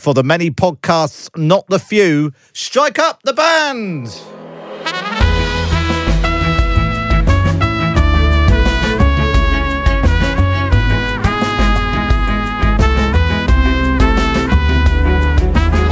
For 0.00 0.14
the 0.14 0.22
many 0.22 0.50
podcasts, 0.50 1.28
not 1.36 1.66
the 1.66 1.78
few, 1.78 2.32
strike 2.54 2.98
up 2.98 3.22
the 3.22 3.34
band. 3.34 4.06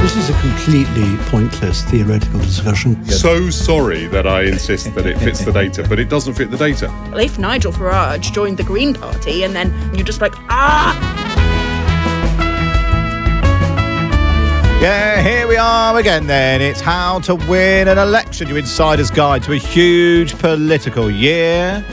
This 0.01 0.17
is 0.17 0.31
a 0.31 0.41
completely 0.41 1.15
pointless 1.29 1.83
theoretical 1.83 2.39
discussion. 2.39 3.05
So 3.05 3.51
sorry 3.51 4.07
that 4.07 4.25
I 4.25 4.45
insist 4.45 4.95
that 4.95 5.05
it 5.05 5.19
fits 5.19 5.45
the 5.45 5.51
data, 5.51 5.85
but 5.87 5.99
it 5.99 6.09
doesn't 6.09 6.33
fit 6.33 6.49
the 6.49 6.57
data. 6.57 6.87
Well, 7.11 7.19
if 7.19 7.37
Nigel 7.37 7.71
Farage 7.71 8.33
joined 8.33 8.57
the 8.57 8.63
Green 8.63 8.95
Party 8.95 9.43
and 9.43 9.55
then 9.55 9.71
you're 9.93 10.03
just 10.03 10.19
like, 10.19 10.33
ah! 10.49 11.08
Yeah, 14.79 15.21
here 15.21 15.45
we 15.45 15.57
are 15.57 15.97
again 15.97 16.25
then. 16.25 16.61
It's 16.61 16.79
how 16.79 17.19
to 17.19 17.35
win 17.35 17.89
an 17.89 17.97
election, 17.97 18.47
your 18.47 18.57
insider's 18.57 19.11
guide 19.11 19.43
to 19.43 19.51
a 19.51 19.57
huge 19.57 20.39
political 20.39 21.11
year. 21.11 21.85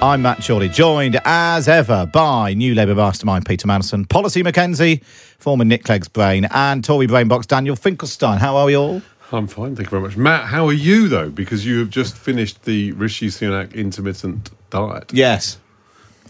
I'm 0.00 0.22
Matt 0.22 0.42
Chorley, 0.42 0.70
joined 0.70 1.20
as 1.26 1.68
ever 1.68 2.06
by 2.06 2.54
New 2.54 2.74
Labour 2.74 2.94
Mastermind 2.94 3.44
Peter 3.44 3.66
Mandelson, 3.66 4.08
Polly 4.08 4.42
Mackenzie, 4.42 5.02
former 5.38 5.66
Nick 5.66 5.84
Clegg's 5.84 6.08
brain, 6.08 6.48
and 6.50 6.82
Tory 6.82 7.06
Brainbox 7.06 7.46
Daniel 7.46 7.76
Finkelstein. 7.76 8.38
How 8.38 8.56
are 8.56 8.64
we 8.64 8.74
all? 8.74 9.02
I'm 9.32 9.46
fine, 9.46 9.76
thank 9.76 9.88
you 9.88 9.90
very 9.90 10.02
much. 10.02 10.16
Matt, 10.16 10.46
how 10.46 10.66
are 10.66 10.72
you 10.72 11.08
though? 11.08 11.28
Because 11.28 11.66
you 11.66 11.78
have 11.80 11.90
just 11.90 12.16
finished 12.16 12.64
the 12.64 12.92
Rishi 12.92 13.26
Sunak 13.26 13.74
intermittent 13.74 14.48
diet. 14.70 15.12
Yes. 15.12 15.58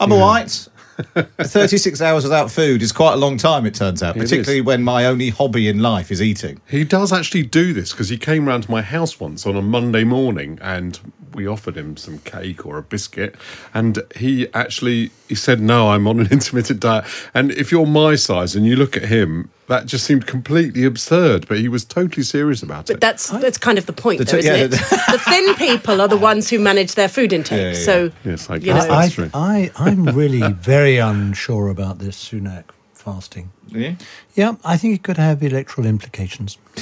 I'm 0.01 0.11
all 0.13 0.19
right. 0.19 0.69
36 1.05 2.01
hours 2.01 2.25
without 2.25 2.51
food 2.51 2.83
is 2.83 2.93
quite 2.93 3.15
a 3.15 3.17
long 3.17 3.37
time, 3.37 3.67
it 3.67 3.75
turns 3.75 4.03
out, 4.03 4.17
It 4.17 4.23
is. 4.23 4.31
particularly 4.31 4.61
when 4.61 4.83
my 4.83 5.07
only 5.07 5.31
hobby 5.31 5.69
in 5.69 5.81
life 5.81 6.11
is 6.11 6.21
eating. 6.23 6.61
He 6.69 6.85
does 6.85 7.13
actually 7.13 7.43
do 7.45 7.73
this 7.73 7.93
because 7.93 8.09
he 8.09 8.17
came 8.19 8.47
round 8.47 8.65
to 8.65 8.71
my 8.71 8.83
house 8.83 9.19
once 9.21 9.47
on 9.47 9.57
a 9.57 9.63
Monday 9.63 10.05
morning 10.05 10.59
and 10.63 10.99
we 11.35 11.47
offered 11.47 11.77
him 11.77 11.97
some 11.97 12.19
cake 12.19 12.67
or 12.67 12.77
a 12.77 12.83
biscuit 12.83 13.37
and 13.73 14.01
he 14.17 14.49
actually 14.53 15.11
he 15.29 15.35
said 15.37 15.61
no 15.61 15.91
I'm 15.91 16.09
on 16.09 16.19
an 16.19 16.27
intermittent 16.33 16.81
diet 16.81 17.05
and 17.35 17.53
if 17.53 17.71
you're 17.71 17.87
my 17.87 18.17
size 18.17 18.57
and 18.57 18.67
you 18.67 18.75
look 18.75 18.97
at 18.97 19.05
him 19.05 19.49
that 19.69 19.87
just 19.87 20.05
seemed 20.05 20.27
completely 20.27 20.85
absurd 20.85 21.47
but 21.47 21.59
he 21.59 21.69
was 21.69 21.85
totally 21.85 22.25
serious 22.25 22.65
about 22.65 22.91
it. 22.91 22.95
But 22.95 23.01
that's 23.01 23.29
that's 23.29 23.59
kind 23.59 23.79
of 23.79 23.87
the 23.87 23.93
point, 23.93 24.19
The 24.19 24.25
though, 24.25 24.33
t- 24.33 24.39
isn't 24.39 24.57
yeah, 24.57 24.65
it? 24.65 24.69
the- 24.73 25.03
the 25.13 25.19
thin 25.19 25.55
people 25.55 26.01
are 26.01 26.09
the 26.09 26.17
ones 26.17 26.51
who 26.51 26.59
manage 26.59 26.97
their 26.97 27.07
food 27.09 27.33
intake. 27.33 27.59
Yeah, 27.59 27.65
yeah, 27.71 27.79
yeah. 27.79 27.85
So, 27.85 28.11
Yes, 28.25 28.51
I 28.51 28.55
you 28.57 28.61
guess 28.63 28.89
know, 29.19 29.29
I, 29.33 29.71
I, 29.77 29.91
I'm 29.91 30.07
really 30.07 30.43
very 30.55 30.90
unsure 30.99 31.69
about 31.69 31.99
this 31.99 32.31
Sunak 32.31 32.65
fasting. 33.01 33.51
Yeah. 33.69 33.95
Yeah, 34.35 34.57
I 34.65 34.77
think 34.77 34.95
it 34.95 35.03
could 35.03 35.17
have 35.17 35.43
electoral 35.43 35.87
implications. 35.87 36.59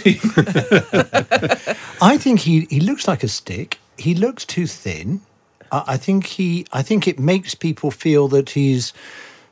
I 2.02 2.18
think 2.18 2.40
he, 2.40 2.66
he 2.70 2.80
looks 2.80 3.06
like 3.08 3.22
a 3.22 3.28
stick. 3.28 3.78
He 3.96 4.14
looks 4.14 4.44
too 4.44 4.66
thin. 4.66 5.20
I, 5.70 5.84
I 5.86 5.96
think 5.96 6.26
he 6.26 6.66
I 6.72 6.82
think 6.82 7.06
it 7.08 7.18
makes 7.18 7.54
people 7.54 7.90
feel 7.90 8.28
that 8.28 8.50
he's 8.50 8.92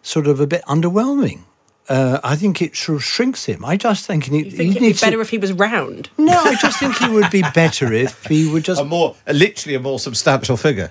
sort 0.03 0.27
of 0.27 0.41
a 0.41 0.47
bit 0.47 0.63
underwhelming. 0.63 1.41
Uh, 1.89 2.19
I 2.25 2.35
think 2.35 2.61
it 2.61 2.75
sort 2.75 2.97
of 2.97 3.05
shrinks 3.05 3.45
him. 3.45 3.65
I 3.65 3.77
just 3.77 4.07
think 4.07 4.25
he, 4.25 4.39
you 4.39 4.51
think 4.51 4.57
he 4.57 4.69
it'd 4.70 4.75
be 4.75 4.87
needs 4.89 5.01
better 5.01 5.17
to, 5.17 5.20
if 5.20 5.31
he 5.31 5.39
was 5.39 5.53
round? 5.53 6.11
No, 6.19 6.37
I 6.37 6.57
just 6.57 6.81
think 6.81 6.97
he 6.97 7.09
would 7.09 7.31
be 7.31 7.43
better 7.55 7.93
if 7.93 8.25
he 8.25 8.51
would 8.51 8.65
just 8.70 8.81
A 8.81 8.85
more, 8.85 9.15
literally 9.29 9.77
a 9.77 9.81
more 9.81 10.01
substantial 10.01 10.57
figure. 10.57 10.91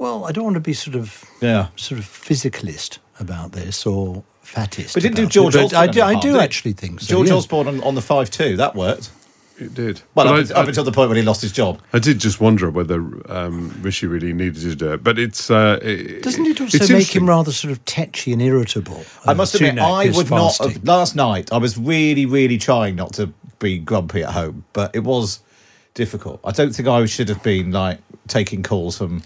Well, 0.00 0.24
I 0.24 0.32
don't 0.32 0.44
want 0.44 0.54
to 0.54 0.60
be 0.60 0.72
sort 0.72 0.96
of 0.96 1.24
Yeah. 1.42 1.66
sort 1.76 2.00
of 2.00 2.06
physicalist 2.06 2.98
about 3.20 3.52
this 3.52 3.84
or 3.84 4.24
fattist. 4.42 4.94
We 4.94 5.02
didn't 5.02 5.16
do 5.16 5.26
George 5.26 5.54
it, 5.54 5.64
Osborne 5.66 5.82
I 5.82 5.86
do, 5.92 6.02
I 6.02 6.14
do 6.18 6.32
did 6.32 6.40
actually 6.40 6.72
think 6.72 7.02
so. 7.02 7.06
George 7.06 7.28
yeah. 7.28 7.34
Osborne 7.34 7.68
on, 7.68 7.82
on 7.82 7.94
the 7.94 8.00
5 8.00 8.30
2, 8.30 8.56
that 8.56 8.74
worked. 8.74 9.10
it 9.58 9.74
did. 9.74 10.00
Well, 10.14 10.24
But 10.24 10.50
up, 10.50 10.56
I- 10.56 10.60
up 10.62 10.68
until 10.68 10.84
the 10.84 10.90
point 10.90 11.10
when 11.10 11.18
he 11.18 11.22
lost 11.22 11.42
his 11.42 11.52
job. 11.52 11.82
I 11.92 11.98
did 11.98 12.18
just 12.18 12.40
wonder 12.40 12.70
whether 12.70 12.96
um, 13.30 13.76
Rishi 13.82 14.06
really 14.06 14.32
needed 14.32 14.62
to 14.62 14.74
do 14.74 14.92
it, 14.94 15.04
but 15.04 15.18
it's 15.18 15.50
uh, 15.50 15.78
it, 15.82 16.22
Doesn't 16.22 16.46
it 16.46 16.58
also 16.62 16.78
it's 16.78 16.88
make 16.88 17.14
him 17.14 17.28
rather 17.28 17.52
sort 17.52 17.70
of 17.70 17.84
tetchy 17.84 18.32
and 18.32 18.40
irritable? 18.40 19.04
I 19.26 19.32
uh, 19.32 19.34
must 19.34 19.54
admit, 19.54 19.78
I 19.78 20.06
his 20.06 20.16
would 20.16 20.30
not. 20.30 20.56
fasting? 20.56 20.72
Have, 20.72 20.84
last 20.84 21.14
night, 21.14 21.52
I 21.52 21.58
was 21.58 21.76
really, 21.76 22.24
really 22.24 22.56
trying 22.56 22.96
not 22.96 23.12
to 23.14 23.30
be 23.58 23.76
grumpy 23.78 24.22
at 24.22 24.32
home, 24.32 24.64
but 24.72 24.96
it 24.96 25.04
was 25.04 25.40
difficult. 25.92 26.40
I 26.42 26.52
don't 26.52 26.74
think 26.74 26.88
I 26.88 27.04
should 27.04 27.28
have 27.28 27.42
been 27.42 27.70
like 27.70 27.98
taking 28.28 28.62
calls 28.62 28.96
from 28.96 29.22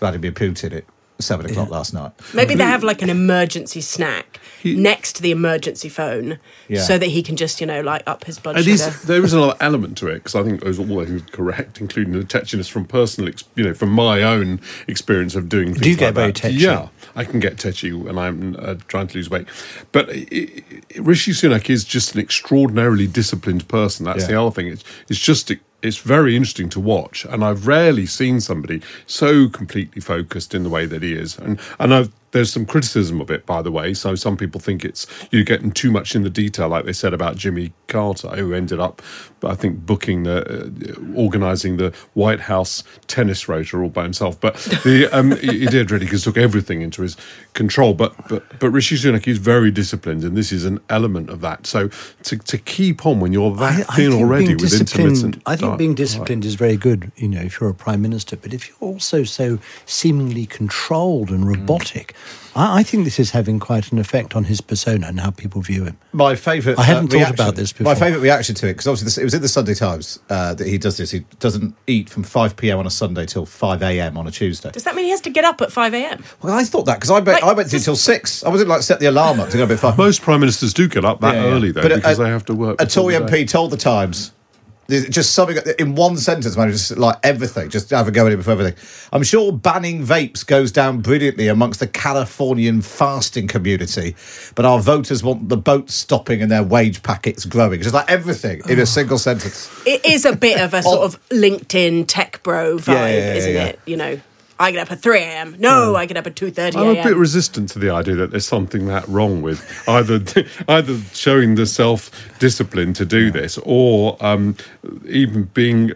Vladimir 0.00 0.32
Putin 0.32 0.76
at 0.76 0.84
seven 1.20 1.46
o'clock 1.46 1.70
last 1.70 1.94
night. 1.94 2.10
Maybe 2.34 2.56
they 2.56 2.64
have 2.64 2.82
like 2.82 3.00
an 3.00 3.08
emergency 3.08 3.80
snack 3.80 4.40
next 4.64 5.12
to 5.14 5.22
the 5.22 5.30
emergency 5.30 5.88
phone 5.88 6.38
Yeah. 6.68 6.80
so 6.80 6.98
that 6.98 7.06
he 7.06 7.22
can 7.22 7.36
just, 7.36 7.60
you 7.60 7.66
know, 7.68 7.80
like 7.82 8.02
up 8.06 8.24
his 8.24 8.40
blood 8.40 8.56
It 8.56 8.64
sugar. 8.64 8.74
is, 8.74 9.02
there 9.02 9.22
is 9.24 9.32
another 9.32 9.54
element 9.60 9.96
to 9.98 10.08
it 10.08 10.14
because 10.14 10.34
I 10.34 10.42
think 10.42 10.62
those 10.62 10.80
are 10.80 10.90
all 10.90 11.04
things 11.04 11.22
correct, 11.30 11.80
including 11.80 12.14
the 12.14 12.24
tetchiness 12.24 12.68
from 12.68 12.84
personal, 12.84 13.28
ex- 13.28 13.44
you 13.54 13.62
know, 13.62 13.74
from 13.74 13.90
my 13.90 14.22
own 14.22 14.60
experience 14.88 15.36
of 15.36 15.48
doing. 15.48 15.74
Things 15.74 15.86
you 15.86 15.96
get 15.96 16.06
like 16.06 16.14
very 16.16 16.26
that. 16.32 16.36
tetchy? 16.36 16.56
Yeah, 16.56 16.88
I 17.14 17.24
can 17.24 17.38
get 17.38 17.58
tetchy 17.58 17.92
when 17.92 18.18
I'm 18.18 18.56
uh, 18.58 18.74
trying 18.88 19.06
to 19.06 19.14
lose 19.16 19.30
weight. 19.30 19.46
But 19.92 20.10
i 20.10 20.26
i 20.32 20.62
Rishi 20.98 21.30
Sunak 21.30 21.70
is 21.70 21.84
just 21.84 22.14
an 22.14 22.20
extraordinarily 22.20 23.06
disciplined 23.06 23.68
person. 23.68 24.04
That's 24.04 24.22
Yeah. 24.22 24.26
the 24.32 24.40
other 24.42 24.50
thing. 24.50 24.66
It's 24.66 24.84
it's 25.08 25.20
just. 25.20 25.52
It's 25.84 25.98
very 25.98 26.34
interesting 26.34 26.70
to 26.70 26.80
watch, 26.80 27.26
and 27.26 27.44
I've 27.44 27.66
rarely 27.66 28.06
seen 28.06 28.40
somebody 28.40 28.80
so 29.06 29.50
completely 29.50 30.00
focused 30.00 30.54
in 30.54 30.62
the 30.62 30.70
way 30.70 30.86
that 30.86 31.02
he 31.02 31.12
is. 31.12 31.38
And 31.38 31.60
and 31.78 31.92
I've, 31.92 32.10
there's 32.34 32.52
some 32.52 32.66
criticism 32.66 33.20
of 33.20 33.30
it, 33.30 33.46
by 33.46 33.62
the 33.62 33.70
way. 33.70 33.94
So 33.94 34.16
some 34.16 34.36
people 34.36 34.60
think 34.60 34.84
it's 34.84 35.06
you're 35.30 35.44
getting 35.44 35.70
too 35.70 35.92
much 35.92 36.16
in 36.16 36.24
the 36.24 36.30
detail, 36.30 36.68
like 36.68 36.84
they 36.84 36.92
said 36.92 37.14
about 37.14 37.36
Jimmy 37.36 37.72
Carter, 37.86 38.30
who 38.30 38.52
ended 38.52 38.80
up, 38.80 39.00
I 39.44 39.54
think, 39.54 39.86
booking 39.86 40.24
the, 40.24 40.44
uh, 40.44 41.16
organising 41.16 41.76
the 41.76 41.94
White 42.14 42.40
House 42.40 42.82
tennis 43.06 43.48
rotor 43.48 43.84
all 43.84 43.88
by 43.88 44.02
himself. 44.02 44.40
But 44.40 44.56
the 44.82 45.08
um, 45.12 45.36
he, 45.36 45.66
did 45.66 45.92
really 45.92 46.06
because 46.06 46.24
took 46.24 46.36
everything 46.36 46.82
into 46.82 47.02
his 47.02 47.16
control. 47.52 47.94
But 47.94 48.16
but 48.28 48.58
but 48.58 48.70
Rishi 48.70 48.96
Sunak 48.96 49.28
is 49.28 49.38
very 49.38 49.70
disciplined, 49.70 50.24
and 50.24 50.36
this 50.36 50.50
is 50.50 50.64
an 50.64 50.80
element 50.90 51.30
of 51.30 51.40
that. 51.42 51.68
So 51.68 51.88
to 52.24 52.36
to 52.36 52.58
keep 52.58 53.06
on 53.06 53.20
when 53.20 53.32
you're 53.32 53.54
that 53.56 53.86
thin 53.94 54.10
think 54.10 54.14
already 54.20 54.56
with 54.56 54.74
intermittent, 54.74 55.40
I 55.46 55.54
think 55.54 55.70
diet- 55.70 55.78
being 55.78 55.94
disciplined 55.94 56.44
is 56.44 56.56
very 56.56 56.76
good, 56.76 57.12
you 57.14 57.28
know, 57.28 57.42
if 57.42 57.60
you're 57.60 57.70
a 57.70 57.74
prime 57.74 58.02
minister. 58.02 58.36
But 58.36 58.52
if 58.52 58.68
you're 58.68 58.90
also 58.90 59.22
so 59.22 59.60
seemingly 59.86 60.46
controlled 60.46 61.30
and 61.30 61.46
robotic, 61.46 62.16
I, 62.56 62.80
I 62.80 62.82
think 62.82 63.04
this 63.04 63.18
is 63.18 63.30
having 63.30 63.58
quite 63.58 63.90
an 63.92 63.98
effect 63.98 64.36
on 64.36 64.44
his 64.44 64.60
persona 64.60 65.06
and 65.08 65.18
how 65.20 65.30
people 65.30 65.60
view 65.62 65.84
him. 65.84 65.96
My 66.12 66.36
favourite. 66.36 66.78
I 66.78 66.82
hadn't 66.84 67.06
uh, 67.06 67.08
thought 67.08 67.14
reaction- 67.16 67.34
about 67.34 67.56
this 67.56 67.80
My 67.80 67.94
favourite 67.94 68.22
reaction 68.22 68.54
to 68.56 68.66
it 68.68 68.72
because 68.74 68.86
obviously 68.86 69.04
this, 69.06 69.18
it 69.18 69.24
was 69.24 69.34
in 69.34 69.42
the 69.42 69.48
Sunday 69.48 69.74
Times 69.74 70.18
uh, 70.30 70.54
that 70.54 70.66
he 70.66 70.78
does 70.78 70.96
this. 70.96 71.10
He 71.10 71.20
doesn't 71.40 71.74
eat 71.86 72.08
from 72.08 72.22
five 72.22 72.56
p.m. 72.56 72.78
on 72.78 72.86
a 72.86 72.90
Sunday 72.90 73.26
till 73.26 73.44
five 73.46 73.82
a.m. 73.82 74.16
on 74.16 74.26
a 74.26 74.30
Tuesday. 74.30 74.70
Does 74.70 74.84
that 74.84 74.94
mean 74.94 75.04
he 75.06 75.10
has 75.10 75.20
to 75.22 75.30
get 75.30 75.44
up 75.44 75.60
at 75.60 75.72
5 75.72 75.94
a.m.? 75.94 76.22
Well, 76.42 76.54
I 76.54 76.64
thought 76.64 76.86
that 76.86 76.96
because 76.96 77.10
I, 77.10 77.20
bet 77.20 77.34
Like, 77.42 77.44
I 77.44 77.52
went 77.54 77.68
to 77.70 77.76
just- 77.76 77.84
till 77.86 77.96
six. 77.96 78.44
I 78.44 78.48
wasn't 78.50 78.68
like 78.68 78.82
set 78.82 79.00
the 79.00 79.06
alarm 79.06 79.40
up 79.40 79.48
to 79.50 79.56
go 79.56 79.64
a 79.64 79.66
bit 79.66 79.78
five. 79.80 79.98
Most 79.98 80.22
prime 80.22 80.40
ministers 80.40 80.72
do 80.72 80.88
get 80.88 81.04
up 81.04 81.20
that 81.20 81.34
Yeah, 81.34 81.44
yeah. 81.44 81.50
early 81.50 81.72
though 81.72 81.82
But 81.82 81.92
uh, 81.92 81.96
because 81.96 82.18
a- 82.18 82.22
they 82.22 82.28
have 82.30 82.44
to 82.46 82.54
work. 82.54 82.80
A 82.80 82.84
before 82.86 83.10
Tory. 83.10 83.14
MP 83.26 83.48
told 83.48 83.70
the 83.72 83.76
Times. 83.76 84.32
There's 84.86 85.08
Just 85.08 85.32
something 85.32 85.58
in 85.78 85.94
one 85.94 86.16
sentence, 86.16 86.56
man. 86.56 86.70
Just 86.70 86.96
like 86.96 87.16
everything, 87.22 87.70
just 87.70 87.90
have 87.90 88.08
a 88.08 88.10
go 88.10 88.26
at 88.26 88.32
it 88.32 88.36
before 88.36 88.52
everything. 88.52 88.74
I'm 89.12 89.22
sure 89.22 89.52
banning 89.52 90.04
vapes 90.04 90.46
goes 90.46 90.72
down 90.72 91.00
brilliantly 91.00 91.48
amongst 91.48 91.80
the 91.80 91.86
Californian 91.86 92.82
fasting 92.82 93.48
community, 93.48 94.14
but 94.54 94.64
our 94.64 94.80
voters 94.80 95.22
want 95.22 95.48
the 95.48 95.56
boats 95.56 95.94
stopping 95.94 96.42
and 96.42 96.50
their 96.50 96.62
wage 96.62 97.02
packets 97.02 97.44
growing. 97.44 97.80
Just 97.80 97.94
like 97.94 98.10
everything 98.10 98.60
in 98.68 98.78
a 98.78 98.86
single 98.86 99.18
sentence. 99.18 99.70
It 99.86 100.04
is 100.04 100.24
a 100.24 100.36
bit 100.36 100.60
of 100.60 100.74
a 100.74 100.78
oh. 100.78 100.80
sort 100.80 101.00
of 101.00 101.28
LinkedIn 101.28 102.04
tech 102.06 102.42
bro 102.42 102.76
vibe, 102.76 102.88
Yeah, 102.88 103.06
yeah, 103.06 103.16
yeah, 103.16 103.34
isn't 103.34 103.56
it? 103.56 103.80
You 103.86 103.96
know, 103.96 104.20
I 104.64 104.70
get 104.70 104.80
up 104.80 104.92
at 104.92 105.02
3 105.02 105.18
a.m. 105.18 105.56
No, 105.58 105.94
I 105.94 106.06
get 106.06 106.16
up 106.16 106.26
at 106.26 106.36
2.30 106.36 106.76
I'm 106.76 106.96
a 106.96 107.02
bit 107.02 107.16
resistant 107.16 107.68
to 107.70 107.78
the 107.78 107.90
idea 107.90 108.14
that 108.14 108.30
there's 108.30 108.46
something 108.46 108.86
that 108.86 109.06
wrong 109.08 109.42
with 109.42 109.62
either 109.86 110.22
either 110.68 110.98
showing 111.12 111.56
the 111.56 111.66
self 111.66 112.10
discipline 112.38 112.94
to 112.94 113.04
do 113.04 113.30
this 113.30 113.58
or 113.64 114.16
um, 114.24 114.56
even 115.06 115.44
being 115.52 115.92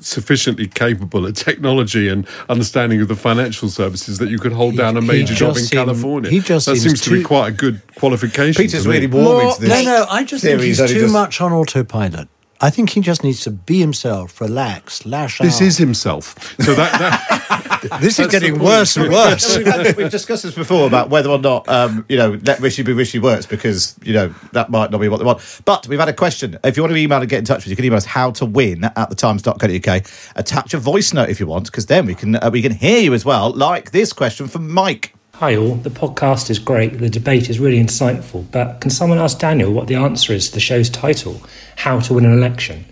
sufficiently 0.00 0.68
capable 0.68 1.26
at 1.26 1.34
technology 1.34 2.08
and 2.08 2.26
understanding 2.48 3.00
of 3.00 3.08
the 3.08 3.16
financial 3.16 3.68
services 3.68 4.18
that 4.18 4.28
you 4.28 4.38
could 4.38 4.52
hold 4.52 4.76
down 4.76 4.96
a 4.96 5.02
major 5.02 5.34
job 5.34 5.50
in 5.50 5.54
just 5.56 5.70
seem- 5.70 5.78
California. 5.78 6.30
he 6.30 6.38
just 6.38 6.66
that 6.66 6.76
seems 6.76 6.84
seems 6.84 7.00
to 7.00 7.10
be 7.10 7.24
quite 7.24 7.48
a 7.48 7.52
good 7.52 7.82
qualification. 7.96 8.62
Peter's 8.62 8.86
really 8.86 9.08
warming 9.08 9.46
More- 9.46 9.54
to 9.54 9.60
this. 9.60 9.84
No, 9.84 10.04
no, 10.04 10.06
I 10.08 10.22
just 10.22 10.44
think 10.44 10.60
he's 10.60 10.78
too 10.78 10.86
just- 10.86 11.12
much 11.12 11.40
on 11.40 11.52
autopilot. 11.52 12.28
I 12.62 12.70
think 12.70 12.90
he 12.90 13.00
just 13.00 13.24
needs 13.24 13.40
to 13.42 13.50
be 13.50 13.80
himself, 13.80 14.40
relax, 14.40 15.04
lash 15.04 15.38
This 15.38 15.40
out. 15.40 15.58
This 15.58 15.60
is 15.60 15.78
himself. 15.78 16.56
So 16.60 16.74
that, 16.74 16.92
that 16.98 18.00
this 18.00 18.20
is 18.20 18.28
getting 18.28 18.60
worse 18.60 18.96
and 18.96 19.12
worse. 19.12 19.56
we've, 19.96 20.10
discussed 20.10 20.44
this 20.44 20.54
before 20.54 20.86
about 20.86 21.10
whether 21.10 21.28
or 21.28 21.40
not 21.40 21.68
um, 21.68 22.04
you 22.08 22.16
know 22.16 22.38
let 22.44 22.60
Rishi 22.60 22.84
be 22.84 22.92
Rishi 22.92 23.18
works 23.18 23.46
because 23.46 23.96
you 24.04 24.12
know 24.12 24.32
that 24.52 24.70
might 24.70 24.92
not 24.92 25.00
be 25.00 25.08
what 25.08 25.16
they 25.16 25.24
want. 25.24 25.40
But 25.64 25.88
we've 25.88 25.98
had 25.98 26.08
a 26.08 26.12
question. 26.12 26.56
If 26.62 26.76
you 26.76 26.84
want 26.84 26.92
to 26.92 26.98
email 26.98 27.20
and 27.20 27.28
get 27.28 27.40
in 27.40 27.44
touch 27.44 27.58
with 27.58 27.66
us, 27.66 27.70
you 27.70 27.76
can 27.76 27.84
email 27.84 27.96
us 27.96 28.04
how 28.04 28.30
to 28.32 28.46
win 28.46 28.84
at 28.84 29.10
the 29.10 29.16
times.co.uk. 29.16 30.06
Attach 30.36 30.74
a 30.74 30.78
voice 30.78 31.12
note 31.12 31.30
if 31.30 31.40
you 31.40 31.48
want, 31.48 31.66
because 31.66 31.86
then 31.86 32.06
we 32.06 32.14
can 32.14 32.36
uh, 32.36 32.48
we 32.52 32.62
can 32.62 32.72
hear 32.72 33.00
you 33.00 33.12
as 33.12 33.24
well. 33.24 33.50
Like 33.50 33.90
this 33.90 34.12
question 34.12 34.46
from 34.46 34.70
Mike. 34.70 35.14
Hi, 35.42 35.56
all. 35.56 35.74
The 35.74 35.90
podcast 35.90 36.50
is 36.50 36.60
great. 36.60 37.00
The 37.00 37.10
debate 37.10 37.50
is 37.50 37.58
really 37.58 37.82
insightful. 37.82 38.48
But 38.52 38.80
can 38.80 38.92
someone 38.92 39.18
ask 39.18 39.40
Daniel 39.40 39.72
what 39.72 39.88
the 39.88 39.96
answer 39.96 40.32
is 40.32 40.46
to 40.46 40.54
the 40.54 40.60
show's 40.60 40.88
title, 40.88 41.42
How 41.74 41.98
to 41.98 42.14
Win 42.14 42.24
an 42.24 42.32
Election? 42.32 42.84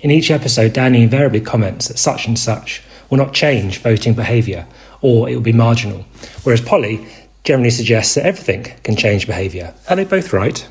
In 0.00 0.12
each 0.12 0.30
episode, 0.30 0.74
Danny 0.74 1.02
invariably 1.02 1.40
comments 1.40 1.88
that 1.88 1.98
such 1.98 2.28
and 2.28 2.38
such 2.38 2.84
will 3.10 3.18
not 3.18 3.34
change 3.34 3.78
voting 3.78 4.14
behaviour, 4.14 4.64
or 5.00 5.28
it 5.28 5.34
will 5.34 5.42
be 5.42 5.52
marginal. 5.52 6.04
Whereas 6.44 6.60
Polly 6.60 7.04
generally 7.42 7.70
suggests 7.70 8.14
that 8.14 8.26
everything 8.26 8.62
can 8.84 8.94
change 8.94 9.26
behaviour. 9.26 9.74
Are 9.90 9.96
they 9.96 10.04
both 10.04 10.32
right? 10.32 10.64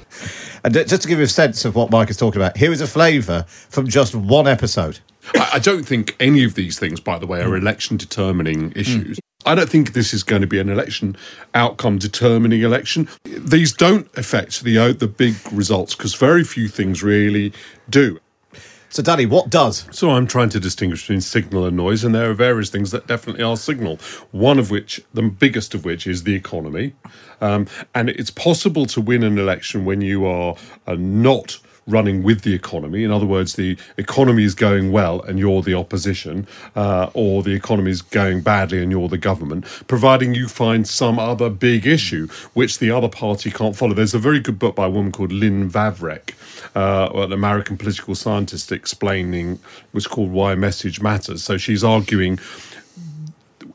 And 0.63 0.73
just 0.73 1.01
to 1.01 1.09
give 1.09 1.17
you 1.17 1.25
a 1.25 1.27
sense 1.27 1.65
of 1.65 1.75
what 1.75 1.91
Mike 1.91 2.09
is 2.09 2.15
talking 2.15 2.41
about, 2.41 2.55
here 2.55 2.71
is 2.71 2.79
a 2.79 2.87
flavour 2.87 3.43
from 3.49 3.85
just 3.85 4.15
one 4.15 4.47
episode. 4.47 4.99
I, 5.35 5.51
I 5.53 5.59
don't 5.59 5.83
think 5.83 6.15
any 6.19 6.43
of 6.43 6.55
these 6.55 6.79
things, 6.79 6.99
by 6.99 7.17
the 7.17 7.27
way, 7.27 7.41
are 7.41 7.55
election 7.55 7.97
determining 7.97 8.71
issues. 8.75 9.19
I 9.45 9.55
don't 9.55 9.69
think 9.69 9.93
this 9.93 10.13
is 10.13 10.23
going 10.23 10.41
to 10.41 10.47
be 10.47 10.59
an 10.59 10.69
election 10.69 11.15
outcome 11.55 11.97
determining 11.97 12.61
election. 12.61 13.07
These 13.23 13.73
don't 13.73 14.07
affect 14.17 14.63
the 14.63 14.77
uh, 14.77 14.93
the 14.93 15.07
big 15.07 15.35
results 15.51 15.95
because 15.95 16.13
very 16.13 16.43
few 16.43 16.67
things 16.67 17.01
really 17.01 17.53
do. 17.89 18.19
So, 18.89 19.01
Danny, 19.01 19.25
what 19.25 19.49
does? 19.49 19.87
So 19.91 20.09
I'm 20.09 20.27
trying 20.27 20.49
to 20.49 20.59
distinguish 20.59 21.03
between 21.03 21.21
signal 21.21 21.65
and 21.65 21.77
noise, 21.77 22.03
and 22.03 22.13
there 22.13 22.29
are 22.29 22.33
various 22.33 22.69
things 22.69 22.91
that 22.91 23.07
definitely 23.07 23.41
are 23.41 23.55
signal. 23.55 23.99
One 24.31 24.59
of 24.59 24.69
which, 24.69 25.01
the 25.13 25.21
biggest 25.21 25.73
of 25.73 25.85
which, 25.85 26.05
is 26.05 26.23
the 26.23 26.35
economy. 26.35 26.93
Um, 27.39 27.67
and 27.95 28.09
it's 28.09 28.29
possible 28.29 28.85
to 28.87 28.99
win 28.99 29.23
an 29.23 29.39
election 29.39 29.85
when 29.85 30.01
you 30.01 30.25
are 30.25 30.55
uh, 30.87 30.97
not 30.99 31.57
running 31.87 32.23
with 32.23 32.41
the 32.41 32.53
economy. 32.53 33.03
In 33.03 33.11
other 33.11 33.25
words, 33.25 33.55
the 33.55 33.77
economy 33.97 34.43
is 34.43 34.53
going 34.53 34.91
well 34.91 35.21
and 35.21 35.39
you're 35.39 35.61
the 35.61 35.73
opposition, 35.73 36.47
uh, 36.75 37.09
or 37.13 37.43
the 37.43 37.53
economy 37.53 37.91
is 37.91 38.01
going 38.01 38.41
badly 38.41 38.81
and 38.81 38.91
you're 38.91 39.09
the 39.09 39.17
government, 39.17 39.65
providing 39.87 40.33
you 40.33 40.47
find 40.47 40.87
some 40.87 41.19
other 41.19 41.49
big 41.49 41.87
issue 41.87 42.27
which 42.53 42.79
the 42.79 42.91
other 42.91 43.09
party 43.09 43.49
can't 43.49 43.75
follow. 43.75 43.93
There's 43.93 44.13
a 44.13 44.19
very 44.19 44.39
good 44.39 44.59
book 44.59 44.75
by 44.75 44.85
a 44.85 44.89
woman 44.89 45.11
called 45.11 45.31
Lynn 45.31 45.69
Vavreck, 45.69 46.33
uh, 46.75 47.09
an 47.13 47.33
American 47.33 47.77
political 47.77 48.15
scientist, 48.15 48.71
explaining 48.71 49.59
what's 49.91 50.07
called 50.07 50.31
Why 50.31 50.55
Message 50.55 51.01
Matters. 51.01 51.43
So 51.43 51.57
she's 51.57 51.83
arguing 51.83 52.39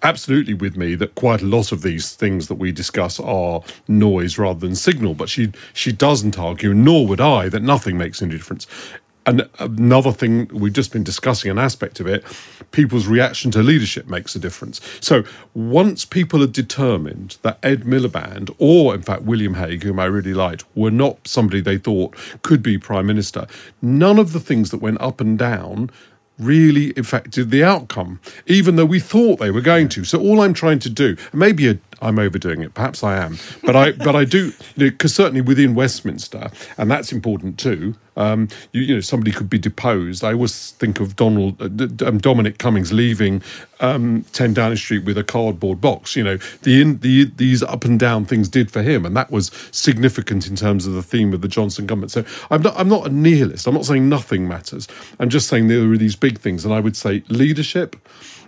absolutely 0.07 0.55
with 0.55 0.77
me 0.77 0.95
that 0.95 1.17
quite 1.17 1.43
a 1.43 1.47
lot 1.47 1.73
of 1.73 1.83
these 1.83 2.15
things 2.15 2.47
that 2.47 2.55
we 2.55 2.71
discuss 2.71 3.19
are 3.19 3.61
noise 3.89 4.39
rather 4.39 4.61
than 4.61 4.77
signal, 4.77 5.15
but 5.15 5.29
she 5.29 5.53
she 5.73 5.91
doesn't 5.91 6.39
argue, 6.39 6.73
nor 6.73 7.07
would 7.09 7.21
I, 7.21 7.49
that 7.49 7.63
nothing 7.63 7.99
makes 7.99 8.23
any 8.23 8.37
difference. 8.37 8.69
And 9.29 9.49
another 9.59 10.13
thing 10.13 10.47
we've 10.53 10.73
just 10.73 10.93
been 10.93 11.03
discussing, 11.03 11.51
an 11.51 11.59
aspect 11.59 11.99
of 11.99 12.07
it, 12.07 12.25
people's 12.71 13.09
reaction 13.09 13.51
to 13.51 13.63
leadership 13.65 14.07
makes 14.07 14.37
a 14.37 14.39
difference. 14.39 14.81
So 15.01 15.25
once 15.55 16.05
people 16.05 16.45
are 16.45 16.47
determined 16.63 17.39
that 17.43 17.59
Ed 17.65 17.81
Miliband, 17.83 18.55
or 18.59 18.95
in 18.95 19.03
fact 19.03 19.23
William 19.23 19.55
Hague, 19.55 19.83
whom 19.83 19.99
I 19.99 20.05
really 20.05 20.35
liked, 20.35 20.65
were 20.77 20.93
not 20.93 21.27
somebody 21.27 21.61
they 21.61 21.79
thought 21.79 22.15
could 22.43 22.63
be 22.63 22.79
prime 22.79 23.07
minister, 23.07 23.49
none 23.83 24.21
of 24.21 24.33
the 24.33 24.39
things 24.39 24.71
that 24.71 24.81
went 24.81 25.01
up 25.01 25.21
and 25.21 25.37
down 25.37 25.91
really 26.39 26.93
affected 26.97 27.51
the 27.51 27.65
outcome, 27.65 28.21
even 28.47 28.77
though 28.77 28.85
we 28.85 29.01
thought 29.01 29.39
they 29.39 29.51
were 29.51 29.61
going 29.61 29.89
to. 29.91 30.05
So 30.05 30.21
all 30.21 30.41
I'm 30.41 30.55
trying 30.55 30.79
to 30.81 30.91
do, 30.91 31.17
maybe 31.33 31.79
I'm 32.03 32.19
overdoing 32.19 32.63
it, 32.63 32.75
perhaps 32.75 33.03
I 33.03 33.17
am, 33.17 33.39
but 33.63 33.77
I 33.77 33.93
but 33.93 34.15
I 34.15 34.25
do 34.25 34.53
because 34.77 35.15
certainly 35.15 35.41
within 35.41 35.75
Westminster, 35.75 36.51
and 36.77 36.91
that's 36.91 37.13
important 37.13 37.59
too. 37.59 37.95
Um, 38.17 38.49
you, 38.73 38.83
you 38.83 38.95
know, 38.95 39.01
somebody 39.01 39.33
could 39.33 39.51
be 39.51 39.59
deposed. 39.59 40.25
I 40.25 40.33
always 40.33 40.73
think 40.73 41.01
of 41.01 41.17
Donald 41.17 41.61
uh, 41.61 42.07
um, 42.07 42.19
Dominic 42.19 42.59
Cummings 42.59 42.93
leaving 42.93 43.43
um, 43.81 44.25
10 44.33 44.55
Downing 44.55 44.79
Street 44.79 45.05
with 45.05 45.19
a 45.19 45.25
cardboard 45.25 45.81
box. 45.81 46.17
You 46.17 46.25
know, 46.25 46.37
the, 46.63 46.81
in, 46.81 46.99
the 46.99 47.25
these 47.37 47.63
up 47.63 47.85
and 47.85 47.99
down 47.99 48.25
things 48.25 48.49
did 48.49 48.71
for 48.71 48.83
him, 48.83 49.05
and 49.05 49.17
that 49.17 49.31
was 49.31 49.51
significant 49.71 50.49
in 50.49 50.57
terms 50.57 50.87
of 50.87 50.95
the 50.95 51.03
theme 51.03 51.33
of 51.33 51.43
the 51.43 51.49
Johnson 51.49 51.87
government. 51.87 52.13
So 52.13 52.25
I'm 52.51 52.63
not 52.63 52.75
I'm 52.77 52.89
not 52.89 53.07
a 53.07 53.11
nihilist. 53.11 53.67
I'm 53.67 53.75
not 53.75 53.85
saying 53.85 54.09
nothing 54.09 54.49
matters. 54.49 54.89
I'm 55.19 55.29
just 55.29 55.49
saying 55.49 55.69
there 55.69 55.91
are 55.91 55.97
these 55.97 56.17
big 56.17 56.39
things, 56.39 56.65
and 56.65 56.73
I 56.73 56.81
would 56.81 56.97
say 56.97 57.23
leadership, 57.29 57.97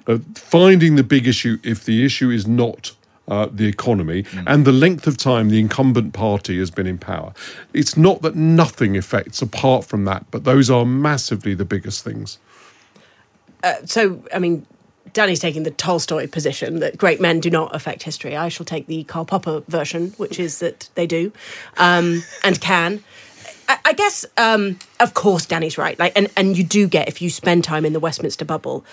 uh, 0.06 0.18
finding 0.34 0.96
the 0.96 1.04
big 1.04 1.26
issue 1.26 1.58
if 1.62 1.84
the 1.84 2.04
issue 2.04 2.30
is 2.30 2.46
not 2.46 2.92
uh, 3.28 3.48
the 3.52 3.66
economy 3.66 4.24
and 4.46 4.64
the 4.64 4.72
length 4.72 5.06
of 5.06 5.16
time 5.16 5.48
the 5.48 5.60
incumbent 5.60 6.12
party 6.12 6.58
has 6.58 6.70
been 6.70 6.86
in 6.86 6.98
power. 6.98 7.32
It's 7.72 7.96
not 7.96 8.22
that 8.22 8.34
nothing 8.34 8.96
affects 8.96 9.42
apart 9.42 9.84
from 9.84 10.04
that, 10.04 10.24
but 10.30 10.44
those 10.44 10.70
are 10.70 10.84
massively 10.84 11.54
the 11.54 11.64
biggest 11.64 12.04
things. 12.04 12.38
so 13.84 14.22
I 14.34 14.38
mean, 14.38 14.66
Danny's 15.12 15.40
taking 15.40 15.62
the 15.62 15.70
Tolstoy 15.70 16.26
position 16.26 16.80
that 16.80 16.96
great 16.96 17.20
men 17.20 17.40
do 17.40 17.50
not 17.50 17.74
affect 17.74 18.02
history. 18.02 18.36
I 18.36 18.48
shall 18.48 18.66
take 18.66 18.86
the 18.86 19.04
Karl 19.04 19.24
Popper 19.24 19.62
version, 19.68 20.12
which 20.16 20.38
is 20.38 20.58
that 20.60 20.88
they 20.94 21.06
do 21.06 21.32
um, 21.76 22.22
and 22.44 22.60
can. 22.60 23.02
I, 23.68 23.78
I 23.84 23.92
guess, 23.92 24.24
um, 24.36 24.78
of 25.00 25.14
course, 25.14 25.46
Danny's 25.46 25.78
right. 25.78 25.98
Like, 25.98 26.12
and 26.16 26.28
and 26.36 26.56
you 26.56 26.64
do 26.64 26.88
get 26.88 27.08
if 27.08 27.20
you 27.20 27.30
spend 27.30 27.64
time 27.64 27.84
in 27.84 27.92
the 27.92 28.00
Westminster 28.00 28.44
bubble, 28.44 28.84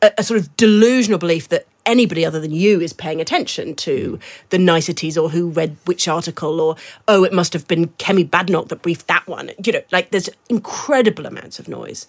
a, 0.00 0.12
a 0.18 0.22
sort 0.22 0.40
of 0.40 0.56
delusional 0.56 1.18
belief 1.18 1.48
that 1.48 1.66
anybody 1.86 2.24
other 2.24 2.40
than 2.40 2.52
you 2.52 2.80
is 2.80 2.92
paying 2.92 3.20
attention 3.20 3.74
to 3.74 4.18
the 4.50 4.58
niceties 4.58 5.18
or 5.18 5.30
who 5.30 5.50
read 5.50 5.76
which 5.84 6.06
article 6.08 6.60
or 6.60 6.76
oh 7.08 7.24
it 7.24 7.32
must 7.32 7.52
have 7.52 7.66
been 7.66 7.88
Kemi 7.98 8.28
Badenoch 8.28 8.68
that 8.68 8.82
briefed 8.82 9.06
that 9.08 9.26
one 9.26 9.50
you 9.64 9.72
know 9.72 9.82
like 9.90 10.10
there's 10.10 10.28
incredible 10.48 11.26
amounts 11.26 11.58
of 11.58 11.68
noise 11.68 12.06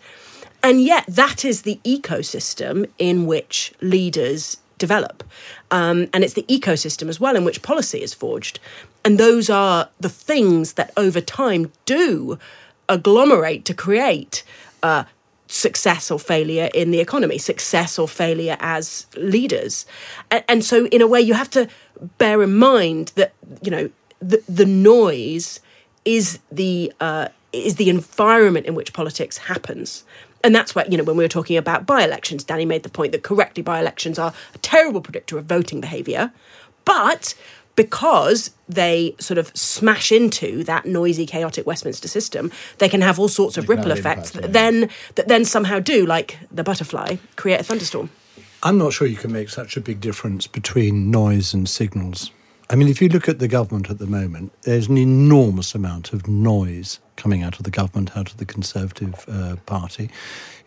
and 0.63 0.81
yet, 0.81 1.03
that 1.09 1.43
is 1.43 1.63
the 1.63 1.81
ecosystem 1.83 2.89
in 2.97 3.25
which 3.25 3.73
leaders 3.81 4.57
develop. 4.77 5.23
Um, 5.69 6.07
and 6.13 6.23
it's 6.23 6.33
the 6.33 6.43
ecosystem 6.43 7.09
as 7.09 7.19
well 7.19 7.35
in 7.35 7.43
which 7.43 7.61
policy 7.61 8.01
is 8.01 8.13
forged. 8.13 8.61
And 9.03 9.19
those 9.19 9.49
are 9.49 9.89
the 9.99 10.09
things 10.09 10.73
that 10.73 10.91
over 10.95 11.19
time 11.19 11.71
do 11.85 12.39
agglomerate 12.87 13.65
to 13.65 13.73
create 13.73 14.43
uh, 14.81 15.03
success 15.53 16.09
or 16.09 16.19
failure 16.19 16.69
in 16.73 16.91
the 16.91 16.99
economy, 16.99 17.37
success 17.37 17.99
or 17.99 18.07
failure 18.07 18.57
as 18.59 19.05
leaders. 19.15 19.85
And, 20.31 20.43
and 20.49 20.65
so, 20.65 20.87
in 20.87 21.01
a 21.01 21.07
way, 21.07 21.21
you 21.21 21.33
have 21.33 21.49
to 21.51 21.67
bear 22.17 22.41
in 22.41 22.55
mind 22.55 23.11
that, 23.15 23.33
you 23.61 23.71
know, 23.71 23.89
the, 24.19 24.41
the 24.49 24.65
noise 24.65 25.59
is 26.05 26.39
the 26.51 26.91
uh, 26.99 27.27
is 27.51 27.75
the 27.75 27.89
environment 27.89 28.65
in 28.65 28.75
which 28.75 28.93
politics 28.93 29.37
happens. 29.37 30.03
And 30.43 30.53
that's 30.53 30.75
why, 30.75 30.85
you 30.89 30.97
know, 30.97 31.03
when 31.03 31.15
we 31.15 31.23
were 31.23 31.29
talking 31.29 31.55
about 31.55 31.85
by 31.85 32.03
elections, 32.03 32.43
Danny 32.43 32.65
made 32.65 32.83
the 32.83 32.89
point 32.89 33.11
that 33.13 33.23
correctly 33.23 33.63
by 33.63 33.79
elections 33.79 34.19
are 34.19 34.33
a 34.53 34.57
terrible 34.57 34.99
predictor 35.01 35.37
of 35.37 35.45
voting 35.45 35.79
behaviour. 35.79 36.33
But 36.83 37.35
because 37.75 38.51
they 38.69 39.15
sort 39.19 39.37
of 39.37 39.55
smash 39.55 40.11
into 40.11 40.63
that 40.65 40.85
noisy, 40.85 41.25
chaotic 41.25 41.65
Westminster 41.65 42.07
system, 42.07 42.51
they 42.77 42.89
can 42.89 43.01
have 43.01 43.19
all 43.19 43.27
sorts 43.27 43.57
of 43.57 43.69
ripple 43.69 43.91
effects 43.91 44.35
impact, 44.35 44.53
that 44.53 44.63
yeah. 44.63 44.69
then 44.69 44.89
that 45.15 45.27
then 45.27 45.45
somehow 45.45 45.79
do, 45.79 46.05
like 46.05 46.37
the 46.51 46.63
butterfly, 46.63 47.17
create 47.35 47.59
a 47.59 47.63
thunderstorm. 47.63 48.09
I'm 48.61 48.77
not 48.77 48.93
sure 48.93 49.07
you 49.07 49.17
can 49.17 49.31
make 49.31 49.49
such 49.49 49.75
a 49.75 49.81
big 49.81 49.99
difference 49.99 50.47
between 50.47 51.11
noise 51.11 51.53
and 51.53 51.67
signals. 51.67 52.31
I 52.69 52.75
mean, 52.75 52.87
if 52.87 53.01
you 53.01 53.09
look 53.09 53.27
at 53.27 53.39
the 53.39 53.49
government 53.49 53.89
at 53.89 53.99
the 53.99 54.07
moment, 54.07 54.53
there's 54.61 54.87
an 54.87 54.97
enormous 54.97 55.75
amount 55.75 56.13
of 56.13 56.27
noise 56.27 56.99
coming 57.17 57.43
out 57.43 57.57
of 57.57 57.63
the 57.63 57.69
government, 57.69 58.15
out 58.15 58.31
of 58.31 58.37
the 58.37 58.45
Conservative 58.45 59.25
uh, 59.27 59.57
Party. 59.65 60.09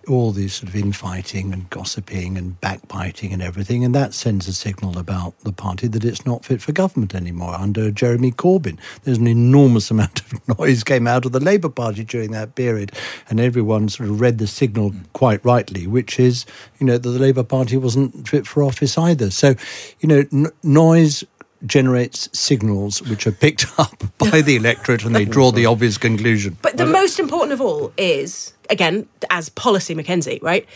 All 0.08 0.30
this 0.30 0.54
sort 0.54 0.68
of 0.68 0.76
infighting 0.76 1.52
and 1.52 1.68
gossiping 1.68 2.38
and 2.38 2.60
backbiting 2.60 3.32
and 3.32 3.42
everything, 3.42 3.84
and 3.84 3.94
that 3.94 4.14
sends 4.14 4.46
a 4.46 4.52
signal 4.52 4.98
about 4.98 5.38
the 5.40 5.52
party 5.52 5.88
that 5.88 6.04
it's 6.04 6.24
not 6.24 6.44
fit 6.44 6.62
for 6.62 6.72
government 6.72 7.14
anymore. 7.14 7.54
Under 7.54 7.90
Jeremy 7.90 8.30
Corbyn, 8.30 8.78
there's 9.02 9.18
an 9.18 9.26
enormous 9.26 9.90
amount 9.96 10.20
of 10.20 10.58
noise 10.58 10.84
came 10.84 11.06
out 11.06 11.26
of 11.26 11.32
the 11.32 11.40
Labour 11.40 11.68
Party 11.68 12.04
during 12.04 12.30
that 12.30 12.54
period, 12.54 12.92
and 13.28 13.40
everyone 13.40 13.88
sort 13.88 14.08
of 14.08 14.20
read 14.20 14.38
the 14.38 14.46
signal 14.46 14.92
quite 15.12 15.44
rightly, 15.44 15.86
which 15.86 16.20
is, 16.20 16.46
you 16.78 16.86
know, 16.86 16.98
that 16.98 17.08
the 17.08 17.18
Labour 17.18 17.42
Party 17.42 17.76
wasn't 17.76 18.28
fit 18.28 18.46
for 18.46 18.62
office 18.62 18.96
either. 18.96 19.30
So, 19.30 19.54
you 20.00 20.08
know, 20.08 20.24
n- 20.32 20.52
noise 20.62 21.24
generates 21.64 22.28
signals 22.38 23.02
which 23.02 23.26
are 23.26 23.32
picked 23.32 23.66
up 23.78 24.02
by 24.18 24.42
the 24.42 24.56
electorate 24.56 25.04
and 25.04 25.14
they 25.14 25.24
draw 25.24 25.50
the 25.50 25.66
obvious 25.66 25.98
conclusion. 25.98 26.56
But 26.62 26.76
the 26.76 26.86
most 26.86 27.18
important 27.18 27.52
of 27.52 27.60
all 27.60 27.92
is, 27.96 28.52
again, 28.68 29.08
as 29.30 29.48
Polly 29.48 29.94
Mackenzie, 29.94 30.38
right, 30.42 30.66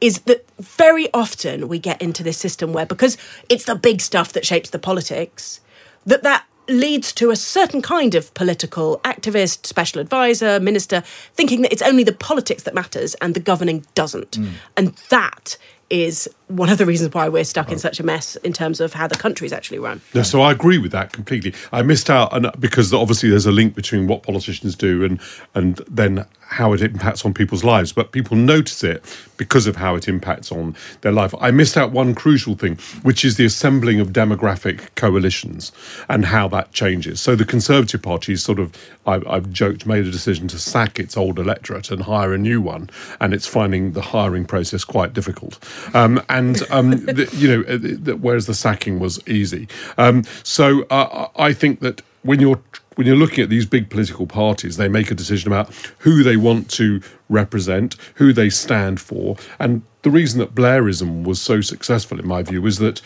is 0.00 0.20
that 0.22 0.48
very 0.60 1.12
often 1.12 1.68
we 1.68 1.78
get 1.78 2.00
into 2.00 2.22
this 2.22 2.38
system 2.38 2.72
where 2.72 2.86
because 2.86 3.16
it's 3.48 3.64
the 3.64 3.74
big 3.74 4.00
stuff 4.00 4.32
that 4.32 4.46
shapes 4.46 4.70
the 4.70 4.78
politics, 4.78 5.60
that 6.06 6.22
that 6.22 6.44
leads 6.68 7.12
to 7.14 7.30
a 7.30 7.36
certain 7.36 7.80
kind 7.80 8.14
of 8.14 8.32
political 8.34 9.00
activist, 9.04 9.66
special 9.66 10.00
advisor, 10.00 10.60
minister, 10.60 11.02
thinking 11.34 11.62
that 11.62 11.72
it's 11.72 11.82
only 11.82 12.04
the 12.04 12.12
politics 12.12 12.64
that 12.64 12.74
matters 12.74 13.14
and 13.16 13.34
the 13.34 13.40
governing 13.40 13.84
doesn't. 13.94 14.32
Mm. 14.32 14.50
And 14.76 14.88
that 15.08 15.56
is 15.90 16.28
one 16.48 16.68
of 16.68 16.78
the 16.78 16.86
reasons 16.86 17.14
why 17.14 17.28
we're 17.28 17.44
stuck 17.44 17.70
in 17.70 17.78
such 17.78 18.00
a 18.00 18.02
mess 18.02 18.36
in 18.36 18.52
terms 18.52 18.80
of 18.80 18.92
how 18.94 19.06
the 19.06 19.14
country's 19.14 19.52
actually 19.52 19.78
run. 19.78 20.00
No, 20.14 20.22
so 20.22 20.40
I 20.40 20.52
agree 20.52 20.78
with 20.78 20.92
that 20.92 21.12
completely. 21.12 21.54
I 21.72 21.82
missed 21.82 22.10
out 22.10 22.34
and 22.34 22.50
because 22.58 22.92
obviously 22.92 23.30
there's 23.30 23.46
a 23.46 23.52
link 23.52 23.74
between 23.74 24.06
what 24.06 24.22
politicians 24.22 24.74
do 24.74 25.04
and 25.04 25.20
and 25.54 25.76
then 25.88 26.26
how 26.48 26.72
it 26.72 26.80
impacts 26.80 27.26
on 27.26 27.34
people's 27.34 27.62
lives, 27.62 27.92
but 27.92 28.10
people 28.10 28.34
notice 28.34 28.82
it 28.82 29.04
because 29.36 29.66
of 29.66 29.76
how 29.76 29.94
it 29.94 30.08
impacts 30.08 30.50
on 30.50 30.74
their 31.02 31.12
life. 31.12 31.34
I 31.40 31.50
missed 31.50 31.76
out 31.76 31.92
one 31.92 32.14
crucial 32.14 32.54
thing, 32.54 32.76
which 33.02 33.22
is 33.22 33.36
the 33.36 33.44
assembling 33.44 34.00
of 34.00 34.08
demographic 34.08 34.94
coalitions 34.94 35.72
and 36.08 36.24
how 36.24 36.48
that 36.48 36.72
changes. 36.72 37.20
So 37.20 37.36
the 37.36 37.44
Conservative 37.44 38.00
Party 38.00 38.34
sort 38.36 38.58
of, 38.58 38.72
I, 39.06 39.20
I've 39.26 39.50
joked, 39.52 39.84
made 39.84 40.06
a 40.06 40.10
decision 40.10 40.48
to 40.48 40.58
sack 40.58 40.98
its 40.98 41.18
old 41.18 41.38
electorate 41.38 41.90
and 41.90 42.02
hire 42.02 42.32
a 42.32 42.38
new 42.38 42.62
one, 42.62 42.88
and 43.20 43.34
it's 43.34 43.46
finding 43.46 43.92
the 43.92 44.00
hiring 44.00 44.46
process 44.46 44.84
quite 44.84 45.12
difficult. 45.12 45.58
Um, 45.94 46.22
and 46.30 46.37
um, 46.70 46.90
the, 46.90 47.28
you 47.34 47.48
know, 47.48 47.60
uh, 47.68 47.78
the, 47.80 48.16
whereas 48.16 48.46
the 48.46 48.54
sacking 48.54 48.98
was 48.98 49.20
easy. 49.28 49.68
Um, 49.96 50.24
so 50.42 50.82
uh, 50.90 51.28
I 51.36 51.52
think 51.52 51.80
that 51.80 52.02
when 52.22 52.40
you're 52.40 52.60
when 52.96 53.06
you're 53.06 53.16
looking 53.16 53.44
at 53.44 53.48
these 53.48 53.64
big 53.64 53.90
political 53.90 54.26
parties, 54.26 54.76
they 54.76 54.88
make 54.88 55.08
a 55.12 55.14
decision 55.14 55.52
about 55.52 55.72
who 55.98 56.24
they 56.24 56.36
want 56.36 56.68
to 56.68 57.00
represent, 57.28 57.94
who 58.14 58.32
they 58.32 58.50
stand 58.50 59.00
for. 59.00 59.36
And 59.60 59.82
the 60.02 60.10
reason 60.10 60.40
that 60.40 60.52
Blairism 60.52 61.22
was 61.22 61.40
so 61.40 61.60
successful, 61.60 62.18
in 62.18 62.26
my 62.26 62.42
view, 62.42 62.66
is 62.66 62.78
that 62.78 62.98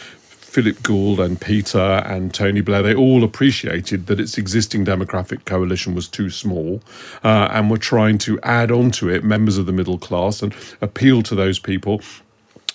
Philip 0.52 0.82
Gould 0.82 1.20
and 1.20 1.40
Peter 1.40 2.02
and 2.06 2.32
Tony 2.32 2.62
Blair, 2.62 2.82
they 2.82 2.94
all 2.94 3.24
appreciated 3.24 4.06
that 4.06 4.20
its 4.20 4.38
existing 4.38 4.84
demographic 4.84 5.44
coalition 5.44 5.94
was 5.94 6.08
too 6.08 6.30
small 6.30 6.82
uh, 7.22 7.48
and 7.52 7.70
were 7.70 7.78
trying 7.78 8.18
to 8.18 8.40
add 8.42 8.70
onto 8.70 9.08
it 9.08 9.24
members 9.24 9.58
of 9.58 9.66
the 9.66 9.72
middle 9.72 9.98
class 9.98 10.42
and 10.42 10.54
appeal 10.82 11.22
to 11.22 11.34
those 11.34 11.58
people 11.58 12.00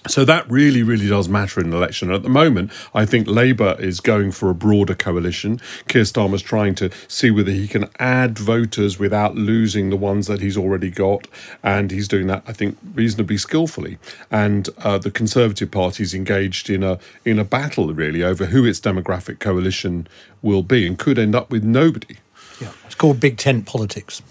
so 0.07 0.25
that 0.25 0.49
really, 0.49 0.83
really 0.83 1.07
does 1.07 1.29
matter 1.29 1.59
in 1.59 1.67
an 1.67 1.73
election. 1.73 2.11
At 2.11 2.23
the 2.23 2.29
moment, 2.29 2.71
I 2.93 3.05
think 3.05 3.27
Labour 3.27 3.75
is 3.79 3.99
going 3.99 4.31
for 4.31 4.49
a 4.49 4.55
broader 4.55 4.95
coalition. 4.95 5.59
Keir 5.87 6.03
Starmer's 6.03 6.41
trying 6.41 6.75
to 6.75 6.89
see 7.07 7.31
whether 7.31 7.51
he 7.51 7.67
can 7.67 7.89
add 7.99 8.37
voters 8.37 8.99
without 8.99 9.35
losing 9.35 9.89
the 9.89 9.97
ones 9.97 10.27
that 10.27 10.41
he's 10.41 10.57
already 10.57 10.89
got, 10.89 11.27
and 11.63 11.91
he's 11.91 12.07
doing 12.07 12.27
that, 12.27 12.43
I 12.47 12.53
think, 12.53 12.77
reasonably 12.93 13.37
skillfully. 13.37 13.97
And 14.31 14.69
uh, 14.79 14.97
the 14.97 15.11
Conservative 15.11 15.71
Party 15.71 16.03
is 16.03 16.13
engaged 16.13 16.69
in 16.69 16.83
a 16.83 16.99
in 17.25 17.39
a 17.39 17.43
battle 17.43 17.93
really 17.93 18.23
over 18.23 18.45
who 18.45 18.65
its 18.65 18.79
demographic 18.79 19.39
coalition 19.39 20.07
will 20.41 20.63
be, 20.63 20.87
and 20.87 20.97
could 20.97 21.19
end 21.19 21.35
up 21.35 21.49
with 21.49 21.63
nobody. 21.63 22.17
Yeah, 22.59 22.71
it's 22.85 22.95
called 22.95 23.19
big 23.19 23.37
tent 23.37 23.65
politics. 23.65 24.21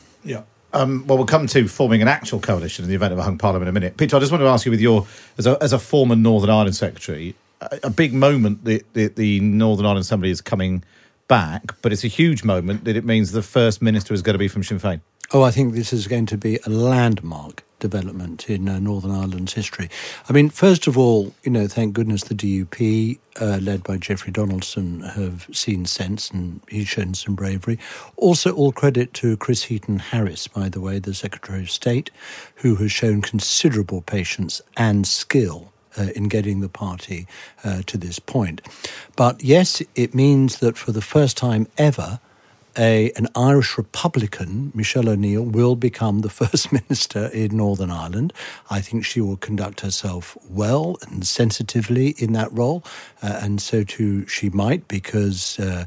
Um, 0.76 1.06
well, 1.06 1.16
we'll 1.16 1.26
come 1.26 1.46
to 1.46 1.68
forming 1.68 2.02
an 2.02 2.08
actual 2.08 2.38
coalition 2.38 2.84
in 2.84 2.90
the 2.90 2.94
event 2.94 3.14
of 3.14 3.18
a 3.18 3.22
hung 3.22 3.38
parliament 3.38 3.66
in 3.66 3.74
a 3.74 3.80
minute. 3.80 3.96
Peter, 3.96 4.14
I 4.14 4.20
just 4.20 4.30
want 4.30 4.42
to 4.42 4.46
ask 4.46 4.66
you, 4.66 4.70
with 4.70 4.80
your 4.80 5.06
as 5.38 5.46
a, 5.46 5.56
as 5.62 5.72
a 5.72 5.78
former 5.78 6.14
Northern 6.14 6.50
Ireland 6.50 6.76
secretary, 6.76 7.34
a, 7.62 7.78
a 7.84 7.90
big 7.90 8.12
moment 8.12 8.62
the, 8.66 8.84
the, 8.92 9.06
the 9.06 9.40
Northern 9.40 9.86
Ireland 9.86 10.02
Assembly 10.02 10.30
is 10.30 10.42
coming 10.42 10.84
back, 11.28 11.62
but 11.80 11.94
it's 11.94 12.04
a 12.04 12.08
huge 12.08 12.44
moment 12.44 12.84
that 12.84 12.94
it 12.94 13.06
means 13.06 13.32
the 13.32 13.42
first 13.42 13.80
minister 13.80 14.12
is 14.12 14.20
going 14.20 14.34
to 14.34 14.38
be 14.38 14.48
from 14.48 14.62
Sinn 14.62 14.78
Féin. 14.78 15.00
Oh, 15.32 15.42
I 15.42 15.50
think 15.50 15.74
this 15.74 15.92
is 15.92 16.06
going 16.06 16.26
to 16.26 16.38
be 16.38 16.60
a 16.64 16.70
landmark 16.70 17.64
development 17.80 18.48
in 18.48 18.68
uh, 18.68 18.78
Northern 18.78 19.10
Ireland's 19.10 19.54
history. 19.54 19.90
I 20.28 20.32
mean, 20.32 20.50
first 20.50 20.86
of 20.86 20.96
all, 20.96 21.34
you 21.42 21.50
know, 21.50 21.66
thank 21.66 21.94
goodness 21.94 22.24
the 22.24 22.34
DUP, 22.34 23.18
uh, 23.40 23.58
led 23.60 23.82
by 23.82 23.96
Jeffrey 23.96 24.32
Donaldson, 24.32 25.00
have 25.00 25.48
seen 25.52 25.84
sense 25.84 26.30
and 26.30 26.60
he's 26.68 26.88
shown 26.88 27.14
some 27.14 27.34
bravery. 27.34 27.78
Also, 28.16 28.52
all 28.52 28.72
credit 28.72 29.12
to 29.14 29.36
Chris 29.36 29.64
Heaton 29.64 29.98
Harris, 29.98 30.46
by 30.46 30.68
the 30.68 30.80
way, 30.80 30.98
the 31.00 31.12
Secretary 31.12 31.60
of 31.60 31.70
State, 31.70 32.10
who 32.56 32.76
has 32.76 32.92
shown 32.92 33.20
considerable 33.20 34.02
patience 34.02 34.62
and 34.76 35.06
skill 35.06 35.72
uh, 35.98 36.08
in 36.14 36.28
getting 36.28 36.60
the 36.60 36.68
party 36.68 37.26
uh, 37.64 37.82
to 37.86 37.98
this 37.98 38.18
point. 38.18 38.60
But 39.16 39.42
yes, 39.42 39.82
it 39.94 40.14
means 40.14 40.58
that 40.58 40.76
for 40.76 40.92
the 40.92 41.02
first 41.02 41.36
time 41.36 41.66
ever, 41.76 42.20
a, 42.78 43.10
an 43.16 43.28
Irish 43.34 43.78
Republican, 43.78 44.72
Michelle 44.74 45.08
O'Neill, 45.08 45.42
will 45.42 45.76
become 45.76 46.20
the 46.20 46.30
first 46.40 46.72
minister 46.72 47.26
in 47.26 47.56
Northern 47.56 47.90
Ireland. 47.90 48.32
I 48.70 48.80
think 48.80 49.04
she 49.04 49.20
will 49.20 49.36
conduct 49.36 49.80
herself 49.80 50.36
well 50.48 50.98
and 51.02 51.26
sensitively 51.26 52.10
in 52.18 52.32
that 52.32 52.52
role, 52.52 52.84
uh, 53.22 53.38
and 53.42 53.60
so 53.60 53.84
too 53.84 54.26
she 54.26 54.50
might, 54.50 54.86
because 54.88 55.58
uh, 55.58 55.86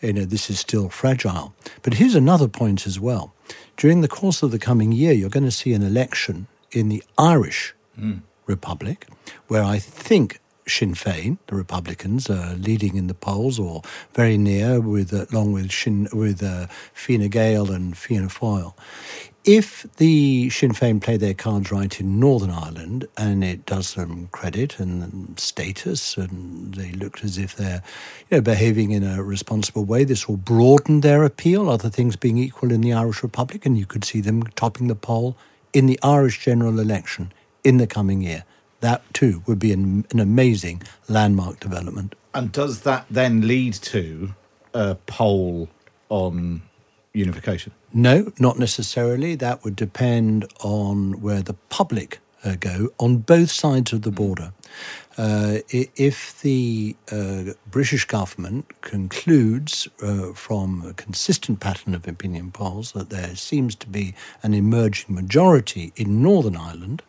you 0.00 0.12
know 0.12 0.24
this 0.24 0.50
is 0.50 0.58
still 0.58 0.88
fragile. 0.88 1.54
But 1.82 1.94
here's 1.94 2.14
another 2.14 2.48
point 2.48 2.86
as 2.86 2.98
well: 2.98 3.32
during 3.76 4.00
the 4.00 4.08
course 4.08 4.42
of 4.42 4.50
the 4.50 4.58
coming 4.58 4.92
year, 4.92 5.12
you're 5.12 5.30
going 5.30 5.44
to 5.44 5.50
see 5.50 5.72
an 5.72 5.82
election 5.82 6.46
in 6.72 6.88
the 6.88 7.02
Irish 7.18 7.74
mm. 7.98 8.20
Republic, 8.46 9.06
where 9.48 9.62
I 9.62 9.78
think 9.78 10.40
Sinn 10.70 10.94
Féin, 10.94 11.38
the 11.48 11.54
Republicans, 11.56 12.30
are 12.30 12.54
leading 12.54 12.96
in 12.96 13.06
the 13.06 13.14
polls 13.14 13.58
or 13.58 13.82
very 14.14 14.38
near, 14.38 14.80
with 14.80 15.12
uh, 15.12 15.26
along 15.32 15.52
with 15.52 15.70
Sinn, 15.72 16.08
with 16.12 16.42
uh, 16.42 16.66
Fine 16.94 17.28
Gael 17.28 17.70
and 17.70 17.96
Fianna 17.96 18.28
Fáil. 18.28 18.74
If 19.44 19.86
the 19.96 20.50
Sinn 20.50 20.72
Féin 20.72 21.00
play 21.02 21.16
their 21.16 21.34
cards 21.34 21.72
right 21.72 21.98
in 21.98 22.20
Northern 22.20 22.50
Ireland, 22.50 23.08
and 23.16 23.42
it 23.42 23.64
does 23.66 23.94
them 23.94 24.28
credit 24.32 24.78
and 24.78 25.38
status, 25.40 26.16
and 26.16 26.74
they 26.74 26.92
look 26.92 27.24
as 27.24 27.38
if 27.38 27.56
they're 27.56 27.82
you 28.30 28.36
know, 28.36 28.40
behaving 28.42 28.90
in 28.90 29.02
a 29.02 29.22
responsible 29.22 29.84
way, 29.84 30.04
this 30.04 30.28
will 30.28 30.36
broaden 30.36 31.00
their 31.00 31.24
appeal, 31.24 31.70
other 31.70 31.90
things 31.90 32.16
being 32.16 32.38
equal 32.38 32.70
in 32.70 32.82
the 32.82 32.92
Irish 32.92 33.22
Republic, 33.22 33.64
and 33.64 33.78
you 33.78 33.86
could 33.86 34.04
see 34.04 34.20
them 34.20 34.42
topping 34.54 34.88
the 34.88 34.94
poll 34.94 35.36
in 35.72 35.86
the 35.86 35.98
Irish 36.02 36.44
general 36.44 36.78
election 36.78 37.32
in 37.64 37.78
the 37.78 37.86
coming 37.86 38.20
year 38.20 38.44
that 38.80 39.02
too 39.14 39.42
would 39.46 39.58
be 39.58 39.72
an, 39.72 40.06
an 40.10 40.20
amazing 40.20 40.82
landmark 41.08 41.60
development. 41.60 42.14
And 42.34 42.52
does 42.52 42.82
that 42.82 43.06
then 43.10 43.46
lead 43.46 43.74
to 43.74 44.34
a 44.74 44.94
poll 45.06 45.68
on 46.08 46.62
unification? 47.12 47.72
No, 47.92 48.32
not 48.38 48.58
necessarily. 48.58 49.34
That 49.34 49.64
would 49.64 49.76
depend 49.76 50.46
on 50.62 51.20
where 51.20 51.42
the 51.42 51.54
public 51.68 52.20
uh, 52.44 52.56
go 52.58 52.88
on 52.98 53.18
both 53.18 53.50
sides 53.50 53.92
of 53.92 54.02
the 54.02 54.10
border. 54.10 54.52
Uh, 55.18 55.58
if 55.68 56.40
the 56.40 56.96
uh, 57.12 57.52
British 57.70 58.06
government 58.06 58.80
concludes 58.80 59.88
uh, 60.02 60.32
from 60.32 60.86
a 60.86 60.94
consistent 60.94 61.60
pattern 61.60 61.94
of 61.94 62.06
opinion 62.08 62.50
polls 62.50 62.92
that 62.92 63.10
there 63.10 63.34
seems 63.34 63.74
to 63.74 63.88
be 63.88 64.14
an 64.42 64.54
emerging 64.54 65.14
majority 65.14 65.92
in 65.96 66.22
Northern 66.22 66.56
Ireland 66.56 67.02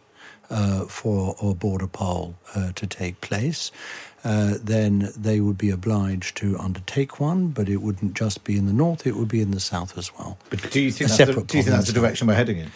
uh, 0.51 0.85
for 0.85 1.35
a 1.41 1.53
border 1.53 1.87
poll 1.87 2.35
uh, 2.55 2.71
to 2.73 2.85
take 2.85 3.19
place, 3.21 3.71
uh, 4.23 4.55
then 4.61 5.09
they 5.17 5.39
would 5.39 5.57
be 5.57 5.71
obliged 5.71 6.37
to 6.37 6.57
undertake 6.59 7.19
one, 7.19 7.47
but 7.47 7.67
it 7.67 7.77
wouldn't 7.77 8.13
just 8.13 8.43
be 8.43 8.57
in 8.57 8.67
the 8.67 8.73
north, 8.73 9.07
it 9.07 9.15
would 9.15 9.27
be 9.27 9.41
in 9.41 9.51
the 9.51 9.59
south 9.59 9.97
as 9.97 10.13
well. 10.13 10.37
But 10.49 10.69
do 10.69 10.81
you 10.81 10.91
think, 10.91 11.09
that's 11.09 11.17
the, 11.17 11.41
do 11.41 11.57
you 11.57 11.63
think 11.63 11.75
that's 11.75 11.87
the 11.87 11.93
direction 11.93 12.27
we're 12.27 12.35
heading 12.35 12.57
in? 12.57 12.71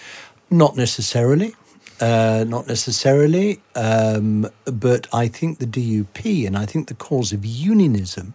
Not 0.49 0.75
necessarily. 0.75 1.53
Uh, 2.01 2.43
not 2.45 2.67
necessarily, 2.67 3.61
um, 3.75 4.49
but 4.65 5.07
I 5.13 5.29
think 5.29 5.59
the 5.59 5.65
DUP 5.65 6.45
and 6.45 6.57
I 6.57 6.65
think 6.65 6.89
the 6.89 6.93
cause 6.93 7.31
of 7.31 7.45
unionism 7.45 8.33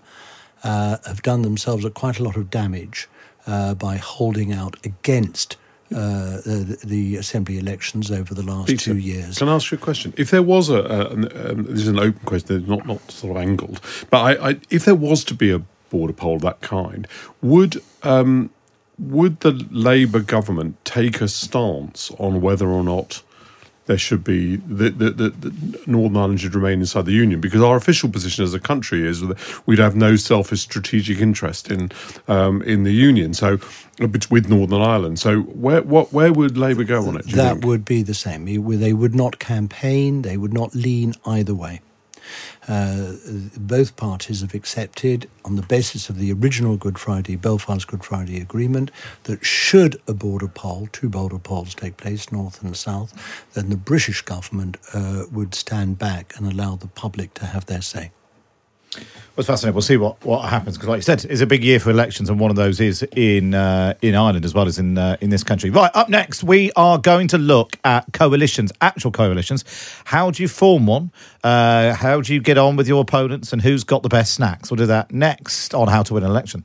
uh, 0.65 0.97
have 1.05 1.21
done 1.21 1.43
themselves 1.43 1.85
quite 1.95 2.19
a 2.19 2.23
lot 2.23 2.37
of 2.37 2.49
damage 2.49 3.07
uh, 3.47 3.75
by 3.75 3.99
holding 3.99 4.51
out 4.51 4.77
against 4.83 5.59
uh, 5.93 6.41
the, 6.43 6.79
the, 6.85 7.17
assembly 7.17 7.59
elections 7.59 8.11
over 8.11 8.33
the 8.33 8.43
last 8.43 8.69
Peter, 8.69 8.93
two 8.93 8.99
years. 8.99 9.39
Can 9.39 9.49
I 9.49 9.55
ask 9.55 9.71
you 9.73 9.79
a 9.79 9.81
question? 9.81 10.15
If 10.17 10.31
there 10.31 10.43
was 10.43 10.69
a, 10.69 10.79
a 10.79 11.11
um, 11.11 11.65
this 11.65 11.81
is 11.81 11.89
an 11.89 11.99
open 11.99 12.25
question, 12.25 12.65
not 12.67 12.87
not 12.87 13.11
sort 13.11 13.37
of 13.37 13.43
angled, 13.43 13.81
but 14.09 14.19
I, 14.19 14.51
I, 14.51 14.61
if 14.71 14.85
there 14.85 14.95
was 14.95 15.25
to 15.25 15.35
be 15.35 15.51
a 15.51 15.63
border 15.91 16.13
poll 16.13 16.37
of 16.37 16.43
that 16.43 16.61
kind, 16.61 17.09
would 17.43 17.83
um, 18.03 18.51
would 18.99 19.41
the 19.41 19.67
Labour 19.71 20.21
government 20.21 20.77
take 20.85 21.21
a 21.21 21.29
stance 21.29 22.11
on 22.19 22.41
whether 22.41 22.69
or 22.69 22.85
not 22.85 23.23
there 23.87 23.99
should 23.99 24.23
be 24.23 24.57
that 24.57 24.99
the, 24.99 25.11
the, 25.11 25.31
the, 25.31 25.81
Northern 25.87 26.17
Ireland 26.17 26.41
should 26.41 26.55
remain 26.55 26.81
inside 26.81 27.07
the 27.07 27.13
Union 27.13 27.41
because 27.41 27.63
our 27.63 27.77
official 27.77 28.09
position 28.09 28.45
as 28.45 28.55
a 28.55 28.61
country 28.61 29.07
is 29.07 29.21
that 29.21 29.39
we'd 29.67 29.79
have 29.79 29.97
no 29.97 30.17
selfish 30.17 30.61
strategic 30.61 31.19
interest 31.19 31.71
in 31.71 31.91
um, 32.29 32.63
in 32.63 32.85
the 32.85 32.93
Union. 32.93 33.35
So 33.35 33.59
with 34.31 34.49
Northern 34.49 34.81
Ireland. 34.81 35.19
So 35.19 35.41
where 35.41 35.83
what 35.83 36.13
where 36.13 36.33
would 36.33 36.57
Labour 36.57 36.85
go 36.85 37.07
on 37.07 37.17
it? 37.17 37.27
That 37.27 37.55
think? 37.55 37.65
would 37.65 37.85
be 37.85 38.03
the 38.03 38.15
same. 38.15 38.45
They 38.47 38.93
would 38.93 39.15
not 39.15 39.39
campaign. 39.39 40.23
They 40.23 40.37
would 40.37 40.55
not 40.55 40.75
lean 40.75 41.15
either 41.27 41.55
way. 41.55 41.81
Uh, 42.71 43.15
both 43.59 43.97
parties 43.97 44.43
have 44.43 44.55
accepted, 44.55 45.29
on 45.45 45.57
the 45.57 45.63
basis 45.63 46.09
of 46.09 46.19
the 46.19 46.33
original 46.33 46.77
Good 46.77 47.01
Friday, 47.01 47.35
Belfast 47.35 47.85
Good 47.89 48.05
Friday 48.05 48.41
Agreement, 48.41 48.93
that 49.25 49.45
should 49.45 50.01
a 50.07 50.15
border 50.15 50.47
poll, 50.47 50.89
two 50.93 51.09
border 51.09 51.41
polls 51.41 51.75
take 51.75 51.97
place, 51.97 52.31
north 52.31 52.63
and 52.63 52.77
south, 52.77 53.13
then 53.55 53.71
the 53.71 53.77
British 53.77 54.23
government 54.23 54.77
uh, 54.95 55.25
would 55.33 55.53
stand 55.55 55.99
back 55.99 56.33
and 56.37 56.47
allow 56.47 56.77
the 56.77 56.87
public 56.87 57.35
to 57.35 57.47
have 57.47 57.67
their 57.67 57.83
say. 57.83 58.13
Well, 58.97 59.43
it's 59.43 59.47
fascinating. 59.47 59.75
We'll 59.75 59.83
see 59.83 59.97
what, 59.97 60.23
what 60.25 60.49
happens 60.49 60.77
because, 60.77 60.89
like 60.89 60.99
you 60.99 61.03
said, 61.03 61.25
it's 61.25 61.41
a 61.41 61.47
big 61.47 61.63
year 61.63 61.79
for 61.79 61.91
elections, 61.91 62.29
and 62.29 62.41
one 62.41 62.51
of 62.51 62.57
those 62.57 62.81
is 62.81 63.05
in 63.15 63.55
uh, 63.55 63.95
in 64.03 64.17
Ireland 64.17 64.45
as 64.45 64.53
well 64.53 64.67
as 64.67 64.79
in 64.79 64.99
uh, 64.99 65.17
in 65.21 65.31
this 65.31 65.45
country. 65.45 65.71
Right 65.71 65.91
up 65.95 66.09
next, 66.09 66.43
we 66.43 66.73
are 66.73 66.99
going 66.99 67.29
to 67.29 67.39
look 67.39 67.77
at 67.85 68.13
coalitions, 68.13 68.73
actual 68.81 69.13
coalitions. 69.13 69.65
How 70.05 70.33
do 70.33 70.43
you 70.43 70.49
form 70.49 70.87
one? 70.87 71.13
Uh, 71.45 71.95
how 71.95 72.21
do 72.21 72.35
you 72.35 72.41
get 72.41 72.59
on 72.59 72.75
with 72.75 72.89
your 72.89 73.01
opponents, 73.01 73.53
and 73.53 73.63
who's 73.63 73.85
got 73.85 74.03
the 74.03 74.09
best 74.09 74.35
snacks? 74.35 74.71
We'll 74.71 74.77
do 74.77 74.87
that 74.87 75.13
next 75.13 75.75
on 75.75 75.87
how 75.87 76.03
to 76.03 76.15
win 76.15 76.25
an 76.25 76.31
election. 76.31 76.65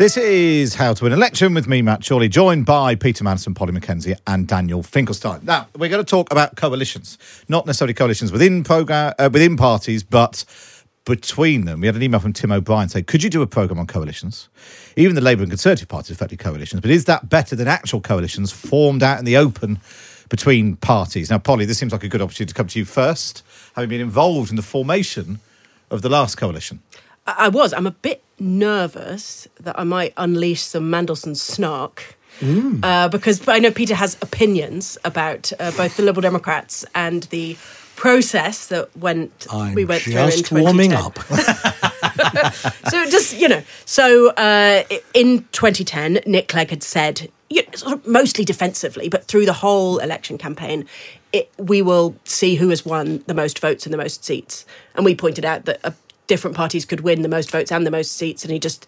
This 0.00 0.16
is 0.16 0.76
How 0.76 0.94
to 0.94 1.04
Win 1.04 1.12
Election 1.12 1.52
with 1.52 1.68
me, 1.68 1.82
Matt 1.82 2.02
Chorley, 2.02 2.30
joined 2.30 2.64
by 2.64 2.94
Peter 2.94 3.22
Mandelson, 3.22 3.54
Polly 3.54 3.72
Mackenzie, 3.72 4.14
and 4.26 4.48
Daniel 4.48 4.82
Finkelstein. 4.82 5.40
Now, 5.42 5.68
we're 5.76 5.90
going 5.90 6.02
to 6.02 6.10
talk 6.10 6.32
about 6.32 6.56
coalitions, 6.56 7.18
not 7.50 7.66
necessarily 7.66 7.92
coalitions 7.92 8.32
within 8.32 8.64
program, 8.64 9.12
uh, 9.18 9.28
within 9.30 9.58
parties, 9.58 10.02
but 10.02 10.46
between 11.04 11.66
them. 11.66 11.82
We 11.82 11.86
had 11.86 11.96
an 11.96 12.02
email 12.02 12.18
from 12.18 12.32
Tim 12.32 12.50
O'Brien 12.50 12.88
saying, 12.88 13.04
Could 13.04 13.22
you 13.22 13.28
do 13.28 13.42
a 13.42 13.46
programme 13.46 13.78
on 13.78 13.86
coalitions? 13.86 14.48
Even 14.96 15.16
the 15.16 15.20
Labour 15.20 15.42
and 15.42 15.50
Conservative 15.50 15.88
parties 15.88 16.12
affected 16.12 16.38
coalitions, 16.38 16.80
but 16.80 16.90
is 16.90 17.04
that 17.04 17.28
better 17.28 17.54
than 17.54 17.68
actual 17.68 18.00
coalitions 18.00 18.50
formed 18.50 19.02
out 19.02 19.18
in 19.18 19.26
the 19.26 19.36
open 19.36 19.80
between 20.30 20.76
parties? 20.76 21.28
Now, 21.28 21.36
Polly, 21.36 21.66
this 21.66 21.76
seems 21.76 21.92
like 21.92 22.04
a 22.04 22.08
good 22.08 22.22
opportunity 22.22 22.48
to 22.48 22.54
come 22.54 22.68
to 22.68 22.78
you 22.78 22.86
first, 22.86 23.42
having 23.74 23.90
been 23.90 24.00
involved 24.00 24.48
in 24.48 24.56
the 24.56 24.62
formation 24.62 25.40
of 25.90 26.00
the 26.00 26.08
last 26.08 26.36
coalition. 26.36 26.80
I 27.26 27.48
was. 27.48 27.72
I'm 27.72 27.86
a 27.86 27.92
bit 27.92 28.22
nervous 28.38 29.46
that 29.60 29.78
I 29.78 29.84
might 29.84 30.12
unleash 30.16 30.62
some 30.62 30.90
Mandelson 30.90 31.36
snark. 31.36 32.16
Uh, 32.82 33.08
because 33.08 33.46
I 33.48 33.58
know 33.58 33.70
Peter 33.70 33.94
has 33.94 34.16
opinions 34.22 34.96
about 35.04 35.52
uh, 35.60 35.72
both 35.72 35.96
the 35.96 36.02
Liberal 36.02 36.22
Democrats 36.22 36.86
and 36.94 37.24
the 37.24 37.56
process 37.96 38.68
that 38.68 38.96
went 38.96 39.46
I'm 39.52 39.74
we 39.74 39.84
went 39.84 40.02
through 40.02 40.16
in 40.16 40.30
just 40.30 40.50
warming 40.50 40.94
up. 40.94 41.18
so 42.88 43.04
just 43.10 43.36
you 43.38 43.46
know, 43.46 43.62
so 43.84 44.30
uh, 44.30 44.84
in 45.12 45.44
2010, 45.52 46.20
Nick 46.24 46.48
Clegg 46.48 46.70
had 46.70 46.82
said, 46.82 47.30
you 47.50 47.62
know, 47.62 47.68
sort 47.74 47.92
of 47.92 48.06
mostly 48.06 48.44
defensively, 48.44 49.10
but 49.10 49.24
through 49.24 49.44
the 49.44 49.52
whole 49.52 49.98
election 49.98 50.38
campaign, 50.38 50.86
it, 51.32 51.50
we 51.58 51.82
will 51.82 52.16
see 52.24 52.54
who 52.54 52.70
has 52.70 52.86
won 52.86 53.22
the 53.26 53.34
most 53.34 53.58
votes 53.58 53.84
and 53.84 53.92
the 53.92 53.98
most 53.98 54.24
seats. 54.24 54.64
And 54.94 55.04
we 55.04 55.14
pointed 55.14 55.44
out 55.44 55.66
that 55.66 55.80
uh, 55.84 55.90
different 56.30 56.56
parties 56.56 56.84
could 56.84 57.00
win 57.00 57.22
the 57.22 57.28
most 57.28 57.50
votes 57.50 57.72
and 57.72 57.84
the 57.84 57.90
most 57.90 58.12
seats, 58.12 58.44
and 58.44 58.52
he 58.52 58.60
just 58.60 58.86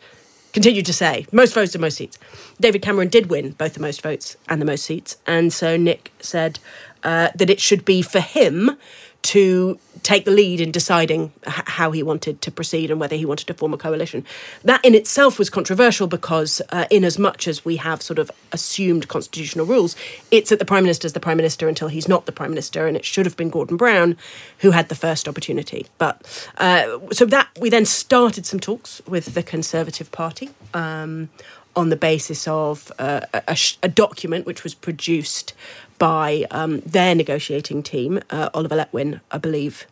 continued 0.53 0.87
to 0.87 0.93
say 0.93 1.27
most 1.33 1.55
votes 1.55 1.75
and 1.75 1.83
most 1.83 1.97
seats. 1.97 2.17
David 2.61 2.83
Cameron 2.83 3.09
did 3.09 3.29
win 3.29 3.51
both 3.53 3.75
the 3.75 3.81
most 3.81 4.01
votes 4.01 4.37
and 4.49 4.61
the 4.61 4.65
most 4.65 4.85
seats, 4.85 5.17
and 5.27 5.53
so 5.53 5.77
Nick 5.77 6.13
said 6.21 6.61
uh, 7.03 7.31
that 7.35 7.51
it 7.51 7.61
should 7.61 7.85
be 7.85 8.01
for 8.01 8.21
him 8.21 8.79
to 9.23 9.79
take 10.03 10.25
the 10.25 10.31
lead 10.31 10.61
in 10.61 10.73
deciding 10.73 11.33
h- 11.47 11.63
how 11.67 11.93
he 11.93 12.03
wanted 12.03 12.43
to 12.43 12.51
proceed 12.51 12.91
and 12.91 12.99
whether 12.99 13.15
he 13.15 13.25
wanted 13.25 13.47
to 13.47 13.55
form 13.55 13.73
a 13.73 13.77
coalition. 13.77 14.25
That 14.65 14.85
in 14.85 14.95
itself 14.95 15.39
was 15.39 15.49
controversial 15.49 16.07
because, 16.07 16.61
uh, 16.71 16.87
in 16.91 17.05
as 17.05 17.19
much 17.19 17.47
as 17.47 17.65
we 17.65 17.77
have 17.77 18.03
sort 18.03 18.19
of 18.19 18.31
assumed 18.51 19.09
constitutional 19.09 19.65
rules, 19.65 19.95
it's 20.31 20.51
that 20.51 20.59
the 20.59 20.65
prime 20.65 20.83
minister 20.83 21.07
is 21.07 21.13
the 21.13 21.21
prime 21.21 21.37
minister 21.37 21.69
until 21.69 21.89
he's 21.89 22.09
not 22.09 22.27
the 22.27 22.33
prime 22.33 22.51
minister, 22.51 22.87
and 22.87 22.97
it 22.97 23.05
should 23.05 23.27
have 23.27 23.37
been 23.37 23.51
Gordon 23.51 23.77
Brown 23.77 24.17
who 24.59 24.73
had 24.73 24.89
the 24.89 24.95
first 24.95 25.29
opportunity. 25.29 25.87
But 25.99 26.51
uh, 26.59 26.99
so 27.13 27.25
that 27.27 27.49
we 27.61 27.71
then 27.71 27.85
started 27.85 28.45
some 28.45 28.61
talks 28.61 29.01
with 29.07 29.35
the 29.35 29.43
Conservative 29.43 30.11
Party. 30.11 30.51
Um, 30.75 31.31
on 31.75 31.89
the 31.89 31.97
basis 31.97 32.47
of 32.47 32.93
uh, 32.99 33.21
a, 33.33 33.43
a, 33.49 33.57
a 33.85 33.89
document 33.89 34.45
which 34.45 34.63
was 34.63 34.75
produced 34.75 35.55
by 36.03 36.45
um, 36.51 36.81
their 36.81 37.15
negotiating 37.15 37.81
team. 37.81 38.19
Uh, 38.29 38.51
Oliver 38.55 38.75
Letwin, 38.75 39.21
I 39.31 39.39
believe, 39.39 39.87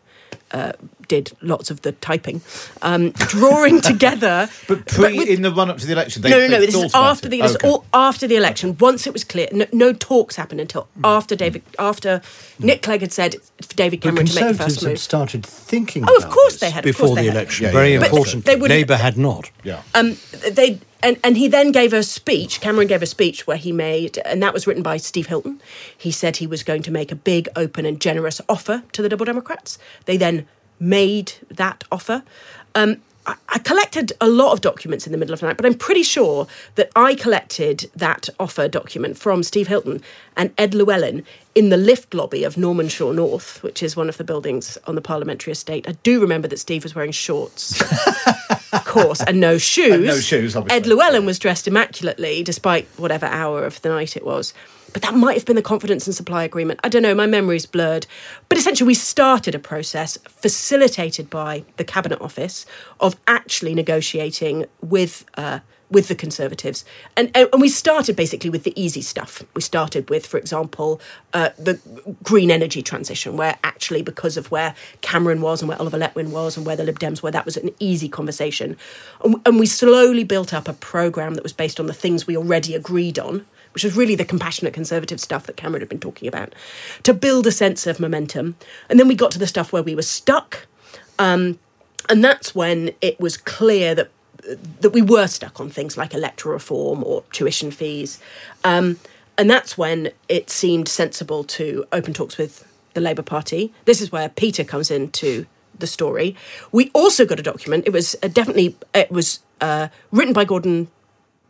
uh, 0.51 0.73
did 1.11 1.31
lots 1.41 1.69
of 1.69 1.81
the 1.81 1.91
typing, 1.91 2.41
um, 2.81 3.11
drawing 3.11 3.81
together. 3.91 4.47
But 4.69 4.85
pre, 4.85 5.17
with- 5.17 5.27
in 5.27 5.41
the 5.41 5.51
run 5.51 5.69
up 5.69 5.77
to 5.79 5.85
the 5.85 5.91
election, 5.91 6.21
they, 6.21 6.29
no, 6.29 6.37
no, 6.39 6.47
no. 6.47 6.59
they 6.59 6.65
This 6.67 6.75
is 6.75 6.95
after 6.95 7.27
the 7.27 7.41
this 7.41 7.55
Okay. 7.55 7.67
all 7.67 7.83
after 7.93 8.27
the 8.27 8.37
election. 8.37 8.77
Once 8.79 9.05
it 9.05 9.11
was 9.13 9.23
clear, 9.25 9.47
no, 9.51 9.65
no 9.73 9.91
talks 9.91 10.37
happened 10.37 10.61
until 10.61 10.87
after 11.03 11.35
David, 11.35 11.61
after 11.77 12.21
Nick 12.59 12.81
Clegg 12.81 13.01
had 13.01 13.11
said 13.11 13.35
for 13.61 13.75
David 13.75 13.99
Cameron 14.01 14.25
to 14.27 14.35
make 14.35 14.57
the 14.57 14.63
first 14.63 14.79
had 14.81 14.89
move. 14.89 14.99
started 14.99 15.45
thinking 15.45 16.05
Oh, 16.07 16.15
of 16.15 16.29
course 16.29 16.53
this 16.53 16.61
they 16.61 16.69
had, 16.71 16.85
of 16.85 16.89
before 16.95 17.15
they 17.15 17.23
the 17.23 17.27
had. 17.31 17.35
election. 17.37 17.65
Yeah, 17.65 17.71
Very 17.73 17.87
yeah, 17.89 17.93
yeah. 17.95 17.99
But 17.99 18.03
they- 18.11 18.17
important. 18.17 18.45
they 18.45 18.55
wouldn't- 18.55 18.79
Labour 18.79 18.95
had 18.95 19.17
not. 19.17 19.51
Yeah. 19.63 19.81
um, 19.93 20.15
they 20.49 20.79
and, 21.03 21.17
and 21.23 21.35
he 21.35 21.47
then 21.47 21.71
gave 21.71 21.93
a 21.93 22.03
speech. 22.03 22.61
Cameron 22.61 22.85
gave 22.87 23.01
a 23.01 23.07
speech 23.07 23.47
where 23.47 23.57
he 23.57 23.71
made, 23.71 24.19
and 24.19 24.41
that 24.43 24.53
was 24.53 24.67
written 24.67 24.83
by 24.83 24.97
Steve 24.97 25.25
Hilton. 25.27 25.59
He 25.97 26.11
said 26.11 26.37
he 26.37 26.45
was 26.45 26.61
going 26.61 26.83
to 26.83 26.91
make 26.91 27.11
a 27.11 27.15
big, 27.15 27.49
open, 27.55 27.87
and 27.87 27.99
generous 27.99 28.39
offer 28.47 28.83
to 28.91 29.01
the 29.01 29.09
Liberal 29.09 29.25
Democrats. 29.25 29.79
They 30.05 30.15
then 30.15 30.45
made 30.81 31.33
that 31.49 31.85
offer. 31.91 32.23
Um, 32.75 32.97
I, 33.25 33.35
I 33.49 33.59
collected 33.59 34.11
a 34.19 34.27
lot 34.27 34.51
of 34.51 34.61
documents 34.61 35.05
in 35.05 35.11
the 35.11 35.17
middle 35.17 35.33
of 35.33 35.39
the 35.39 35.45
night, 35.45 35.57
but 35.57 35.65
I'm 35.65 35.75
pretty 35.75 36.03
sure 36.03 36.47
that 36.75 36.89
I 36.95 37.15
collected 37.15 37.89
that 37.95 38.27
offer 38.39 38.67
document 38.67 39.17
from 39.17 39.43
Steve 39.43 39.67
Hilton 39.67 40.01
and 40.35 40.51
Ed 40.57 40.73
Llewellyn 40.73 41.23
in 41.53 41.69
the 41.69 41.77
lift 41.77 42.13
lobby 42.13 42.43
of 42.43 42.57
Norman 42.57 42.89
Shaw 42.89 43.11
North, 43.11 43.61
which 43.61 43.83
is 43.83 43.95
one 43.95 44.09
of 44.09 44.17
the 44.17 44.23
buildings 44.23 44.77
on 44.87 44.95
the 44.95 45.01
parliamentary 45.01 45.51
estate. 45.51 45.87
I 45.87 45.93
do 46.03 46.19
remember 46.19 46.47
that 46.47 46.57
Steve 46.57 46.83
was 46.83 46.95
wearing 46.95 47.11
shorts 47.11 47.81
of 48.73 48.85
course, 48.85 49.21
and 49.21 49.39
no 49.39 49.57
shoes. 49.57 49.93
And 49.93 50.05
no 50.05 50.19
shoes, 50.19 50.55
obviously. 50.55 50.77
Ed 50.77 50.87
Llewellyn 50.87 51.25
was 51.25 51.39
dressed 51.39 51.67
immaculately, 51.67 52.43
despite 52.43 52.87
whatever 52.97 53.25
hour 53.25 53.65
of 53.65 53.81
the 53.81 53.89
night 53.89 54.15
it 54.15 54.25
was. 54.25 54.53
But 54.93 55.01
that 55.03 55.15
might 55.15 55.35
have 55.35 55.45
been 55.45 55.55
the 55.55 55.61
confidence 55.61 56.05
and 56.07 56.15
supply 56.15 56.43
agreement. 56.43 56.79
I 56.83 56.89
don't 56.89 57.01
know, 57.01 57.15
my 57.15 57.25
memory's 57.25 57.65
blurred. 57.65 58.07
But 58.49 58.57
essentially, 58.57 58.87
we 58.87 58.93
started 58.93 59.55
a 59.55 59.59
process 59.59 60.17
facilitated 60.27 61.29
by 61.29 61.63
the 61.77 61.83
Cabinet 61.83 62.21
Office 62.21 62.65
of 62.99 63.15
actually 63.27 63.73
negotiating 63.73 64.65
with. 64.81 65.25
Uh, 65.35 65.59
with 65.91 66.07
the 66.07 66.15
Conservatives. 66.15 66.85
And, 67.17 67.29
and 67.35 67.49
we 67.59 67.67
started 67.67 68.15
basically 68.15 68.49
with 68.49 68.63
the 68.63 68.73
easy 68.81 69.01
stuff. 69.01 69.43
We 69.53 69.61
started 69.61 70.09
with, 70.09 70.25
for 70.25 70.37
example, 70.37 71.01
uh, 71.33 71.49
the 71.59 71.79
green 72.23 72.49
energy 72.49 72.81
transition, 72.81 73.35
where 73.35 73.57
actually, 73.63 74.01
because 74.01 74.37
of 74.37 74.49
where 74.49 74.73
Cameron 75.01 75.41
was 75.41 75.61
and 75.61 75.67
where 75.67 75.77
Oliver 75.77 75.99
Letwin 75.99 76.29
was 76.29 76.55
and 76.55 76.65
where 76.65 76.77
the 76.77 76.85
Lib 76.85 76.97
Dems 76.97 77.21
were, 77.21 77.31
that 77.31 77.45
was 77.45 77.57
an 77.57 77.71
easy 77.79 78.07
conversation. 78.07 78.77
And, 79.23 79.41
and 79.45 79.59
we 79.59 79.65
slowly 79.65 80.23
built 80.23 80.53
up 80.53 80.69
a 80.69 80.73
programme 80.73 81.33
that 81.33 81.43
was 81.43 81.53
based 81.53 81.77
on 81.77 81.87
the 81.87 81.93
things 81.93 82.25
we 82.25 82.37
already 82.37 82.73
agreed 82.73 83.19
on. 83.19 83.45
Which 83.73 83.83
was 83.83 83.95
really 83.95 84.15
the 84.15 84.25
compassionate 84.25 84.73
conservative 84.73 85.19
stuff 85.19 85.45
that 85.45 85.55
Cameron 85.55 85.81
had 85.81 85.89
been 85.89 85.99
talking 85.99 86.27
about, 86.27 86.53
to 87.03 87.13
build 87.13 87.47
a 87.47 87.51
sense 87.51 87.87
of 87.87 87.99
momentum. 87.99 88.55
And 88.89 88.99
then 88.99 89.07
we 89.07 89.15
got 89.15 89.31
to 89.31 89.39
the 89.39 89.47
stuff 89.47 89.71
where 89.71 89.83
we 89.83 89.95
were 89.95 90.01
stuck, 90.01 90.67
and 91.17 91.57
that's 92.07 92.53
when 92.53 92.91
it 93.01 93.19
was 93.19 93.37
clear 93.37 93.95
that 93.95 94.11
that 94.81 94.89
we 94.89 95.03
were 95.03 95.27
stuck 95.27 95.59
on 95.59 95.69
things 95.69 95.97
like 95.97 96.13
electoral 96.15 96.53
reform 96.53 97.03
or 97.03 97.23
tuition 97.31 97.69
fees, 97.71 98.19
um, 98.63 98.97
and 99.37 99.49
that's 99.49 99.77
when 99.77 100.09
it 100.27 100.49
seemed 100.49 100.87
sensible 100.87 101.43
to 101.43 101.85
open 101.91 102.13
talks 102.13 102.37
with 102.37 102.67
the 102.93 103.01
Labour 103.01 103.21
Party. 103.21 103.71
This 103.85 104.01
is 104.01 104.11
where 104.11 104.29
Peter 104.29 104.63
comes 104.63 104.91
into 104.91 105.45
the 105.77 105.87
story. 105.87 106.35
We 106.71 106.91
also 106.93 107.25
got 107.25 107.39
a 107.39 107.43
document. 107.43 107.85
It 107.87 107.93
was 107.93 108.15
uh, 108.21 108.27
definitely 108.27 108.75
it 108.93 109.11
was 109.11 109.39
uh, 109.61 109.87
written 110.11 110.33
by 110.33 110.45
Gordon 110.45 110.89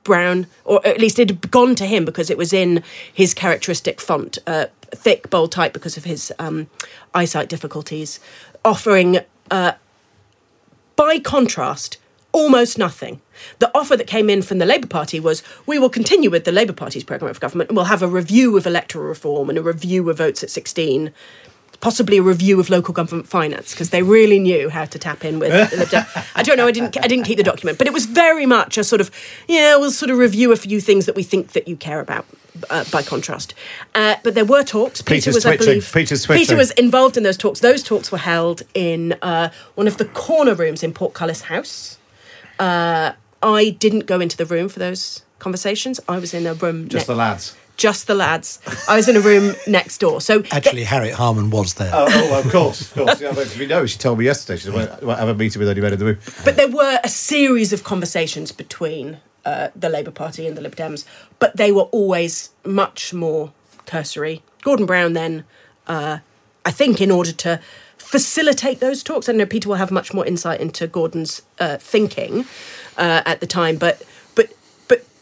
Brown, 0.03 0.47
or 0.65 0.85
at 0.85 0.99
least 0.99 1.19
it 1.19 1.29
had 1.29 1.51
gone 1.51 1.75
to 1.75 1.85
him 1.85 2.05
because 2.05 2.29
it 2.29 2.37
was 2.37 2.53
in 2.53 2.83
his 3.13 3.33
characteristic 3.33 4.01
font, 4.01 4.37
uh, 4.47 4.67
thick, 4.93 5.29
bold 5.29 5.51
type 5.51 5.73
because 5.73 5.97
of 5.97 6.03
his 6.03 6.33
um, 6.39 6.67
eyesight 7.13 7.49
difficulties, 7.49 8.19
offering, 8.65 9.19
uh, 9.49 9.73
by 10.95 11.19
contrast, 11.19 11.97
almost 12.31 12.77
nothing. 12.77 13.21
The 13.59 13.71
offer 13.75 13.97
that 13.97 14.07
came 14.07 14.29
in 14.29 14.41
from 14.41 14.59
the 14.59 14.65
Labour 14.65 14.87
Party 14.87 15.19
was 15.19 15.43
we 15.65 15.79
will 15.79 15.89
continue 15.89 16.29
with 16.29 16.45
the 16.45 16.51
Labour 16.51 16.73
Party's 16.73 17.03
programme 17.03 17.31
of 17.31 17.39
government 17.39 17.69
and 17.69 17.75
we'll 17.75 17.85
have 17.85 18.03
a 18.03 18.07
review 18.07 18.57
of 18.57 18.65
electoral 18.65 19.05
reform 19.05 19.49
and 19.49 19.57
a 19.57 19.63
review 19.63 20.09
of 20.09 20.17
votes 20.17 20.43
at 20.43 20.49
16 20.49 21.11
possibly 21.81 22.17
a 22.17 22.21
review 22.21 22.59
of 22.59 22.69
local 22.69 22.93
government 22.93 23.27
finance 23.27 23.71
because 23.71 23.89
they 23.89 24.03
really 24.03 24.39
knew 24.39 24.69
how 24.69 24.85
to 24.85 24.97
tap 24.97 25.25
in 25.25 25.39
with. 25.39 25.51
I 26.35 26.43
don't 26.43 26.57
know. 26.57 26.67
I 26.67 26.71
didn't. 26.71 26.97
I 27.03 27.07
didn't 27.07 27.25
keep 27.25 27.37
the 27.37 27.43
document, 27.43 27.77
but 27.77 27.87
it 27.87 27.93
was 27.93 28.05
very 28.05 28.45
much 28.45 28.77
a 28.77 28.83
sort 28.83 29.01
of 29.01 29.11
yeah. 29.47 29.75
We'll 29.75 29.91
sort 29.91 30.11
of 30.11 30.17
review 30.17 30.51
a 30.51 30.55
few 30.55 30.79
things 30.79 31.05
that 31.07 31.15
we 31.15 31.23
think 31.23 31.51
that 31.51 31.67
you 31.67 31.75
care 31.75 31.99
about. 31.99 32.25
Uh, 32.69 32.83
by 32.91 33.01
contrast, 33.01 33.55
uh, 33.95 34.15
but 34.23 34.35
there 34.35 34.43
were 34.43 34.61
talks. 34.61 35.01
Peter 35.01 35.31
Peter's 35.31 35.35
was, 35.35 35.45
I 35.45 35.55
twitching. 35.55 35.65
believe, 35.67 35.91
Peter's 35.93 36.27
Peter 36.27 36.57
was 36.57 36.71
involved 36.71 37.15
in 37.15 37.23
those 37.23 37.37
talks. 37.37 37.61
Those 37.61 37.81
talks 37.81 38.11
were 38.11 38.17
held 38.17 38.63
in 38.73 39.13
uh, 39.21 39.51
one 39.75 39.87
of 39.87 39.95
the 39.95 40.03
corner 40.03 40.53
rooms 40.53 40.83
in 40.83 40.93
Portcullis 40.93 41.43
House. 41.43 41.97
Uh, 42.59 43.13
I 43.41 43.69
didn't 43.69 44.05
go 44.05 44.19
into 44.19 44.35
the 44.35 44.45
room 44.45 44.67
for 44.67 44.79
those 44.79 45.23
conversations. 45.39 46.01
I 46.09 46.19
was 46.19 46.33
in 46.33 46.45
a 46.45 46.53
room. 46.53 46.89
Just 46.89 47.07
the 47.07 47.15
lads. 47.15 47.55
Just 47.81 48.05
the 48.05 48.13
lads. 48.13 48.59
I 48.87 48.95
was 48.95 49.09
in 49.09 49.15
a 49.17 49.19
room 49.19 49.55
next 49.65 49.97
door. 49.97 50.21
So 50.21 50.43
Actually, 50.51 50.83
Harriet 50.83 51.15
Harman 51.15 51.49
was 51.49 51.73
there. 51.73 51.89
Oh, 51.91 52.05
oh, 52.07 52.39
of 52.39 52.51
course, 52.51 52.81
of 52.81 52.93
course. 52.93 53.19
Yeah, 53.21 53.33
we 53.57 53.65
know. 53.65 53.87
She 53.87 53.97
told 53.97 54.19
me 54.19 54.25
yesterday. 54.25 54.59
She 54.59 54.65
said, 54.65 54.75
"Well, 54.75 54.99
I 55.01 55.03
won't 55.03 55.17
have 55.17 55.29
a 55.29 55.33
meeting 55.33 55.59
with 55.59 55.67
any 55.67 55.81
men 55.81 55.91
in 55.91 55.97
the 55.97 56.05
room." 56.05 56.19
But 56.45 56.57
there 56.57 56.67
were 56.67 56.99
a 57.03 57.09
series 57.09 57.73
of 57.73 57.83
conversations 57.83 58.51
between 58.51 59.17
uh, 59.45 59.69
the 59.75 59.89
Labour 59.89 60.11
Party 60.11 60.45
and 60.45 60.55
the 60.55 60.61
Lib 60.61 60.75
Dems, 60.75 61.05
but 61.39 61.57
they 61.57 61.71
were 61.71 61.89
always 61.91 62.51
much 62.63 63.15
more 63.15 63.51
cursory. 63.87 64.43
Gordon 64.61 64.85
Brown 64.85 65.13
then, 65.13 65.43
uh, 65.87 66.19
I 66.63 66.69
think, 66.69 67.01
in 67.01 67.09
order 67.09 67.31
to 67.31 67.59
facilitate 67.97 68.79
those 68.79 69.01
talks, 69.01 69.27
I 69.27 69.31
know 69.31 69.47
Peter 69.47 69.69
will 69.69 69.77
have 69.77 69.89
much 69.89 70.13
more 70.13 70.25
insight 70.27 70.61
into 70.61 70.85
Gordon's 70.85 71.41
uh, 71.59 71.77
thinking 71.77 72.45
uh, 72.95 73.23
at 73.25 73.39
the 73.39 73.47
time, 73.47 73.77
but 73.77 73.97
but 73.97 74.03
but 74.03 74.10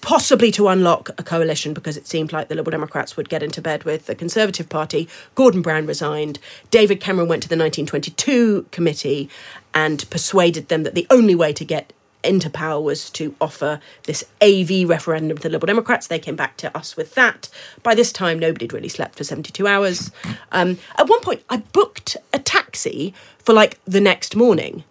possibly 0.09 0.51
to 0.51 0.67
unlock 0.67 1.11
a 1.19 1.23
coalition 1.23 1.71
because 1.71 1.95
it 1.95 2.07
seemed 2.07 2.33
like 2.33 2.47
the 2.47 2.55
Liberal 2.55 2.71
Democrats 2.71 3.15
would 3.15 3.29
get 3.29 3.43
into 3.43 3.61
bed 3.61 3.83
with 3.83 4.07
the 4.07 4.15
Conservative 4.15 4.67
Party. 4.67 5.07
Gordon 5.35 5.61
Brown 5.61 5.85
resigned. 5.85 6.39
David 6.71 6.99
Cameron 6.99 7.27
went 7.27 7.43
to 7.43 7.47
the 7.47 7.53
1922 7.53 8.65
committee 8.71 9.29
and 9.71 10.09
persuaded 10.09 10.67
them 10.67 10.81
that 10.81 10.95
the 10.95 11.05
only 11.11 11.35
way 11.35 11.53
to 11.53 11.63
get 11.63 11.93
into 12.23 12.49
power 12.49 12.81
was 12.81 13.11
to 13.11 13.35
offer 13.39 13.79
this 14.05 14.25
AV 14.41 14.89
referendum 14.89 15.37
to 15.37 15.43
the 15.43 15.49
Liberal 15.49 15.67
Democrats. 15.67 16.07
They 16.07 16.17
came 16.17 16.35
back 16.35 16.57
to 16.57 16.75
us 16.75 16.97
with 16.97 17.13
that. 17.13 17.47
By 17.83 17.93
this 17.93 18.11
time, 18.11 18.39
nobody 18.39 18.65
had 18.65 18.73
really 18.73 18.89
slept 18.89 19.15
for 19.15 19.23
72 19.23 19.67
hours. 19.67 20.09
Um, 20.51 20.79
at 20.97 21.07
one 21.07 21.21
point, 21.21 21.43
I 21.51 21.57
booked 21.57 22.17
a 22.33 22.39
taxi 22.39 23.13
for 23.37 23.53
like 23.53 23.79
the 23.85 24.01
next 24.01 24.35
morning, 24.35 24.85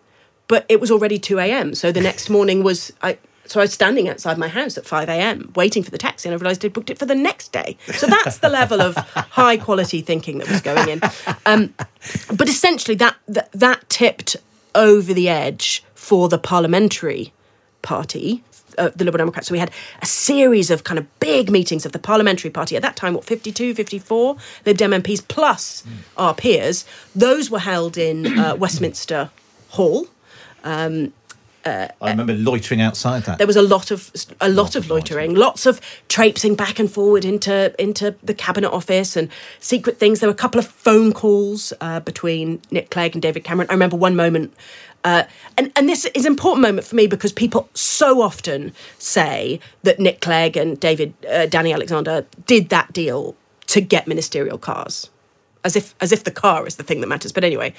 but 0.47 0.65
it 0.69 0.81
was 0.81 0.93
already 0.93 1.19
2 1.19 1.41
a.m. 1.41 1.75
So 1.75 1.91
the 1.91 2.01
next 2.01 2.31
morning 2.31 2.63
was. 2.63 2.93
I, 3.03 3.19
so 3.49 3.61
I 3.61 3.65
was 3.65 3.73
standing 3.73 4.09
outside 4.09 4.37
my 4.37 4.49
house 4.49 4.77
at 4.77 4.85
5 4.85 5.09
a.m. 5.09 5.53
waiting 5.57 5.83
for 5.83 5.91
the 5.91 5.99
taxi, 5.99 6.29
and 6.29 6.35
I 6.35 6.39
realised 6.39 6.65
I'd 6.65 6.73
booked 6.73 6.91
it 6.91 6.99
for 6.99 7.07
the 7.07 7.15
next 7.15 7.51
day. 7.51 7.79
So 7.95 8.07
that's 8.07 8.39
the 8.39 8.51
level 8.51 8.83
of 8.83 8.95
high 9.17 9.57
quality 9.57 10.03
thinking 10.03 10.39
that 10.39 10.49
was 10.49 10.61
going 10.61 10.89
in. 10.89 11.01
Um, 11.47 11.75
but 12.37 12.49
essentially, 12.49 12.95
that, 12.97 13.17
that 13.27 13.51
that 13.53 13.89
tipped 13.89 14.37
over 14.75 15.15
the 15.15 15.29
edge 15.29 15.83
for 15.95 16.29
the 16.29 16.39
parliamentary 16.39 17.33
party. 17.83 18.45
Uh, 18.77 18.91
the 18.95 19.05
Liberal 19.05 19.19
Democrats. 19.19 19.49
So 19.49 19.55
we 19.55 19.59
had 19.59 19.73
a 20.03 20.07
series 20.07 20.71
of 20.71 20.85
kind 20.85 21.01
of 21.01 21.19
big 21.19 21.51
meetings 21.51 21.85
of 21.85 21.91
the 21.91 21.99
parliamentary 21.99 22.51
party. 22.51 22.77
At 22.77 22.83
that 22.83 22.95
time, 22.95 23.15
what, 23.15 23.25
52, 23.25 23.75
54 23.75 24.37
Lib 24.65 24.77
Dem 24.77 24.93
MPs 24.93 25.27
plus 25.27 25.83
our 26.17 26.33
peers. 26.33 26.85
Those 27.13 27.51
were 27.51 27.59
held 27.59 27.99
in 27.99 28.39
uh, 28.39 28.55
Westminster 28.55 29.31
Hall. 29.71 30.07
I 32.01 32.11
remember 32.11 32.35
loitering 32.35 32.81
outside 32.81 33.23
that. 33.25 33.39
There 33.39 33.47
was 33.47 33.57
a 33.57 33.63
lot 33.63 33.91
of 33.91 34.11
a 34.41 34.49
lot, 34.49 34.75
of 34.77 34.89
loitering, 34.89 35.35
lots 35.35 35.67
of 35.67 35.81
traipsing 36.09 36.55
back 36.55 36.79
and 36.79 36.91
forward 36.91 37.25
into 37.25 37.75
into 37.79 38.15
the 38.23 38.35
cabinet 38.35 38.71
office 38.71 39.17
and 39.17 39.29
secret 39.61 39.99
things. 39.99 40.21
There 40.21 40.29
were 40.29 40.35
a 40.35 40.37
couple 40.37 40.59
of 40.59 40.67
phone 40.67 41.13
calls 41.13 41.73
uh, 41.81 42.01
between 42.01 42.61
Nick 42.71 42.91
Clegg 42.91 43.15
and 43.15 43.23
David 43.23 43.45
Cameron. 43.45 43.69
I 43.71 43.75
remember 43.75 43.97
one 43.97 44.17
moment, 44.17 44.55
uh, 45.05 45.25
and 45.57 45.73
and 45.77 45.89
this 45.89 46.05
is 46.07 46.25
an 46.25 46.33
important 46.33 46.63
moment 46.63 46.87
for 46.87 46.97
me 46.97 47.07
because 47.07 47.33
people 47.33 47.69
so 47.75 48.23
often 48.23 48.73
say 48.99 49.61
that 49.83 49.99
Nick 49.99 50.21
Clegg 50.21 50.57
and 50.57 50.79
David 50.79 51.15
uh, 51.31 51.47
Danny 51.47 51.73
Alexander 51.73 52.27
did 52.47 52.69
that 52.69 52.93
deal 52.93 53.37
to 53.69 53.81
get 53.81 54.07
ministerial 54.07 54.59
cars, 54.59 55.11
as 55.65 55.77
if 55.77 55.95
as 56.01 56.13
if 56.13 56.25
the 56.25 56.31
car 56.31 56.67
is 56.67 56.77
the 56.77 56.83
thing 56.83 57.01
that 57.01 57.07
matters. 57.07 57.33
But 57.33 57.45
anyway. 57.45 57.75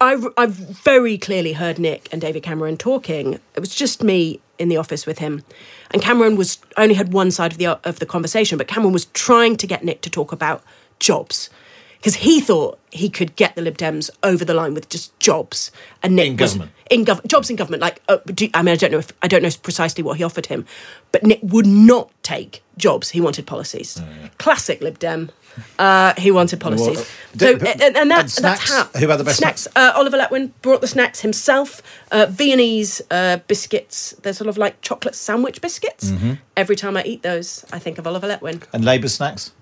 I, 0.00 0.22
I 0.36 0.46
very 0.46 1.16
clearly 1.16 1.54
heard 1.54 1.78
Nick 1.78 2.08
and 2.12 2.20
David 2.20 2.42
Cameron 2.42 2.76
talking. 2.76 3.34
It 3.54 3.60
was 3.60 3.74
just 3.74 4.02
me 4.02 4.40
in 4.58 4.68
the 4.68 4.76
office 4.76 5.06
with 5.06 5.18
him, 5.18 5.42
and 5.90 6.02
Cameron 6.02 6.36
was 6.36 6.58
only 6.76 6.94
had 6.94 7.12
one 7.12 7.30
side 7.30 7.52
of 7.52 7.58
the 7.58 7.66
of 7.66 7.98
the 7.98 8.06
conversation, 8.06 8.58
but 8.58 8.68
Cameron 8.68 8.92
was 8.92 9.06
trying 9.06 9.56
to 9.56 9.66
get 9.66 9.84
Nick 9.84 10.00
to 10.02 10.10
talk 10.10 10.32
about 10.32 10.62
jobs 10.98 11.50
because 11.96 12.16
he 12.16 12.40
thought 12.40 12.78
he 12.90 13.08
could 13.10 13.34
get 13.36 13.54
the 13.56 13.62
Lib 13.62 13.76
Dems 13.78 14.10
over 14.22 14.44
the 14.44 14.54
line 14.54 14.74
with 14.74 14.88
just 14.88 15.18
jobs 15.20 15.70
and 16.02 16.16
Nick 16.16 16.26
In 16.28 16.36
was- 16.36 16.52
government. 16.52 16.72
in 16.90 17.04
gov- 17.04 17.26
jobs 17.26 17.50
in 17.50 17.56
government. 17.56 17.80
Like, 17.82 18.00
uh, 18.08 18.18
do, 18.26 18.48
I 18.54 18.62
mean, 18.62 18.72
I 18.72 18.76
don't 18.76 18.92
know 18.92 18.98
if 18.98 19.12
I 19.22 19.28
don't 19.28 19.42
know 19.42 19.50
precisely 19.62 20.02
what 20.04 20.16
he 20.18 20.24
offered 20.24 20.46
him, 20.46 20.64
but 21.12 21.22
Nick 21.24 21.40
would 21.42 21.66
not 21.66 22.10
take 22.22 22.62
jobs. 22.78 23.10
He 23.10 23.20
wanted 23.20 23.46
policies. 23.46 24.00
Classic 24.38 24.80
Lib 24.80 24.98
Dem. 24.98 25.30
Uh, 25.78 26.12
he 26.18 26.30
wanted 26.30 26.60
policies. 26.60 26.96
Well, 26.98 27.06
so, 27.38 27.56
d- 27.58 27.66
and, 27.70 27.80
and 27.80 27.96
and 27.96 28.10
that's 28.10 28.38
how. 28.70 28.84
Who 28.98 29.08
had 29.08 29.16
the 29.18 29.24
best 29.24 29.38
snacks? 29.38 29.66
Uh, 29.74 29.92
Oliver 29.96 30.18
Letwin 30.18 30.50
brought 30.60 30.82
the 30.82 30.86
snacks 30.86 31.20
himself. 31.20 31.80
Uh, 32.12 32.26
Viennese 32.28 33.00
uh, 33.10 33.38
biscuits. 33.48 34.14
They're 34.22 34.34
sort 34.34 34.48
of 34.48 34.58
like 34.58 34.78
chocolate 34.82 35.14
sandwich 35.14 35.62
biscuits. 35.62 36.10
Mm-hmm. 36.10 36.32
Every 36.58 36.76
time 36.76 36.94
I 36.98 37.04
eat 37.04 37.22
those, 37.22 37.64
I 37.72 37.78
think 37.78 37.96
of 37.96 38.06
Oliver 38.06 38.28
Letwin. 38.28 38.64
and 38.74 38.84
Labour 38.84 39.08
snacks. 39.08 39.52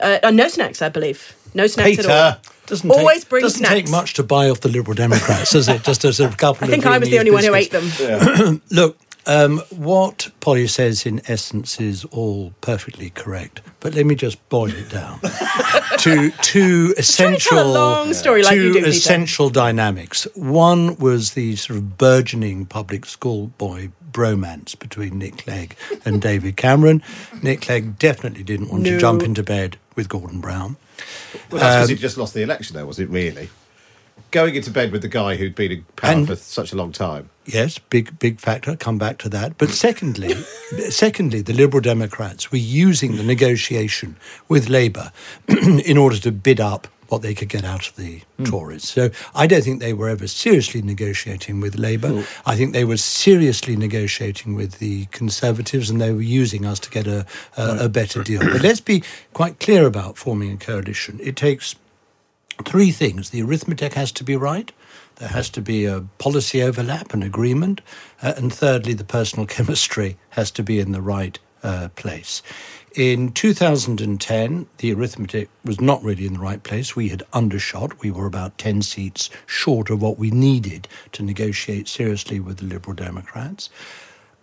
Uh, 0.00 0.18
uh, 0.24 0.30
no 0.32 0.48
snacks, 0.48 0.82
I 0.82 0.88
believe. 0.88 1.36
No 1.54 1.66
snacks 1.66 1.98
at 2.00 2.06
all. 2.06 2.32
Peter. 2.32 2.50
Doesn't 2.66 2.90
Always 2.90 3.20
take, 3.20 3.28
bring 3.30 3.42
doesn't 3.42 3.58
snacks. 3.60 3.74
take 3.74 3.88
much 3.90 4.14
to 4.14 4.22
buy 4.22 4.50
off 4.50 4.60
the 4.60 4.68
Liberal 4.68 4.94
Democrats, 4.94 5.52
does 5.52 5.68
it? 5.68 5.82
Just 5.84 6.04
as 6.04 6.20
a 6.20 6.28
couple 6.28 6.56
of. 6.56 6.62
I 6.64 6.66
of 6.66 6.70
think 6.70 6.86
I 6.86 6.98
was 6.98 7.08
the 7.08 7.16
Viennese 7.16 7.20
only 7.20 7.30
one 7.30 7.44
who 7.44 7.54
ate 7.54 7.70
biscuits. 7.70 8.38
them. 8.38 8.62
Look, 8.70 8.98
um, 9.26 9.58
what 9.70 10.30
Polly 10.40 10.66
says 10.66 11.06
in 11.06 11.22
essence 11.26 11.80
is 11.80 12.04
all 12.06 12.52
perfectly 12.60 13.08
correct, 13.10 13.62
but 13.80 13.94
let 13.94 14.04
me 14.04 14.14
just 14.14 14.46
boil 14.50 14.70
it 14.70 14.90
down 14.90 15.18
to 16.00 16.30
two 16.42 16.94
essential, 16.98 17.56
tell 17.56 17.66
a 17.66 17.72
long 17.72 18.12
story 18.12 18.42
like 18.42 18.54
two 18.54 18.62
you 18.64 18.72
do, 18.74 18.78
Peter. 18.80 18.90
essential 18.90 19.48
dynamics. 19.48 20.26
One 20.34 20.96
was 20.96 21.32
the 21.32 21.56
sort 21.56 21.78
of 21.78 21.96
burgeoning 21.96 22.66
public 22.66 23.06
school 23.06 23.46
boy 23.58 23.90
bromance 24.12 24.78
between 24.78 25.18
Nick 25.18 25.38
Clegg 25.38 25.74
and 26.04 26.20
David 26.28 26.56
Cameron. 26.58 27.02
Nick 27.42 27.62
Clegg 27.62 27.98
definitely 27.98 28.42
didn't 28.42 28.68
want 28.70 28.84
to 28.84 28.98
jump 28.98 29.22
into 29.22 29.42
bed 29.42 29.78
with 29.96 30.08
Gordon 30.10 30.40
Brown. 30.40 30.76
Well, 31.50 31.60
that's 31.60 31.62
Um, 31.62 31.80
because 31.80 31.88
he 31.88 31.94
just 31.96 32.16
lost 32.16 32.34
the 32.34 32.42
election, 32.42 32.76
though, 32.76 32.86
was 32.86 32.98
it 32.98 33.08
really? 33.08 33.48
Going 34.30 34.54
into 34.56 34.70
bed 34.70 34.92
with 34.92 35.00
the 35.02 35.08
guy 35.08 35.36
who'd 35.36 35.54
been 35.54 35.72
in 35.72 35.86
power 35.96 36.10
And- 36.12 36.26
for 36.26 36.36
such 36.36 36.72
a 36.72 36.76
long 36.76 36.92
time. 36.92 37.30
Yes, 37.46 37.78
big 37.78 38.18
big 38.18 38.40
factor. 38.40 38.76
Come 38.76 38.98
back 38.98 39.16
to 39.18 39.28
that. 39.30 39.56
But 39.56 39.70
secondly, 39.70 40.34
secondly, 40.90 41.40
the 41.40 41.54
Liberal 41.54 41.80
Democrats 41.80 42.52
were 42.52 42.58
using 42.58 43.16
the 43.16 43.22
negotiation 43.22 44.16
with 44.48 44.68
Labour 44.68 45.12
in 45.48 45.96
order 45.96 46.18
to 46.18 46.30
bid 46.30 46.60
up 46.60 46.88
what 47.08 47.22
they 47.22 47.34
could 47.34 47.48
get 47.48 47.64
out 47.64 47.88
of 47.88 47.96
the 47.96 48.22
Tories. 48.44 48.84
So 48.84 49.10
I 49.34 49.46
don't 49.46 49.62
think 49.62 49.80
they 49.80 49.92
were 49.92 50.08
ever 50.08 50.26
seriously 50.26 50.82
negotiating 50.82 51.60
with 51.60 51.78
Labour. 51.78 52.24
I 52.46 52.54
think 52.56 52.72
they 52.72 52.84
were 52.84 52.96
seriously 52.96 53.76
negotiating 53.76 54.54
with 54.54 54.78
the 54.78 55.06
Conservatives, 55.06 55.90
and 55.90 56.00
they 56.00 56.12
were 56.12 56.22
using 56.22 56.66
us 56.66 56.78
to 56.80 56.90
get 56.90 57.06
a 57.06 57.26
a, 57.56 57.84
a 57.84 57.88
better 57.88 58.22
deal. 58.22 58.40
But 58.40 58.62
let's 58.62 58.80
be 58.80 59.02
quite 59.32 59.60
clear 59.60 59.86
about 59.86 60.18
forming 60.18 60.52
a 60.52 60.56
coalition. 60.56 61.18
It 61.22 61.36
takes 61.36 61.74
three 62.64 62.90
things. 62.90 63.30
The 63.30 63.42
arithmetic 63.42 63.94
has 63.94 64.12
to 64.12 64.24
be 64.24 64.36
right. 64.36 64.72
There 65.16 65.28
has 65.28 65.50
to 65.50 65.60
be 65.60 65.84
a 65.84 66.02
policy 66.18 66.62
overlap, 66.62 67.12
an 67.12 67.22
agreement. 67.22 67.80
Uh, 68.22 68.34
and 68.36 68.52
thirdly, 68.52 68.94
the 68.94 69.04
personal 69.04 69.46
chemistry 69.56 70.16
has 70.30 70.50
to 70.52 70.62
be 70.62 70.78
in 70.78 70.92
the 70.92 71.02
right 71.02 71.38
uh, 71.62 71.88
place. 71.96 72.42
In 72.98 73.30
2010, 73.30 74.66
the 74.78 74.92
arithmetic 74.92 75.48
was 75.64 75.80
not 75.80 76.02
really 76.02 76.26
in 76.26 76.32
the 76.32 76.40
right 76.40 76.60
place. 76.60 76.96
We 76.96 77.10
had 77.10 77.22
undershot. 77.32 78.00
We 78.00 78.10
were 78.10 78.26
about 78.26 78.58
10 78.58 78.82
seats 78.82 79.30
short 79.46 79.88
of 79.88 80.02
what 80.02 80.18
we 80.18 80.32
needed 80.32 80.88
to 81.12 81.22
negotiate 81.22 81.86
seriously 81.86 82.40
with 82.40 82.56
the 82.56 82.64
Liberal 82.64 82.96
Democrats. 82.96 83.70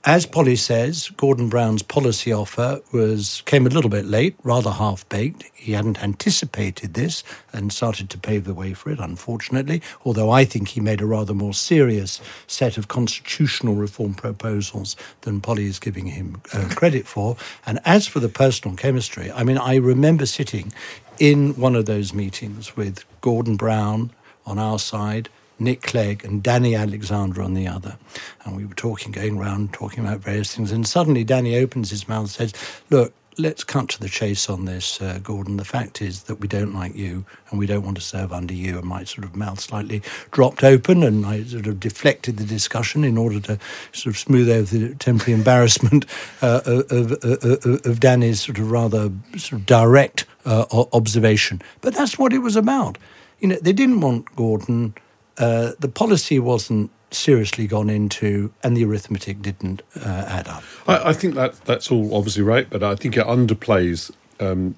As 0.05 0.27
Polly 0.27 0.55
says, 0.55 1.09
Gordon 1.17 1.49
Brown's 1.49 1.81
policy 1.81 2.31
offer 2.31 2.79
was 2.93 3.41
came 3.45 3.65
a 3.65 3.71
little 3.71 3.89
bit 3.89 4.05
late, 4.05 4.35
rather 4.43 4.69
half 4.69 5.07
baked. 5.09 5.45
He 5.51 5.71
hadn't 5.71 6.03
anticipated 6.03 6.93
this 6.93 7.23
and 7.51 7.73
started 7.73 8.11
to 8.11 8.19
pave 8.19 8.43
the 8.43 8.53
way 8.53 8.75
for 8.75 8.91
it, 8.91 8.99
unfortunately. 8.99 9.81
Although 10.05 10.29
I 10.29 10.45
think 10.45 10.69
he 10.69 10.79
made 10.79 11.01
a 11.01 11.07
rather 11.07 11.33
more 11.33 11.55
serious 11.55 12.21
set 12.45 12.77
of 12.77 12.87
constitutional 12.87 13.73
reform 13.73 14.13
proposals 14.13 14.95
than 15.21 15.41
Polly 15.41 15.65
is 15.65 15.79
giving 15.79 16.05
him 16.05 16.39
uh, 16.53 16.67
credit 16.75 17.07
for. 17.07 17.35
And 17.65 17.79
as 17.83 18.05
for 18.05 18.19
the 18.19 18.29
personal 18.29 18.77
chemistry, 18.77 19.31
I 19.31 19.43
mean, 19.43 19.57
I 19.57 19.75
remember 19.75 20.27
sitting 20.27 20.71
in 21.17 21.55
one 21.55 21.75
of 21.75 21.87
those 21.87 22.13
meetings 22.13 22.77
with 22.77 23.03
Gordon 23.21 23.55
Brown 23.55 24.11
on 24.45 24.59
our 24.59 24.77
side, 24.77 25.29
Nick 25.59 25.81
Clegg 25.81 26.23
and 26.25 26.43
Danny 26.43 26.75
Alexander 26.75 27.41
on 27.41 27.53
the 27.53 27.67
other. 27.67 27.97
And 28.43 28.55
we 28.55 28.65
were 28.65 28.75
talking, 28.75 29.11
going 29.11 29.37
around, 29.37 29.73
talking 29.73 30.05
about 30.05 30.19
various 30.19 30.53
things. 30.55 30.71
And 30.71 30.87
suddenly 30.87 31.23
Danny 31.23 31.55
opens 31.55 31.89
his 31.89 32.07
mouth 32.07 32.21
and 32.21 32.29
says, 32.29 32.53
Look, 32.89 33.13
let's 33.37 33.63
cut 33.63 33.89
to 33.89 33.99
the 33.99 34.09
chase 34.09 34.49
on 34.49 34.65
this, 34.65 35.01
uh, 35.01 35.19
Gordon. 35.21 35.57
The 35.57 35.65
fact 35.65 36.01
is 36.01 36.23
that 36.23 36.35
we 36.35 36.47
don't 36.47 36.73
like 36.73 36.95
you 36.95 37.25
and 37.49 37.59
we 37.59 37.65
don't 37.65 37.83
want 37.83 37.97
to 37.97 38.03
serve 38.03 38.31
under 38.31 38.53
you. 38.53 38.77
And 38.77 38.85
my 38.85 39.03
sort 39.03 39.25
of 39.25 39.35
mouth 39.35 39.59
slightly 39.59 40.01
dropped 40.31 40.63
open 40.63 41.03
and 41.03 41.25
I 41.25 41.43
sort 41.43 41.67
of 41.67 41.79
deflected 41.79 42.37
the 42.37 42.45
discussion 42.45 43.03
in 43.03 43.17
order 43.17 43.39
to 43.41 43.59
sort 43.91 44.15
of 44.15 44.19
smooth 44.19 44.49
over 44.49 44.77
the 44.77 44.95
temporary 44.95 45.33
embarrassment 45.37 46.05
uh, 46.41 46.61
of, 46.65 47.11
of, 47.23 47.85
of, 47.85 47.99
Danny's 47.99 48.41
sort 48.41 48.59
of 48.59 48.71
rather 48.71 49.11
sort 49.37 49.53
of 49.61 49.65
direct 49.65 50.25
uh, 50.45 50.65
observation. 50.93 51.61
But 51.81 51.93
that's 51.93 52.17
what 52.17 52.33
it 52.33 52.39
was 52.39 52.55
about. 52.55 52.97
You 53.39 53.49
know, 53.49 53.57
they 53.61 53.73
didn't 53.73 53.99
want 53.99 54.33
Gordon 54.35 54.93
uh, 55.37 55.71
the 55.79 55.89
policy 55.89 56.39
wasn't 56.39 56.91
seriously 57.11 57.67
gone 57.67 57.89
into, 57.89 58.51
and 58.63 58.75
the 58.75 58.85
arithmetic 58.85 59.41
didn't 59.41 59.81
uh, 59.95 60.25
add 60.27 60.47
up. 60.47 60.63
I, 60.87 61.09
I, 61.09 61.13
think 61.13 61.35
that 61.35 61.55
that's 61.65 61.91
all 61.91 62.15
obviously 62.15 62.43
right, 62.43 62.69
but 62.69 62.83
I 62.83 62.95
think 62.95 63.17
it 63.17 63.25
underplays 63.25 64.11
um, 64.39 64.75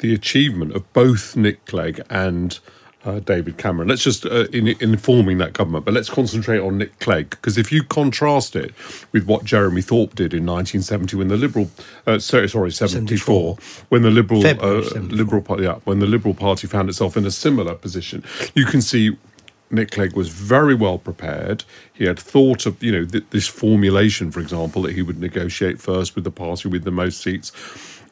the 0.00 0.14
achievement 0.14 0.74
of 0.74 0.90
both 0.92 1.36
Nick 1.36 1.64
Clegg 1.66 2.00
and 2.10 2.58
uh, 3.04 3.20
David 3.20 3.58
Cameron. 3.58 3.88
Let's 3.88 4.02
just 4.02 4.24
uh, 4.24 4.46
in, 4.52 4.68
informing 4.80 5.38
that 5.38 5.52
government, 5.52 5.84
but 5.84 5.94
let's 5.94 6.08
concentrate 6.08 6.58
on 6.58 6.78
Nick 6.78 6.98
Clegg 7.00 7.30
because 7.30 7.58
if 7.58 7.70
you 7.70 7.82
contrast 7.82 8.56
it 8.56 8.74
with 9.12 9.26
what 9.26 9.44
Jeremy 9.44 9.82
Thorpe 9.82 10.14
did 10.14 10.32
in 10.32 10.46
1970 10.46 11.16
when 11.16 11.28
the 11.28 11.36
Liberal, 11.36 11.70
uh, 12.06 12.18
sorry, 12.18 12.48
sorry, 12.48 12.70
74, 12.70 13.56
74. 13.58 13.84
when 13.90 14.02
the 14.02 14.10
Liberal 14.10 14.46
uh, 14.46 14.80
Liberal 15.00 15.42
Party, 15.42 15.64
yeah, 15.64 15.74
when 15.84 15.98
the 15.98 16.06
Liberal 16.06 16.34
Party 16.34 16.66
found 16.66 16.88
itself 16.88 17.16
in 17.16 17.26
a 17.26 17.30
similar 17.30 17.74
position, 17.74 18.24
you 18.54 18.64
can 18.64 18.80
see 18.80 19.16
Nick 19.70 19.90
Clegg 19.90 20.14
was 20.14 20.28
very 20.28 20.74
well 20.74 20.98
prepared. 20.98 21.64
He 21.92 22.04
had 22.04 22.18
thought 22.18 22.66
of, 22.66 22.82
you 22.82 22.92
know, 22.92 23.04
th- 23.04 23.24
this 23.30 23.46
formulation, 23.46 24.30
for 24.30 24.40
example, 24.40 24.82
that 24.82 24.94
he 24.94 25.02
would 25.02 25.18
negotiate 25.18 25.80
first 25.80 26.14
with 26.14 26.24
the 26.24 26.30
party 26.30 26.68
with 26.68 26.84
the 26.84 26.90
most 26.90 27.20
seats. 27.20 27.52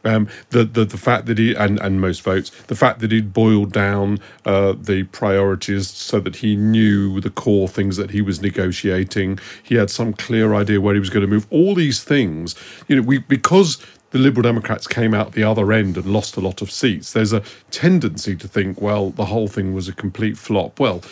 Um, 0.04 0.28
the, 0.50 0.64
the 0.64 0.84
the 0.84 0.96
fact 0.96 1.26
that 1.26 1.38
he 1.38 1.54
and, 1.54 1.78
and 1.78 2.00
most 2.00 2.22
votes, 2.22 2.50
the 2.66 2.74
fact 2.74 2.98
that 3.00 3.12
he'd 3.12 3.32
boiled 3.32 3.72
down 3.72 4.18
uh, 4.44 4.74
the 4.76 5.04
priorities 5.04 5.88
so 5.88 6.18
that 6.20 6.36
he 6.36 6.56
knew 6.56 7.20
the 7.20 7.30
core 7.30 7.68
things 7.68 7.96
that 7.98 8.10
he 8.10 8.20
was 8.20 8.42
negotiating. 8.42 9.38
He 9.62 9.76
had 9.76 9.90
some 9.90 10.12
clear 10.12 10.54
idea 10.54 10.80
where 10.80 10.94
he 10.94 11.00
was 11.00 11.10
going 11.10 11.24
to 11.24 11.30
move. 11.30 11.46
All 11.50 11.76
these 11.76 12.02
things, 12.02 12.56
you 12.88 12.96
know, 12.96 13.02
we 13.02 13.18
because 13.18 13.78
the 14.10 14.18
Liberal 14.18 14.42
Democrats 14.42 14.88
came 14.88 15.14
out 15.14 15.32
the 15.32 15.44
other 15.44 15.72
end 15.72 15.96
and 15.96 16.06
lost 16.06 16.36
a 16.36 16.40
lot 16.40 16.60
of 16.62 16.70
seats. 16.70 17.12
There's 17.12 17.32
a 17.32 17.42
tendency 17.70 18.34
to 18.36 18.48
think, 18.48 18.80
well, 18.80 19.10
the 19.10 19.26
whole 19.26 19.48
thing 19.48 19.72
was 19.72 19.88
a 19.88 19.92
complete 19.92 20.36
flop. 20.36 20.80
Well 20.80 21.02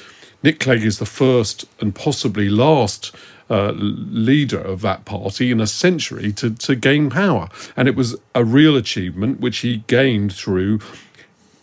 Nick 0.42 0.60
Clegg 0.60 0.82
is 0.82 0.98
the 0.98 1.06
first 1.06 1.66
and 1.80 1.94
possibly 1.94 2.48
last 2.48 3.14
uh, 3.50 3.72
leader 3.72 4.60
of 4.60 4.80
that 4.80 5.04
party 5.04 5.50
in 5.50 5.60
a 5.60 5.66
century 5.66 6.32
to, 6.32 6.50
to 6.50 6.74
gain 6.74 7.10
power. 7.10 7.48
And 7.76 7.88
it 7.88 7.96
was 7.96 8.16
a 8.34 8.44
real 8.44 8.76
achievement 8.76 9.40
which 9.40 9.58
he 9.58 9.78
gained 9.86 10.32
through 10.32 10.80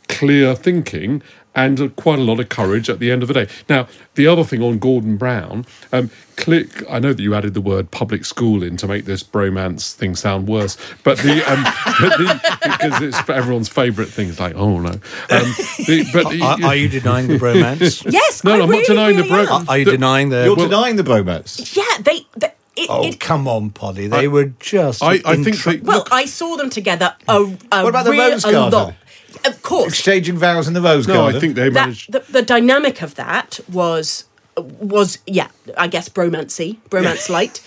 clear 0.08 0.56
thinking 0.56 1.22
and 1.58 1.82
uh, 1.82 1.88
quite 1.89 2.20
a 2.20 2.22
lot 2.22 2.39
of 2.39 2.48
courage 2.48 2.89
at 2.89 3.00
the 3.00 3.12
end 3.12 3.24
of 3.24 3.28
the 3.28 3.34
day. 3.34 3.48
Now, 3.67 3.88
the 4.13 4.28
other 4.28 4.43
thing 4.43 4.62
on 4.62 4.78
Gordon 4.78 5.17
Brown, 5.17 5.65
um, 5.91 6.12
click. 6.36 6.84
I 6.89 7.00
know 7.00 7.12
that 7.12 7.22
you 7.22 7.34
added 7.34 7.56
the 7.56 7.62
word 7.62 7.89
public 7.91 8.24
school 8.24 8.63
in 8.63 8.78
to 8.78 8.88
make 8.88 9.06
this 9.06 9.24
bromance 9.24 9.93
thing 9.93 10.15
sound 10.15 10.48
worse, 10.48 10.78
but 11.04 11.17
the, 11.17 11.43
um, 11.52 11.63
but 12.00 12.17
the 12.17 12.58
because 12.62 13.02
it's 13.02 13.30
everyone's 13.30 13.67
favourite 13.67 14.10
thing. 14.10 14.30
It's 14.30 14.39
like, 14.39 14.56
oh 14.56 14.80
no. 14.80 14.91
Um, 14.91 15.00
the, 15.30 16.08
but 16.13 16.30
the, 16.30 16.41
are, 16.43 16.63
are, 16.63 16.76
you 16.76 16.88
denying 16.88 17.28
the 17.28 17.38
bromance? 17.38 18.06
yes. 18.12 18.43
No, 18.43 18.52
I 18.52 18.58
am 18.60 18.70
really, 18.70 18.82
not 18.82 18.88
denying 18.88 19.17
really 19.17 19.28
the 19.28 19.36
bromance. 19.36 19.70
Are 19.70 19.78
you 19.78 19.86
denying 19.86 20.30
the? 20.30 20.43
You're 20.46 20.56
well, 20.56 20.70
denying 20.70 20.96
the 20.96 21.04
bromance. 21.04 21.76
Yeah, 21.76 22.02
they. 22.02 22.26
they 22.38 22.54
it, 22.80 22.91
oh 22.91 23.04
it, 23.04 23.20
come 23.20 23.48
on, 23.48 23.72
Polly! 23.72 24.06
They 24.06 24.26
I, 24.26 24.28
were 24.28 24.54
just. 24.60 25.02
I, 25.02 25.20
I 25.26 25.36
think. 25.38 25.63
They, 25.63 25.78
well, 25.78 25.98
look, 25.98 26.10
I 26.12 26.26
saw 26.26 26.58
them 26.58 26.70
together. 26.70 27.15
A, 27.28 27.38
a 27.38 27.43
what 27.48 27.88
about 27.88 28.06
the 28.06 28.12
real, 28.12 28.30
rose 28.30 28.46
garden? 28.46 28.96
Lot 29.43 29.47
of 29.47 29.62
course, 29.63 29.93
exchanging 29.93 30.38
vows 30.38 30.67
in 30.67 30.73
the 30.73 30.82
rose 30.82 31.08
no, 31.08 31.15
garden. 31.15 31.36
I 31.36 31.39
think 31.39 31.56
they 31.56 31.69
managed. 31.69 32.12
That, 32.12 32.26
the, 32.28 32.34
the 32.34 32.41
dynamic 32.41 33.02
of 33.02 33.15
that 33.15 33.60
was 33.71 34.26
was 34.58 35.19
yeah, 35.26 35.50
I 35.78 35.88
guess 35.88 36.10
bromancy, 36.10 36.78
bromance 36.89 37.30
light. 37.30 37.62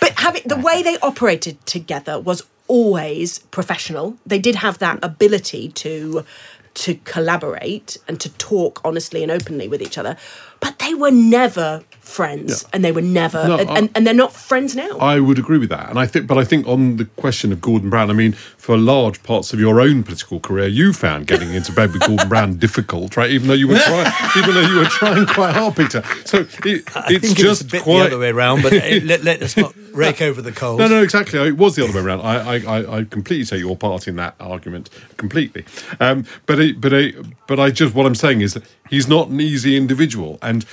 But 0.00 0.18
having 0.18 0.42
the 0.46 0.56
way 0.56 0.82
they 0.82 0.98
operated 0.98 1.64
together 1.66 2.18
was 2.18 2.42
always 2.68 3.40
professional. 3.40 4.16
They 4.24 4.38
did 4.38 4.56
have 4.56 4.78
that 4.78 4.98
ability 5.02 5.70
to 5.70 6.24
to 6.72 6.94
collaborate 7.04 7.98
and 8.06 8.20
to 8.20 8.28
talk 8.34 8.80
honestly 8.84 9.22
and 9.22 9.32
openly 9.32 9.66
with 9.66 9.82
each 9.82 9.98
other, 9.98 10.16
but 10.60 10.78
they 10.78 10.94
were 10.94 11.10
never 11.10 11.82
friends 12.10 12.62
yeah. 12.62 12.70
and 12.72 12.84
they 12.84 12.92
were 12.92 13.00
never 13.00 13.46
no, 13.46 13.58
and, 13.58 13.70
I, 13.70 13.90
and, 13.94 14.06
they're 14.06 14.14
not 14.14 14.32
friends 14.32 14.74
now. 14.74 14.98
I 14.98 15.20
would 15.20 15.38
agree 15.38 15.58
with 15.58 15.70
that 15.70 15.88
and 15.88 15.98
i 15.98 16.06
think 16.06 16.26
but 16.26 16.36
i 16.38 16.44
think 16.44 16.66
on 16.66 16.96
the 16.96 17.04
question 17.04 17.52
of 17.52 17.60
gordon 17.60 17.90
brown 17.90 18.10
i 18.10 18.12
mean 18.12 18.32
for 18.32 18.76
large 18.76 19.22
parts 19.22 19.52
of 19.52 19.60
your 19.60 19.80
own 19.80 20.02
political 20.02 20.40
career 20.40 20.66
you 20.66 20.92
found 20.92 21.26
getting 21.26 21.54
into 21.54 21.72
bed 21.72 21.92
with 21.92 22.06
gordon 22.06 22.28
brown 22.28 22.56
difficult 22.58 23.16
right? 23.16 23.30
Even 23.30 23.48
though 23.48 23.54
you 23.54 23.68
were 23.68 23.78
trying 23.78 24.12
even 24.36 24.54
though 24.54 24.68
you 24.68 24.76
were 24.76 24.84
trying 24.84 25.26
quite 25.26 25.54
hard 25.54 25.76
peter. 25.76 26.02
So 26.24 26.40
it, 26.64 26.82
it's 27.08 27.34
just 27.34 27.72
it's 27.72 27.84
quite 27.84 28.00
the 28.00 28.06
other 28.06 28.18
way 28.18 28.30
around 28.30 28.62
but 28.62 28.72
let, 28.72 29.24
let, 29.24 29.42
us 29.42 29.56
not 29.56 29.74
rake 29.92 30.22
over 30.22 30.40
the 30.42 30.52
coals. 30.52 30.78
No 30.78 30.88
no 30.88 31.02
exactly. 31.02 31.38
It 31.40 31.56
was 31.56 31.76
the 31.76 31.84
other 31.84 31.94
way 31.94 32.00
around. 32.00 32.20
I 32.20 32.56
i, 32.64 32.98
I 32.98 33.04
completely 33.04 33.44
take 33.44 33.60
your 33.60 33.76
part 33.76 34.08
in 34.08 34.16
that 34.16 34.34
argument 34.40 34.90
completely. 35.16 35.64
Um, 35.98 36.24
but 36.46 36.58
it, 36.58 36.80
but 36.80 36.92
I, 36.94 37.12
but 37.46 37.58
i 37.60 37.70
just 37.70 37.94
what 37.94 38.06
i'm 38.06 38.14
saying 38.14 38.40
is 38.40 38.54
that 38.54 38.64
he's 38.88 39.08
not 39.08 39.28
an 39.28 39.40
easy 39.40 39.76
individual 39.76 40.38
and 40.42 40.64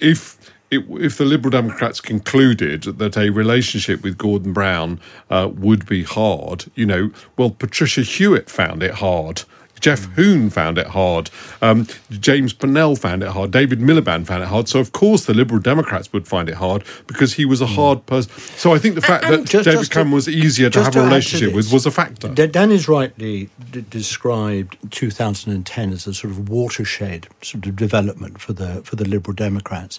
if 0.00 0.41
it, 0.72 0.84
if 0.88 1.18
the 1.18 1.24
Liberal 1.24 1.50
Democrats 1.50 2.00
concluded 2.00 2.82
that 2.84 3.16
a 3.16 3.30
relationship 3.30 4.02
with 4.02 4.16
Gordon 4.16 4.52
Brown 4.52 5.00
uh, 5.30 5.50
would 5.54 5.86
be 5.86 6.02
hard, 6.02 6.64
you 6.74 6.86
know, 6.86 7.10
well, 7.36 7.50
Patricia 7.50 8.00
Hewitt 8.00 8.48
found 8.48 8.82
it 8.82 8.94
hard. 8.94 9.42
Geoff 9.82 10.04
Hoon 10.14 10.48
found 10.48 10.78
it 10.78 10.86
hard. 10.86 11.28
Um, 11.60 11.86
James 12.10 12.52
Purnell 12.52 12.96
found 12.96 13.22
it 13.22 13.28
hard. 13.30 13.50
David 13.50 13.80
Miliband 13.80 14.26
found 14.26 14.42
it 14.42 14.46
hard. 14.46 14.68
So, 14.68 14.78
of 14.78 14.92
course, 14.92 15.26
the 15.26 15.34
Liberal 15.34 15.60
Democrats 15.60 16.12
would 16.12 16.26
find 16.26 16.48
it 16.48 16.54
hard 16.54 16.84
because 17.06 17.34
he 17.34 17.44
was 17.44 17.60
a 17.60 17.66
hard 17.66 18.06
person. 18.06 18.30
So, 18.56 18.72
I 18.72 18.78
think 18.78 18.94
the 18.94 19.00
fact 19.00 19.24
and, 19.24 19.34
and 19.34 19.42
that 19.42 19.50
just, 19.50 19.64
David 19.64 19.80
just 19.80 19.90
Cameron 19.90 20.12
was 20.12 20.28
easier 20.28 20.70
to 20.70 20.84
have 20.84 20.96
a 20.96 21.02
relationship 21.02 21.54
with 21.54 21.72
was 21.72 21.84
a 21.84 21.90
factor. 21.90 22.28
Dan 22.28 22.70
is 22.70 22.88
rightly 22.88 23.50
d- 23.70 23.84
described 23.90 24.78
2010 24.90 25.92
as 25.92 26.06
a 26.06 26.14
sort 26.14 26.30
of 26.30 26.48
watershed 26.48 27.28
sort 27.42 27.66
of 27.66 27.76
development 27.76 28.40
for 28.40 28.52
the 28.52 28.82
for 28.84 28.96
the 28.96 29.06
Liberal 29.06 29.34
Democrats. 29.34 29.98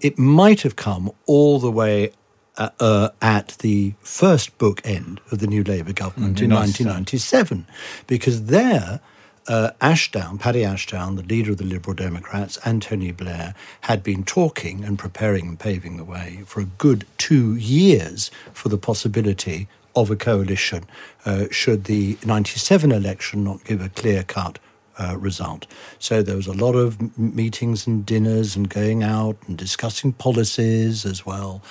It 0.00 0.18
might 0.18 0.62
have 0.62 0.76
come 0.76 1.10
all 1.26 1.58
the 1.58 1.70
way 1.70 2.12
uh, 2.56 2.70
uh, 2.78 3.08
at 3.20 3.48
the 3.58 3.94
first 4.00 4.56
book 4.58 4.80
end 4.84 5.20
of 5.32 5.40
the 5.40 5.46
new 5.48 5.64
Labour 5.64 5.92
government 5.92 6.38
mm, 6.38 6.44
in 6.44 6.50
1997, 6.50 7.66
because 8.06 8.44
there 8.44 9.00
uh, 9.46 9.70
Ashdown, 9.80 10.38
Paddy 10.38 10.64
Ashdown, 10.64 11.16
the 11.16 11.22
leader 11.22 11.52
of 11.52 11.58
the 11.58 11.64
Liberal 11.64 11.94
Democrats, 11.94 12.58
and 12.64 12.80
Tony 12.80 13.12
Blair 13.12 13.54
had 13.82 14.02
been 14.02 14.24
talking 14.24 14.84
and 14.84 14.98
preparing 14.98 15.48
and 15.48 15.58
paving 15.58 15.96
the 15.96 16.04
way 16.04 16.42
for 16.46 16.60
a 16.60 16.64
good 16.64 17.06
two 17.18 17.54
years 17.56 18.30
for 18.52 18.68
the 18.68 18.78
possibility 18.78 19.68
of 19.96 20.10
a 20.10 20.16
coalition 20.16 20.84
uh, 21.24 21.44
should 21.50 21.84
the 21.84 22.18
97 22.24 22.90
election 22.90 23.44
not 23.44 23.64
give 23.64 23.80
a 23.80 23.88
clear 23.90 24.22
cut 24.22 24.58
uh, 24.98 25.16
result. 25.18 25.66
So 25.98 26.22
there 26.22 26.36
was 26.36 26.46
a 26.46 26.52
lot 26.52 26.74
of 26.74 27.18
meetings 27.18 27.86
and 27.86 28.04
dinners 28.04 28.56
and 28.56 28.68
going 28.68 29.02
out 29.02 29.36
and 29.46 29.56
discussing 29.56 30.12
policies 30.12 31.04
as 31.04 31.26
well. 31.26 31.62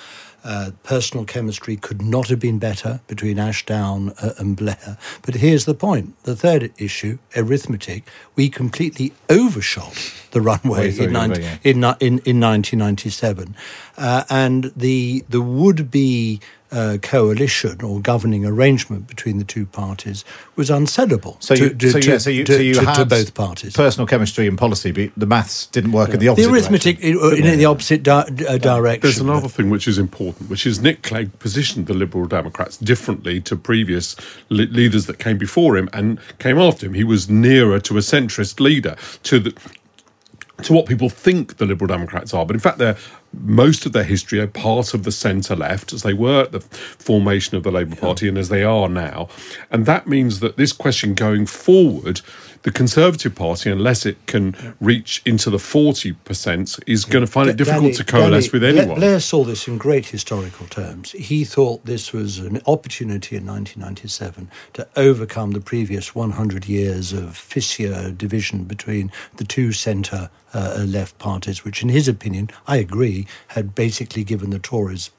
Uh, 0.44 0.72
personal 0.84 1.24
chemistry 1.26 1.78
could 1.78 2.02
not 2.02 2.28
have 2.28 2.40
been 2.40 2.60
better 2.60 3.00
between 3.08 3.40
Ashdown 3.40 4.10
uh, 4.22 4.34
and 4.38 4.58
Blair. 4.58 4.98
But 5.22 5.36
here's 5.36 5.66
the 5.66 5.74
point 5.74 6.22
the 6.24 6.36
third 6.36 6.72
issue, 6.78 7.18
arithmetic, 7.36 8.04
we 8.36 8.50
completely 8.50 9.14
overshot 9.30 10.14
the 10.32 10.42
runway 10.42 10.98
in, 10.98 11.14
90, 11.14 11.42
yeah. 11.42 11.58
in, 11.64 11.78
in, 11.78 12.20
in, 12.26 12.40
1997. 12.42 13.56
Uh, 13.98 14.24
and 14.30 14.72
the, 14.76 15.24
the 15.30 15.42
would 15.42 15.90
be 15.90 16.42
uh, 16.74 16.98
coalition 17.02 17.82
or 17.82 18.00
governing 18.00 18.46
arrangement 18.46 19.08
between 19.08 19.38
the 19.38 19.44
two 19.44 19.66
parties 19.66 20.26
was 20.56 20.70
unsellable 20.70 21.42
so 21.42 21.54
you, 21.54 21.70
to, 21.70 21.92
so, 21.92 22.00
to, 22.00 22.12
yeah, 22.12 22.18
so 22.18 22.30
you, 22.30 22.44
to, 22.44 22.54
so 22.54 22.60
you 22.60 22.74
to, 22.74 22.86
had 22.86 22.96
to 22.96 23.06
both 23.06 23.34
parties. 23.34 23.74
Personal 23.76 24.08
chemistry 24.08 24.48
and 24.48 24.58
policy, 24.58 24.92
but 24.92 25.12
the 25.16 25.26
maths 25.26 25.68
didn't 25.68 25.92
work 25.92 26.10
yeah. 26.10 26.16
in 26.16 26.20
the 26.20 26.28
opposite 26.30 26.48
The 26.48 26.54
arithmetic 26.54 27.00
direction. 27.00 27.38
in, 27.38 27.54
in 27.54 27.60
the 27.60 27.66
opposite 27.66 28.04
di- 28.04 28.28
uh, 28.48 28.58
direction. 28.58 29.02
There's 29.02 29.20
another 29.20 29.48
thing 29.48 29.70
which 29.70 29.88
is 29.88 29.98
important 29.98 30.34
important, 30.34 30.50
which 30.50 30.66
is 30.66 30.82
Nick 30.82 31.02
Clegg 31.04 31.40
positioned 31.40 31.88
the 31.88 31.94
Liberal 31.94 32.26
Democrats 32.26 32.78
differently 32.78 33.42
to 33.42 33.56
previous 33.56 34.16
le- 34.50 34.64
leaders 34.64 35.06
that 35.08 35.20
came 35.20 35.38
before 35.38 35.78
him 35.78 35.90
and 35.94 36.20
came 36.40 36.58
after 36.58 36.86
him. 36.86 36.94
He 36.94 37.04
was 37.04 37.30
nearer 37.30 37.80
to 37.82 37.98
a 37.98 38.02
centrist 38.02 38.60
leader, 38.60 38.96
to 39.24 39.40
the 39.40 39.54
to 40.62 40.72
what 40.72 40.86
people 40.86 41.10
think 41.10 41.58
the 41.58 41.66
Liberal 41.66 41.88
Democrats 41.88 42.34
are, 42.34 42.46
but 42.46 42.56
in 42.56 42.60
fact, 42.60 42.78
they're 42.78 42.98
most 43.34 43.86
of 43.86 43.94
their 43.94 44.04
history 44.04 44.40
are 44.40 44.48
part 44.48 44.94
of 44.94 45.04
the 45.04 45.12
centre 45.12 45.56
left, 45.56 45.94
as 45.94 46.04
they 46.04 46.14
were 46.14 46.44
at 46.44 46.52
the 46.52 46.62
formation 46.62 47.58
of 47.58 47.64
the 47.64 47.72
Labour 47.72 47.96
Party 47.96 48.28
and 48.28 48.38
as 48.38 48.50
they 48.50 48.64
are 48.64 48.88
now. 48.88 49.28
And 49.72 49.86
that 49.86 50.08
means 50.08 50.40
that 50.40 50.58
this 50.58 50.72
question 50.72 51.14
going 51.14 51.46
forward, 51.46 52.22
the 52.64 52.72
Conservative 52.72 53.36
Party, 53.36 53.70
unless 53.70 54.06
it 54.06 54.26
can 54.26 54.76
reach 54.80 55.22
into 55.26 55.50
the 55.50 55.58
40%, 55.58 56.80
is 56.88 57.06
going 57.06 57.26
to 57.26 57.32
find 57.32 57.50
it 57.50 57.58
difficult 57.58 57.84
Danny- 57.84 57.96
to 57.96 58.04
coalesce 58.04 58.48
Danny, 58.48 58.52
with 58.52 58.78
anyone. 58.78 59.00
Blair 59.00 59.20
saw 59.20 59.44
this 59.44 59.68
in 59.68 59.78
great 59.78 60.08
historical 60.08 60.68
terms. 60.68 61.12
He 61.12 61.44
thought 61.44 61.86
this 61.86 62.14
was 62.14 62.40
an 62.40 62.62
opportunity 62.66 63.36
in 63.36 63.46
1997 63.46 64.50
to 64.74 64.88
overcome 64.96 65.52
the 65.52 65.62
previous 65.62 66.16
100 66.16 66.68
years 66.68 67.12
of 67.12 67.36
fissure 67.36 68.12
division 68.12 68.64
between 68.64 69.12
the 69.36 69.44
two 69.44 69.72
centre 69.74 70.30
uh, 70.54 70.84
left 70.88 71.18
parties, 71.18 71.64
which, 71.64 71.82
in 71.82 71.90
his 71.90 72.08
opinion, 72.08 72.50
I 72.68 72.78
agree, 72.78 73.28
had 73.50 73.76
basically 73.76 74.24
given 74.24 74.50
the 74.50 74.60
Tories 74.60 75.12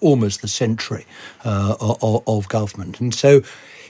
almost 0.00 0.42
the 0.42 0.48
century 0.48 1.06
uh, 1.44 1.76
of, 1.80 2.22
of 2.26 2.48
government. 2.48 3.00
And 3.00 3.14
so, 3.14 3.42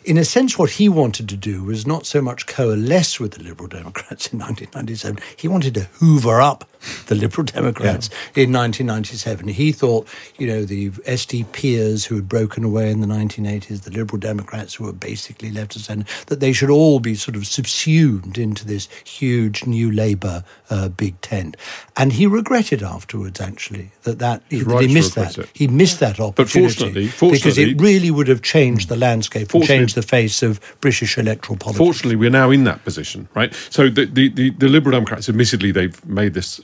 in 0.05 0.17
a 0.17 0.25
sense, 0.25 0.59
what 0.59 0.71
he 0.71 0.89
wanted 0.89 1.29
to 1.29 1.37
do 1.37 1.65
was 1.65 1.87
not 1.87 2.07
so 2.07 2.23
much 2.23 2.47
coalesce 2.47 3.19
with 3.19 3.33
the 3.33 3.43
Liberal 3.43 3.69
Democrats 3.69 4.33
in 4.33 4.39
1997, 4.39 5.19
he 5.37 5.49
wanted 5.49 5.75
to 5.75 5.83
hoover 5.95 6.41
up 6.41 6.69
the 7.07 7.15
Liberal 7.15 7.45
Democrats 7.45 8.09
in 8.35 8.53
1997. 8.53 9.49
He 9.49 9.73
thought, 9.73 10.09
you 10.39 10.47
know, 10.47 10.65
the 10.65 10.91
SDPers 10.91 12.07
who 12.07 12.17
had 12.17 12.29
broken 12.29 12.65
away 12.65 12.91
in 12.91 13.01
the 13.01 13.07
1980s, 13.07 13.83
the 13.83 13.91
Liberal 13.91 14.19
Democrats 14.19 14.75
who 14.75 14.85
were 14.85 14.93
basically 14.93 15.51
left 15.51 15.77
of 15.77 15.83
centre, 15.83 16.07
that 16.27 16.41
they 16.41 16.53
should 16.53 16.71
all 16.71 17.01
be 17.01 17.15
sort 17.15 17.37
of 17.37 17.47
subsumed 17.47 18.39
into 18.39 18.65
this 18.67 18.89
huge 19.05 19.67
new 19.67 19.91
Labour 19.91 20.45
uh, 20.71 20.89
big 20.89 21.21
tent. 21.21 21.57
And 21.97 22.13
he 22.13 22.27
regretted 22.27 22.83
afterwards, 22.83 23.41
actually, 23.41 23.91
that, 24.03 24.19
that, 24.19 24.49
that 24.49 24.63
right 24.65 24.89
he 24.89 24.95
missed 24.95 25.15
that. 25.15 25.39
it. 25.39 25.49
He 25.55 25.67
missed 25.67 26.01
that 26.01 26.21
opportunity. 26.21 27.09
fortunately- 27.09 27.39
because 27.39 27.59
it 27.59 27.81
really 27.81 28.11
would 28.11 28.29
have 28.29 28.43
changed 28.43 28.89
the 28.89 28.97
landscape 28.97 29.53
and 29.55 29.65
changed 29.65 29.95
the 29.95 30.03
face 30.03 30.43
of 30.43 30.61
British 30.81 31.19
electoral 31.19 31.57
politics. 31.59 31.79
Fortunately, 31.79 32.17
we're 32.17 32.31
now 32.31 32.51
in 32.51 32.65
that 32.65 32.85
position, 32.85 33.29
right? 33.35 33.55
So 33.71 33.89
the, 33.89 34.07
the, 34.07 34.29
the, 34.29 34.51
the 34.51 34.69
Liberal 34.69 34.93
Democrats, 34.93 35.29
admittedly, 35.29 35.71
they've 35.71 36.05
made 36.07 36.35
this 36.35 36.61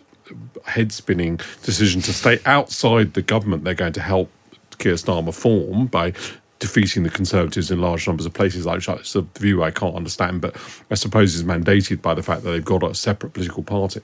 head 0.66 0.92
spinning 0.92 1.36
decision 1.62 2.00
to 2.02 2.12
stay 2.12 2.38
outside 2.46 3.14
the 3.14 3.22
government 3.22 3.64
they're 3.64 3.74
going 3.74 3.92
to 3.92 4.00
help 4.00 4.30
Keir 4.78 4.94
Starmer 4.94 5.34
form 5.34 5.86
by 5.86 6.12
defeating 6.58 7.02
the 7.02 7.10
Conservatives 7.10 7.70
in 7.70 7.80
large 7.80 8.06
numbers 8.06 8.26
of 8.26 8.32
places. 8.32 8.64
Like 8.64 8.86
it's 8.88 9.14
a 9.14 9.22
view 9.38 9.62
I 9.62 9.70
can't 9.70 9.94
understand, 9.94 10.40
but 10.40 10.56
I 10.90 10.94
suppose 10.94 11.34
is 11.34 11.44
mandated 11.44 12.00
by 12.00 12.14
the 12.14 12.22
fact 12.22 12.42
that 12.42 12.50
they've 12.50 12.64
got 12.64 12.82
a 12.82 12.94
separate 12.94 13.34
political 13.34 13.62
party. 13.62 14.00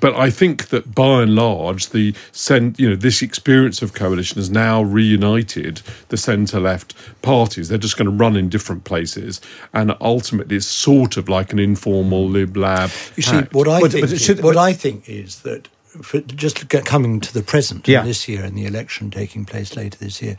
But 0.00 0.14
I 0.14 0.30
think 0.30 0.68
that 0.68 0.94
by 0.94 1.22
and 1.22 1.34
large, 1.34 1.88
the 1.90 2.14
cent, 2.32 2.78
you 2.78 2.90
know, 2.90 2.96
this 2.96 3.22
experience 3.22 3.82
of 3.82 3.94
coalition 3.94 4.36
has 4.38 4.50
now 4.50 4.82
reunited 4.82 5.82
the 6.08 6.16
centre-left 6.16 6.94
parties. 7.22 7.68
They're 7.68 7.78
just 7.78 7.96
going 7.96 8.10
to 8.10 8.16
run 8.24 8.36
in 8.36 8.48
different 8.48 8.84
places, 8.84 9.40
and 9.72 9.94
ultimately, 10.00 10.56
it's 10.56 10.66
sort 10.66 11.16
of 11.16 11.28
like 11.28 11.52
an 11.52 11.58
informal 11.58 12.28
lib 12.28 12.56
lab. 12.56 12.90
You 13.16 13.22
see, 13.22 13.30
pact. 13.32 13.54
what 13.54 13.68
I 13.68 13.80
But- 13.80 13.92
think, 13.92 14.10
but 14.10 14.20
should- 14.20 14.42
what 14.42 14.54
but- 14.54 14.60
I 14.70 14.72
think 14.72 15.08
is 15.08 15.36
that 15.40 15.68
for 16.02 16.20
just 16.20 16.68
coming 16.84 17.20
to 17.20 17.32
the 17.32 17.42
present 17.42 17.88
Yeah. 17.88 18.02
this 18.02 18.28
year 18.28 18.44
and 18.44 18.56
the 18.56 18.66
election 18.66 19.10
taking 19.10 19.46
place 19.46 19.76
later 19.76 19.96
this 19.98 20.20
year, 20.20 20.36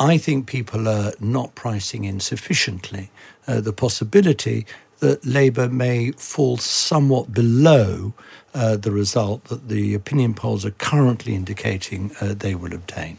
I 0.00 0.18
think 0.18 0.46
people 0.46 0.88
are 0.88 1.12
not 1.20 1.54
pricing 1.54 2.04
in 2.04 2.18
sufficiently 2.20 3.10
uh, 3.48 3.60
the 3.60 3.72
possibility 3.72 4.66
that 5.00 5.24
Labour 5.24 5.68
may 5.68 6.12
fall 6.12 6.56
somewhat 6.56 7.32
below 7.32 8.14
uh, 8.54 8.76
the 8.76 8.90
result 8.90 9.44
that 9.44 9.68
the 9.68 9.94
opinion 9.94 10.34
polls 10.34 10.64
are 10.64 10.70
currently 10.72 11.34
indicating 11.34 12.10
uh, 12.20 12.34
they 12.34 12.54
will 12.54 12.72
obtain. 12.72 13.18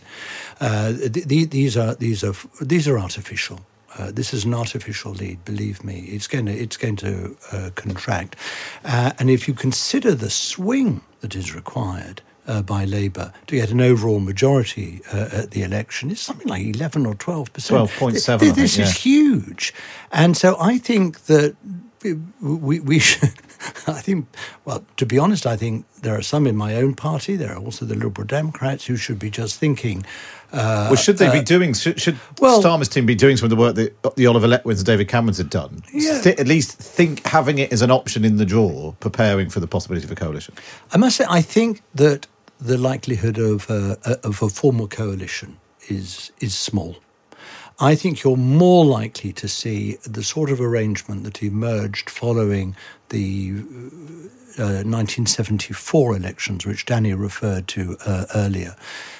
Uh, 0.59 0.93
th- 0.93 1.27
th- 1.27 1.49
these 1.51 1.77
are 1.77 1.95
these 1.95 2.23
are 2.23 2.33
these 2.59 2.87
are 2.87 2.97
artificial. 2.97 3.59
Uh, 3.97 4.11
this 4.11 4.33
is 4.33 4.45
an 4.45 4.53
artificial 4.53 5.11
lead. 5.11 5.43
Believe 5.45 5.83
me, 5.83 6.01
it's 6.09 6.27
going 6.27 6.45
to 6.47 6.51
it's 6.53 6.77
going 6.77 6.95
to 6.97 7.37
uh, 7.51 7.69
contract. 7.75 8.35
Uh, 8.83 9.11
and 9.19 9.29
if 9.29 9.47
you 9.47 9.53
consider 9.53 10.15
the 10.15 10.29
swing 10.29 11.01
that 11.21 11.35
is 11.35 11.53
required 11.53 12.21
uh, 12.47 12.61
by 12.61 12.85
Labour 12.85 13.31
to 13.47 13.55
get 13.55 13.71
an 13.71 13.81
overall 13.81 14.19
majority 14.19 15.01
uh, 15.13 15.29
at 15.31 15.51
the 15.51 15.61
election, 15.63 16.09
it's 16.11 16.21
something 16.21 16.47
like 16.47 16.63
eleven 16.65 17.05
or 17.05 17.15
twelve 17.15 17.51
percent. 17.53 17.89
12.7, 17.89 18.33
I 18.35 18.37
Th- 18.37 18.53
This 18.53 18.75
think, 18.75 18.87
is 18.87 18.97
huge, 18.97 19.73
and 20.11 20.35
so 20.37 20.55
I 20.59 20.77
think 20.79 21.25
that 21.25 21.55
we 22.41 22.79
we 22.79 22.99
should. 22.99 23.29
I 23.87 23.93
think, 24.01 24.27
well, 24.65 24.85
to 24.97 25.05
be 25.05 25.17
honest, 25.17 25.47
I 25.47 25.57
think 25.57 25.85
there 26.03 26.13
are 26.15 26.21
some 26.21 26.45
in 26.45 26.55
my 26.55 26.75
own 26.75 26.93
party. 26.93 27.35
There 27.35 27.51
are 27.53 27.57
also 27.57 27.85
the 27.85 27.95
Liberal 27.95 28.27
Democrats 28.27 28.85
who 28.85 28.95
should 28.97 29.17
be 29.17 29.31
just 29.31 29.57
thinking. 29.59 30.05
Uh, 30.53 30.87
Well, 30.91 30.95
should 30.95 31.17
they 31.17 31.31
be 31.31 31.43
doing? 31.43 31.73
Should, 31.73 31.99
should 31.99 32.17
well- 32.39 32.61
Starmer's 32.61 32.87
team 32.87 33.07
be 33.07 33.15
doing 33.15 33.35
some 33.35 33.45
of 33.45 33.49
the 33.49 33.55
work 33.55 33.73
that 33.75 34.15
the 34.15 34.27
Oliver 34.27 34.47
Letwins 34.47 34.77
and 34.77 34.85
David 34.85 35.07
Camerons 35.09 35.37
had 35.39 35.49
done? 35.49 35.81
Yeah. 35.91 36.21
Th- 36.21 36.39
at 36.39 36.47
least 36.47 36.77
think 36.77 37.25
having 37.25 37.57
it 37.57 37.73
as 37.73 37.81
an 37.81 37.89
option 37.89 38.23
in 38.23 38.37
the 38.37 38.45
drawer, 38.45 38.95
preparing 38.99 39.49
for 39.49 39.59
the 39.59 39.67
possibility 39.67 40.05
of 40.05 40.11
a 40.11 40.15
coalition. 40.15 40.53
I 40.93 40.97
must 40.97 41.17
say, 41.17 41.25
I 41.27 41.41
think 41.41 41.81
that 41.95 42.27
the 42.59 42.77
likelihood 42.77 43.37
of 43.37 43.69
uh, 43.69 43.95
of 44.23 44.41
a 44.41 44.49
formal 44.49 44.87
coalition 44.87 45.57
is 45.89 46.31
is 46.39 46.55
small. 46.55 46.97
I 47.79 47.93
think 47.93 48.23
you're 48.23 48.37
more 48.37 48.85
likely 48.85 49.31
to 49.33 49.47
see 49.47 49.97
the 50.03 50.23
sort 50.23 50.49
of 50.49 50.59
arrangement 50.59 51.23
that 51.25 51.43
emerged 51.43 52.09
following 52.09 52.75
the 53.09 53.53
uh, 54.57 54.81
1974 54.81 56.15
elections, 56.15 56.65
which 56.65 56.85
Danny 56.85 57.13
referred 57.13 57.67
to 57.69 57.95
uh, 58.03 58.25
earlier. 58.33 58.75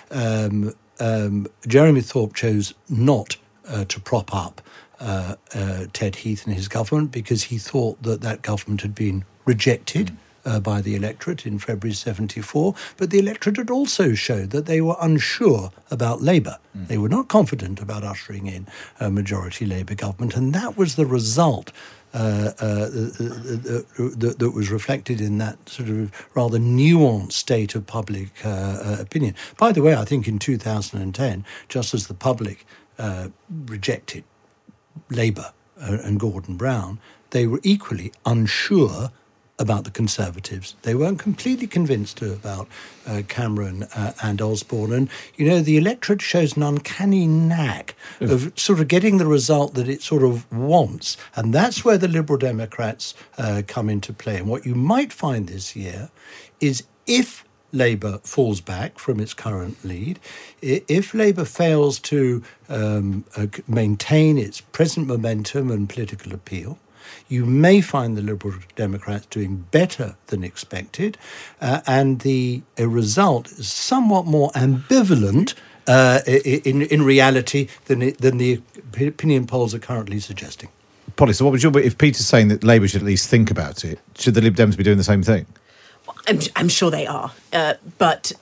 Um, 0.09 0.73
um, 0.99 1.45
Jeremy 1.67 2.01
Thorpe 2.01 2.33
chose 2.33 2.73
not 2.89 3.37
uh, 3.69 3.85
to 3.85 3.99
prop 3.99 4.33
up 4.33 4.61
uh, 4.99 5.35
uh, 5.53 5.85
Ted 5.93 6.17
Heath 6.17 6.45
and 6.45 6.55
his 6.55 6.67
government 6.67 7.11
because 7.11 7.43
he 7.43 7.59
thought 7.59 8.01
that 8.01 8.21
that 8.21 8.41
government 8.41 8.81
had 8.81 8.95
been 8.95 9.25
rejected. 9.45 10.17
Uh, 10.47 10.61
by 10.61 10.79
the 10.79 10.95
electorate 10.95 11.45
in 11.45 11.59
February 11.59 11.93
74, 11.93 12.73
but 12.95 13.09
the 13.09 13.19
electorate 13.19 13.57
had 13.57 13.69
also 13.69 14.13
showed 14.13 14.51
that 14.51 14.65
they 14.65 14.79
were 14.79 14.95
unsure 15.01 15.71
about 15.91 16.21
Labour. 16.21 16.57
They 16.73 16.97
were 16.97 17.09
not 17.09 17.27
confident 17.27 17.81
about 17.81 18.05
ushering 18.05 18.47
in 18.47 18.65
a 18.97 19.11
majority 19.11 19.65
Labour 19.65 19.95
government, 19.95 20.37
and 20.37 20.53
that 20.53 20.77
was 20.77 20.95
the 20.95 21.05
result 21.05 21.73
uh, 22.13 22.53
uh, 22.59 22.85
that, 22.87 24.35
that 24.39 24.51
was 24.51 24.71
reflected 24.71 25.19
in 25.19 25.37
that 25.39 25.57
sort 25.67 25.89
of 25.89 26.11
rather 26.33 26.59
nuanced 26.59 27.33
state 27.33 27.75
of 27.75 27.85
public 27.85 28.29
uh, 28.45 28.49
uh, 28.49 28.97
opinion. 28.99 29.35
By 29.57 29.73
the 29.73 29.81
way, 29.81 29.95
I 29.95 30.05
think 30.05 30.27
in 30.27 30.39
2010, 30.39 31.45
just 31.67 31.93
as 31.93 32.07
the 32.07 32.13
public 32.13 32.65
uh, 32.97 33.27
rejected 33.49 34.23
Labour 35.09 35.51
uh, 35.81 35.97
and 36.03 36.19
Gordon 36.19 36.55
Brown, 36.55 36.99
they 37.31 37.45
were 37.47 37.59
equally 37.63 38.13
unsure 38.25 39.11
about 39.59 39.85
the 39.85 39.91
Conservatives. 39.91 40.75
They 40.83 40.93
weren't 40.93 41.17
completely 41.17 41.65
convinced 41.65 42.21
about 42.21 42.67
uh, 43.07 43.23
Cameron 43.27 43.83
uh, 43.95 44.13
and 44.21 44.39
Osborne. 44.39 44.93
And, 44.93 45.09
you 45.35 45.47
know, 45.47 45.61
the 45.61 45.77
electorate 45.77 46.21
shows 46.21 46.55
an 46.55 46.63
uncanny 46.63 47.25
knack 47.25 47.95
of 48.21 48.53
sort 48.55 48.79
of 48.79 48.87
getting 48.87 49.17
the 49.17 49.25
result 49.25 49.73
that 49.73 49.89
it 49.89 50.03
sort 50.03 50.23
of 50.23 50.51
wants. 50.51 51.17
And 51.35 51.53
that's 51.53 51.83
where 51.83 51.97
the 51.97 52.07
Liberal 52.07 52.37
Democrats 52.37 53.15
uh, 53.37 53.63
come 53.67 53.89
into 53.89 54.13
play. 54.13 54.37
And 54.37 54.47
what 54.47 54.65
you 54.65 54.75
might 54.75 55.11
find 55.11 55.47
this 55.47 55.75
year 55.75 56.09
is 56.59 56.83
if 57.07 57.43
Labour 57.71 58.19
falls 58.23 58.61
back 58.61 58.99
from 58.99 59.19
its 59.19 59.33
current 59.33 59.83
lead, 59.83 60.19
if 60.61 61.13
Labour 61.13 61.45
fails 61.45 61.99
to 61.99 62.43
um, 62.69 63.25
uh, 63.35 63.47
maintain 63.67 64.37
its 64.37 64.61
present 64.61 65.07
momentum 65.07 65.71
and 65.71 65.89
political 65.89 66.33
appeal, 66.33 66.77
you 67.27 67.45
may 67.45 67.81
find 67.81 68.17
the 68.17 68.21
Liberal 68.21 68.55
Democrats 68.75 69.25
doing 69.27 69.65
better 69.71 70.15
than 70.27 70.43
expected, 70.43 71.17
uh, 71.61 71.81
and 71.87 72.21
the 72.21 72.61
result 72.77 73.51
is 73.53 73.71
somewhat 73.71 74.25
more 74.25 74.51
ambivalent 74.51 75.53
uh, 75.87 76.19
i- 76.27 76.41
i- 76.45 76.61
in, 76.65 76.81
in 76.83 77.01
reality 77.01 77.67
than, 77.85 78.01
it, 78.01 78.17
than 78.19 78.37
the 78.37 78.61
opinion 78.99 79.47
polls 79.47 79.73
are 79.73 79.79
currently 79.79 80.19
suggesting. 80.19 80.69
Polly, 81.15 81.33
so 81.33 81.45
what 81.45 81.51
would 81.51 81.63
your 81.63 81.77
if 81.79 81.97
Peter's 81.97 82.27
saying 82.27 82.49
that 82.49 82.63
Labour 82.63 82.87
should 82.87 83.01
at 83.01 83.05
least 83.07 83.29
think 83.29 83.49
about 83.49 83.83
it? 83.85 83.97
Should 84.17 84.33
the 84.33 84.41
Lib 84.41 84.55
Dems 84.55 84.77
be 84.77 84.83
doing 84.83 84.97
the 84.97 85.03
same 85.03 85.23
thing? 85.23 85.45
I'm, 86.27 86.39
I'm 86.55 86.69
sure 86.69 86.91
they 86.91 87.07
are, 87.07 87.31
uh, 87.53 87.75
but 87.97 88.33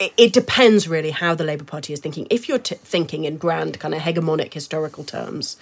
it, 0.00 0.12
it 0.16 0.32
depends 0.32 0.88
really 0.88 1.10
how 1.10 1.34
the 1.34 1.44
Labour 1.44 1.64
Party 1.64 1.92
is 1.92 2.00
thinking. 2.00 2.26
If 2.30 2.48
you're 2.48 2.58
t- 2.58 2.74
thinking 2.76 3.24
in 3.24 3.36
grand 3.36 3.78
kind 3.78 3.94
of 3.94 4.00
hegemonic 4.00 4.52
historical 4.54 5.04
terms, 5.04 5.56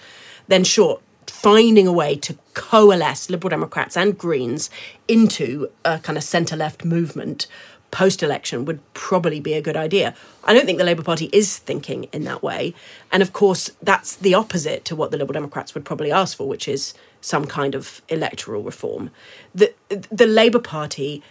then 0.47 0.63
sure, 0.63 0.99
finding 1.29 1.87
a 1.87 1.91
way 1.91 2.15
to 2.17 2.37
coalesce 2.53 3.29
Liberal 3.29 3.49
Democrats 3.49 3.97
and 3.97 4.17
Greens 4.17 4.69
into 5.07 5.69
a 5.83 5.99
kind 5.99 6.17
of 6.17 6.23
centre 6.23 6.55
left 6.55 6.85
movement 6.85 7.47
post 7.91 8.21
election 8.21 8.65
would 8.65 8.79
probably 8.93 9.39
be 9.39 9.53
a 9.53 9.61
good 9.61 9.77
idea. 9.77 10.13
I 10.43 10.53
don't 10.53 10.65
think 10.65 10.79
the 10.79 10.83
Labour 10.83 11.01
Party 11.01 11.29
is 11.31 11.57
thinking 11.57 12.05
in 12.11 12.25
that 12.25 12.43
way. 12.43 12.73
And 13.09 13.23
of 13.23 13.31
course, 13.31 13.71
that's 13.81 14.17
the 14.17 14.33
opposite 14.33 14.83
to 14.85 14.97
what 14.97 15.11
the 15.11 15.17
Liberal 15.17 15.33
Democrats 15.33 15.73
would 15.73 15.85
probably 15.85 16.11
ask 16.11 16.35
for, 16.35 16.45
which 16.45 16.67
is 16.67 16.93
some 17.21 17.45
kind 17.45 17.73
of 17.73 18.01
electoral 18.09 18.61
reform. 18.61 19.11
The, 19.53 19.73
the 20.11 20.25
Labour 20.25 20.59
Party, 20.59 21.23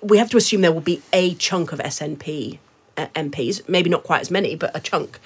we 0.00 0.16
have 0.18 0.30
to 0.30 0.36
assume 0.36 0.60
there 0.60 0.70
will 0.70 0.80
be 0.80 1.02
a 1.12 1.34
chunk 1.34 1.72
of 1.72 1.80
SNP 1.80 2.58
MPs, 2.96 3.68
maybe 3.68 3.90
not 3.90 4.02
quite 4.02 4.20
as 4.20 4.30
many, 4.30 4.54
but 4.54 4.74
a 4.74 4.80
chunk. 4.80 5.18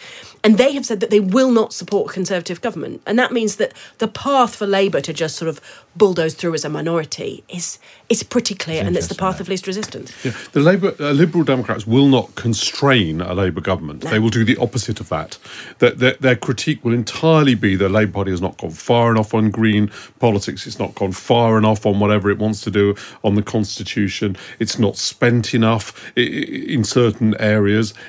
And 0.45 0.59
they 0.59 0.73
have 0.75 0.87
said 0.87 1.01
that 1.01 1.11
they 1.11 1.21
will 1.21 1.51
not 1.51 1.73
support 1.73 2.11
a 2.11 2.15
Conservative 2.15 2.61
government. 2.61 3.03
And 3.07 3.19
that 3.19 3.33
means 3.33 3.57
that 3.57 3.73
the 3.99 4.09
path 4.09 4.55
for 4.55 4.67
Labour 4.67 5.01
to 5.01 5.13
just 5.13 5.37
sort 5.37 5.49
of 5.49 5.61
bulldoze 5.97 6.35
through 6.35 6.55
as 6.55 6.65
a 6.65 6.69
minority 6.69 7.43
is 7.49 7.79
is 8.09 8.23
pretty 8.23 8.55
clear, 8.55 8.85
and 8.85 8.97
it's 8.97 9.09
the 9.09 9.17
path 9.17 9.41
of 9.41 9.49
least 9.49 9.67
resistance. 9.67 10.13
Yeah. 10.25 10.33
The 10.53 10.61
Labour, 10.61 10.95
uh, 11.01 11.11
Liberal 11.11 11.43
Democrats 11.43 11.89
will 11.89 12.07
not 12.07 12.37
constrain 12.37 13.21
a 13.21 13.35
Labour 13.35 13.61
government. 13.61 14.03
They 14.03 14.21
will 14.21 14.31
do 14.31 14.45
the 14.45 14.57
opposite 14.59 15.01
of 15.01 15.09
that. 15.09 15.39
That 15.81 15.99
their, 15.99 16.15
their 16.21 16.37
critique 16.37 16.85
will 16.85 16.93
entirely 16.93 17.57
be 17.57 17.75
the 17.75 17.89
Labour 17.89 18.13
Party 18.13 18.31
has 18.31 18.41
not 18.41 18.59
gone 18.59 18.71
far 18.71 19.11
enough 19.11 19.35
on 19.35 19.51
green 19.51 19.91
politics. 20.21 20.69
It's 20.69 20.79
not 20.79 20.95
gone 20.95 21.11
far 21.11 21.59
enough 21.59 21.85
on 21.85 21.99
whatever 21.99 22.31
it 22.31 22.39
wants 22.39 22.61
to 22.63 22.71
do 22.71 22.95
on 23.25 23.35
the 23.35 23.43
constitution. 23.43 24.37
It's 24.61 24.79
not 24.79 24.97
spent 24.97 25.53
enough 25.53 26.17
in 26.17 26.85
certain 26.85 27.35
areas. 27.41 27.56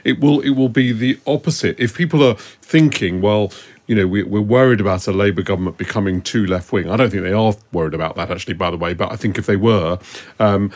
It 0.03 0.19
will 0.19 0.41
it 0.41 0.51
will 0.51 0.69
be 0.69 0.91
the 0.91 1.19
opposite. 1.25 1.79
If 1.79 1.95
people 1.95 2.23
are 2.23 2.35
thinking, 2.35 3.21
well. 3.21 3.51
You 3.89 3.95
know, 3.95 4.05
we, 4.05 4.21
we're 4.21 4.41
worried 4.41 4.81
about 4.81 5.07
a 5.07 5.13
Labour 5.13 5.41
government 5.41 5.77
becoming 5.77 6.21
too 6.21 6.45
left 6.45 6.73
wing. 6.73 6.89
I 6.89 6.97
don't 6.97 7.09
think 7.09 7.23
they 7.23 7.31
are 7.31 7.55
worried 7.71 7.93
about 7.93 8.17
that, 8.17 8.29
actually, 8.29 8.55
by 8.55 8.69
the 8.69 8.75
way. 8.75 8.93
But 8.93 9.13
I 9.13 9.15
think 9.15 9.37
if 9.37 9.45
they 9.45 9.55
were, 9.55 9.97
um, 10.39 10.73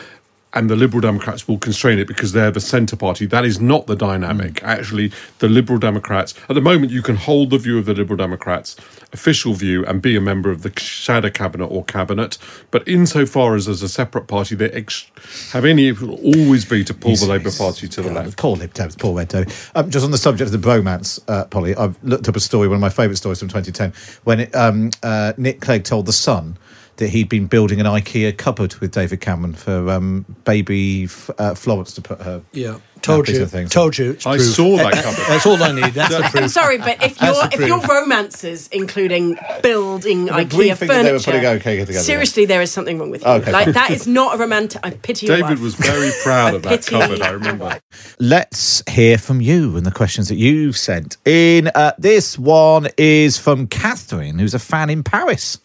and 0.54 0.68
the 0.68 0.76
Liberal 0.76 1.00
Democrats 1.00 1.48
will 1.48 1.58
constrain 1.58 1.98
it 1.98 2.06
because 2.06 2.32
they're 2.32 2.50
the 2.50 2.60
centre 2.60 2.96
party. 2.96 3.26
That 3.26 3.44
is 3.44 3.60
not 3.60 3.86
the 3.86 3.96
dynamic. 3.96 4.62
Actually, 4.62 5.12
the 5.38 5.48
Liberal 5.48 5.78
Democrats, 5.78 6.34
at 6.48 6.54
the 6.54 6.60
moment, 6.60 6.92
you 6.92 7.02
can 7.02 7.16
hold 7.16 7.50
the 7.50 7.58
view 7.58 7.78
of 7.78 7.86
the 7.86 7.94
Liberal 7.94 8.16
Democrats, 8.16 8.76
official 9.12 9.54
view, 9.54 9.84
and 9.86 10.02
be 10.02 10.16
a 10.16 10.20
member 10.20 10.50
of 10.50 10.62
the 10.62 10.72
shadow 10.78 11.30
cabinet 11.30 11.66
or 11.66 11.84
cabinet. 11.84 12.38
But 12.70 12.86
insofar 12.86 13.54
as 13.54 13.68
as 13.68 13.82
a 13.82 13.88
separate 13.88 14.26
party, 14.26 14.54
they 14.54 14.70
ex- 14.70 15.10
have 15.52 15.64
any, 15.64 15.88
it 15.88 16.00
will 16.00 16.20
always 16.20 16.64
be 16.64 16.84
to 16.84 16.94
pull 16.94 17.16
the 17.16 17.26
Labour 17.26 17.50
Party 17.50 17.88
to 17.88 18.02
the 18.02 18.12
left. 18.12 18.36
Poor 18.36 18.56
Lib 18.56 18.74
Dems, 18.74 18.98
poor 18.98 19.14
Red. 19.14 19.32
Um, 19.74 19.90
just 19.90 20.04
on 20.04 20.10
the 20.10 20.18
subject 20.18 20.52
of 20.52 20.60
the 20.60 20.68
bromance, 20.68 21.20
uh, 21.28 21.44
Polly, 21.46 21.74
I've 21.74 22.02
looked 22.02 22.28
up 22.28 22.36
a 22.36 22.40
story, 22.40 22.68
one 22.68 22.76
of 22.76 22.80
my 22.80 22.90
favourite 22.90 23.16
stories 23.16 23.38
from 23.38 23.48
2010, 23.48 23.92
when 24.24 24.40
it, 24.40 24.54
um, 24.54 24.90
uh, 25.02 25.32
Nick 25.36 25.60
Clegg 25.60 25.84
told 25.84 26.06
The 26.06 26.12
Sun 26.12 26.58
that 26.96 27.08
he'd 27.08 27.28
been 27.28 27.46
building 27.46 27.80
an 27.80 27.86
IKEA 27.86 28.36
cupboard 28.36 28.74
with 28.76 28.92
David 28.92 29.20
Cameron 29.20 29.54
for 29.54 29.90
um, 29.90 30.24
baby 30.44 31.04
F- 31.04 31.30
uh, 31.38 31.54
Florence 31.54 31.94
to 31.94 32.02
put 32.02 32.20
her. 32.20 32.42
Yeah, 32.52 32.78
told 33.00 33.28
you. 33.28 33.40
and 33.42 33.50
things. 33.50 33.70
Told 33.70 33.96
you. 33.96 34.16
I 34.26 34.36
proof. 34.36 34.42
saw 34.54 34.76
that 34.76 34.92
cupboard. 35.02 35.24
That's 35.26 35.46
all 35.46 35.62
I 35.62 35.72
need. 35.72 35.94
That's 35.94 36.14
the 36.14 36.22
I'm 36.24 36.30
proof. 36.30 36.50
sorry, 36.50 36.78
but 36.78 37.02
if 37.02 37.20
your 37.20 37.34
if 37.50 37.60
your 37.66 37.80
romances, 37.80 38.68
including 38.68 39.38
building 39.62 40.26
But 40.26 40.52
we 40.52 40.68
IKEA 40.68 40.76
furniture, 40.76 41.02
they 41.02 41.12
were 41.12 41.18
putting 41.18 41.46
okay 41.46 41.76
together. 41.78 41.92
seriously, 41.98 42.44
there 42.44 42.60
is 42.60 42.70
something 42.70 42.98
wrong 42.98 43.10
with 43.10 43.22
you. 43.22 43.28
Okay. 43.30 43.50
Like 43.52 43.72
that 43.74 43.90
is 43.90 44.06
not 44.06 44.34
a 44.34 44.38
romantic. 44.38 44.80
I 44.84 44.90
pity 44.90 45.26
your 45.26 45.36
David 45.36 45.50
wife. 45.50 45.60
was 45.60 45.74
very 45.74 46.10
proud 46.22 46.54
of 46.54 46.62
that 46.64 46.86
cupboard, 46.86 47.22
I 47.22 47.30
remember. 47.30 47.80
Let's 48.18 48.82
hear 48.88 49.18
from 49.18 49.40
you 49.40 49.76
and 49.76 49.86
the 49.86 49.90
questions 49.92 50.28
that 50.28 50.36
you've 50.36 50.76
sent 50.76 51.16
in. 51.24 51.68
Uh, 51.74 51.92
this 51.98 52.38
one 52.38 52.88
is 52.98 53.38
from 53.38 53.66
Catherine, 53.66 54.38
who's 54.38 54.54
a 54.54 54.58
fan 54.58 54.90
in 54.90 55.02
Paris. 55.02 55.58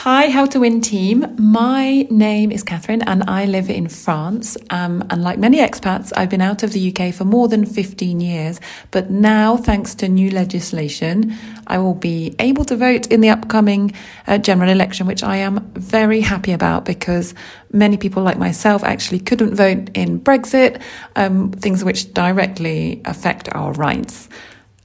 Hi, 0.00 0.28
How 0.28 0.44
to 0.44 0.60
Win 0.60 0.82
team. 0.82 1.34
My 1.38 2.06
name 2.10 2.52
is 2.52 2.62
Catherine 2.62 3.00
and 3.06 3.24
I 3.30 3.46
live 3.46 3.70
in 3.70 3.88
France. 3.88 4.58
Um, 4.68 5.02
and 5.08 5.22
like 5.22 5.38
many 5.38 5.56
expats, 5.56 6.12
I've 6.14 6.28
been 6.28 6.42
out 6.42 6.62
of 6.62 6.72
the 6.72 6.92
UK 6.94 7.14
for 7.14 7.24
more 7.24 7.48
than 7.48 7.64
15 7.64 8.20
years. 8.20 8.60
But 8.90 9.10
now, 9.10 9.56
thanks 9.56 9.94
to 9.96 10.08
new 10.08 10.30
legislation, 10.30 11.34
I 11.66 11.78
will 11.78 11.94
be 11.94 12.36
able 12.38 12.66
to 12.66 12.76
vote 12.76 13.06
in 13.06 13.22
the 13.22 13.30
upcoming 13.30 13.94
uh, 14.26 14.36
general 14.36 14.68
election, 14.68 15.06
which 15.06 15.22
I 15.22 15.38
am 15.38 15.64
very 15.72 16.20
happy 16.20 16.52
about 16.52 16.84
because 16.84 17.32
many 17.72 17.96
people 17.96 18.22
like 18.22 18.38
myself 18.38 18.84
actually 18.84 19.20
couldn't 19.20 19.54
vote 19.54 19.88
in 19.94 20.20
Brexit, 20.20 20.78
um, 21.16 21.52
things 21.52 21.82
which 21.82 22.12
directly 22.12 23.00
affect 23.06 23.48
our 23.54 23.72
rights. 23.72 24.28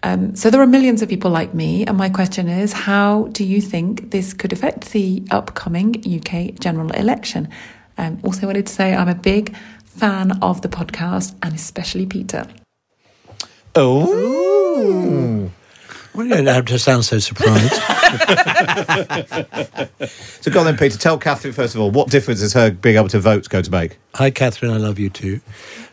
Um, 0.04 0.36
so 0.36 0.50
there 0.50 0.62
are 0.62 0.68
millions 0.68 1.02
of 1.02 1.10
people 1.10 1.30
like 1.30 1.54
me, 1.54 1.86
and 1.86 1.96
my 1.98 2.10
question 2.10 2.48
is, 2.48 2.74
how 2.74 3.26
do 3.32 3.44
you 3.44 3.62
think 3.62 4.12
this 4.12 4.34
could 4.34 4.52
affect 4.52 4.92
the 4.92 5.24
upcoming 5.30 5.96
UK 6.06 6.60
general 6.60 6.92
election? 6.92 7.50
Um, 7.98 8.20
also, 8.24 8.48
wanted 8.48 8.66
to 8.66 8.74
say 8.74 8.96
I'm 8.96 9.10
a 9.10 9.16
big 9.16 9.56
fan 9.86 10.32
of 10.42 10.62
the 10.62 10.70
podcast, 10.70 11.36
and 11.44 11.54
especially 11.54 12.06
Peter. 12.08 12.48
Oh. 13.76 15.52
Well, 16.14 16.26
you 16.26 16.36
don't 16.36 16.48
have 16.48 16.66
to 16.66 16.80
sound 16.80 17.06
so 17.06 17.20
surprised. 17.20 17.72
So 20.42 20.50
go 20.50 20.62
on 20.62 20.66
then, 20.66 20.76
Peter. 20.76 20.98
Tell 20.98 21.20
Catherine, 21.20 21.54
first 21.54 21.76
of 21.76 21.82
all, 21.82 21.92
what 21.92 22.10
difference 22.10 22.42
is 22.42 22.52
her 22.54 22.72
being 22.72 22.96
able 22.96 23.10
to 23.10 23.20
vote 23.20 23.48
going 23.48 23.64
to 23.64 23.70
make? 23.70 24.00
Hi, 24.16 24.32
Catherine. 24.32 24.72
I 24.72 24.78
love 24.78 24.98
you 24.98 25.12
too. 25.12 25.40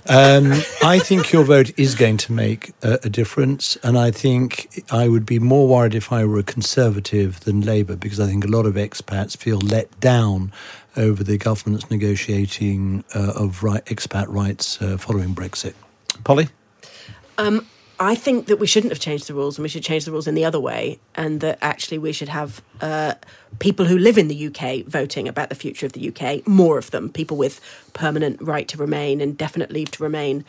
Um, 0.08 0.52
I 0.82 1.00
think 1.00 1.32
your 1.32 1.44
vote 1.44 1.70
is 1.78 1.94
going 1.94 2.16
to 2.16 2.32
make 2.32 2.72
a, 2.82 2.94
a 3.04 3.10
difference, 3.10 3.76
and 3.82 3.98
I 3.98 4.10
think 4.10 4.84
I 4.90 5.06
would 5.06 5.26
be 5.26 5.38
more 5.38 5.68
worried 5.68 5.94
if 5.94 6.10
I 6.10 6.24
were 6.24 6.38
a 6.38 6.42
Conservative 6.42 7.40
than 7.40 7.60
Labour, 7.60 7.94
because 7.94 8.20
I 8.20 8.26
think 8.26 8.42
a 8.42 8.48
lot 8.48 8.64
of 8.64 8.76
expats 8.76 9.36
feel 9.36 9.58
let 9.58 10.00
down 10.00 10.50
over 10.96 11.22
the 11.22 11.36
government's 11.36 11.90
negotiating 11.90 13.04
uh, 13.14 13.34
of 13.36 13.62
right, 13.62 13.84
expat 13.84 14.28
rights 14.28 14.80
uh, 14.80 14.96
following 14.96 15.34
Brexit. 15.34 15.74
Polly? 16.24 16.48
I 18.00 18.14
think 18.14 18.46
that 18.46 18.58
we 18.58 18.66
shouldn't 18.66 18.92
have 18.92 19.00
changed 19.00 19.26
the 19.26 19.34
rules 19.34 19.58
and 19.58 19.62
we 19.62 19.68
should 19.68 19.82
change 19.82 20.04
the 20.04 20.12
rules 20.12 20.28
in 20.28 20.34
the 20.34 20.44
other 20.44 20.60
way, 20.60 21.00
and 21.14 21.40
that 21.40 21.58
actually 21.60 21.98
we 21.98 22.12
should 22.12 22.28
have 22.28 22.62
uh, 22.80 23.14
people 23.58 23.86
who 23.86 23.98
live 23.98 24.16
in 24.16 24.28
the 24.28 24.46
UK 24.46 24.84
voting 24.84 25.26
about 25.26 25.48
the 25.48 25.56
future 25.56 25.84
of 25.84 25.92
the 25.92 26.08
UK, 26.08 26.46
more 26.46 26.78
of 26.78 26.92
them, 26.92 27.08
people 27.08 27.36
with 27.36 27.60
permanent 27.94 28.40
right 28.40 28.68
to 28.68 28.78
remain 28.78 29.20
and 29.20 29.36
definite 29.36 29.72
leave 29.72 29.90
to 29.92 30.02
remain, 30.02 30.44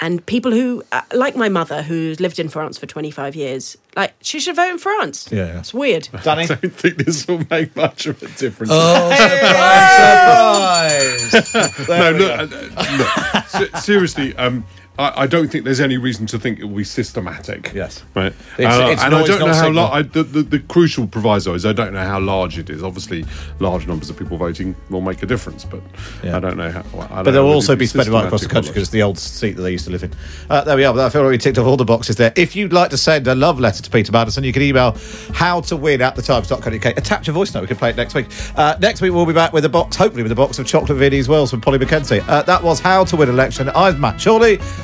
and 0.00 0.24
people 0.26 0.52
who, 0.52 0.82
uh, 0.92 1.00
like 1.14 1.36
my 1.36 1.48
mother, 1.48 1.82
who's 1.82 2.20
lived 2.20 2.38
in 2.38 2.50
France 2.50 2.76
for 2.76 2.84
25 2.86 3.34
years, 3.34 3.78
like 3.96 4.12
she 4.20 4.38
should 4.38 4.56
vote 4.56 4.70
in 4.70 4.78
France. 4.78 5.26
Yeah, 5.32 5.46
yeah. 5.46 5.58
It's 5.60 5.72
weird. 5.72 6.08
Danny? 6.22 6.44
I 6.44 6.46
don't 6.46 6.74
think 6.74 6.98
this 6.98 7.26
will 7.26 7.44
make 7.50 7.74
much 7.76 8.06
of 8.06 8.22
a 8.22 8.28
difference. 8.28 8.70
Oh, 8.74 9.10
surprise! 11.32 11.88
no, 11.88 12.10
look, 12.12 12.50
uh, 12.76 13.42
look 13.58 13.76
seriously, 13.76 14.36
um, 14.36 14.64
I, 15.00 15.22
I 15.22 15.26
don't 15.26 15.48
think 15.48 15.64
there's 15.64 15.80
any 15.80 15.96
reason 15.96 16.26
to 16.26 16.38
think 16.38 16.58
it 16.58 16.64
will 16.64 16.76
be 16.76 16.84
systematic. 16.84 17.72
Yes. 17.74 18.04
Right. 18.14 18.32
It's- 18.58 18.78
Uh, 18.80 18.88
it's 18.92 19.02
and 19.02 19.14
I 19.14 19.24
don't 19.24 19.40
know 19.40 19.54
how 19.54 19.70
large. 19.70 20.12
The, 20.12 20.22
the, 20.22 20.42
the 20.42 20.58
crucial 20.58 21.06
proviso 21.06 21.54
is 21.54 21.64
I 21.64 21.72
don't 21.72 21.92
know 21.92 22.04
how 22.04 22.20
large 22.20 22.58
it 22.58 22.68
is. 22.70 22.82
Obviously, 22.82 23.24
large 23.60 23.86
numbers 23.86 24.10
of 24.10 24.18
people 24.18 24.36
voting 24.36 24.76
will 24.90 25.00
make 25.00 25.22
a 25.22 25.26
difference, 25.26 25.64
but 25.64 25.80
Yeah. 26.22 26.36
I 26.36 26.40
don't 26.40 26.56
know 26.56 26.70
how. 26.70 26.84
well, 26.92 27.08
I 27.10 27.14
don't 27.16 27.24
But 27.24 27.30
they'll 27.32 27.44
also 27.46 27.74
be 27.76 27.86
spread 27.86 28.08
right 28.08 28.26
across 28.26 28.42
the 28.42 28.48
country 28.48 28.70
because 28.70 28.82
it's 28.84 28.92
the 28.92 29.02
old 29.02 29.18
seat 29.18 29.56
that 29.56 29.62
they 29.62 29.72
used 29.72 29.86
to 29.86 29.90
live 29.90 30.02
in. 30.02 30.12
Uh, 30.50 30.62
there 30.64 30.76
we 30.76 30.84
are. 30.84 30.92
But 30.92 31.06
I 31.06 31.08
feel 31.10 31.22
like 31.22 31.30
we 31.30 31.38
ticked 31.38 31.58
off 31.58 31.66
all 31.66 31.76
the 31.78 31.84
boxes 31.84 32.16
there. 32.16 32.32
If 32.36 32.54
you'd 32.54 32.72
like 32.72 32.90
to 32.90 32.98
send 32.98 33.26
a 33.26 33.34
love 33.34 33.58
letter 33.58 33.82
to 33.82 33.90
Peter 33.90 34.12
Mandelson, 34.12 34.44
you 34.44 34.52
can 34.52 34.62
email 34.62 34.96
how 35.32 35.60
to 35.62 35.76
win 35.76 36.02
at 36.02 36.14
the 36.14 36.22
times.co.uk. 36.22 36.84
Attach 36.84 37.26
a 37.28 37.32
voice 37.32 37.54
note. 37.54 37.62
We 37.62 37.66
can 37.68 37.76
play 37.78 37.90
it 37.90 37.96
next 37.96 38.14
week. 38.14 38.26
Uh, 38.56 38.76
next 38.80 39.00
week, 39.00 39.12
we'll 39.12 39.26
be 39.26 39.32
back 39.32 39.52
with 39.54 39.64
a 39.64 39.68
box, 39.68 39.96
hopefully, 39.96 40.22
with 40.22 40.32
a 40.32 40.36
box 40.36 40.58
of 40.58 40.66
chocolate 40.66 40.98
Viennese 40.98 41.26
Whirls 41.26 41.50
from 41.50 41.60
Polly 41.62 41.78
Mackenzie. 41.78 42.20
Uh, 42.28 42.42
that 42.42 42.62
was 42.62 42.80
How 42.80 43.04
to 43.04 43.16
Win 43.16 43.28
Election. 43.30 43.70
I'm 43.74 43.98
Matt 44.00 44.22
Chorley 44.22 44.58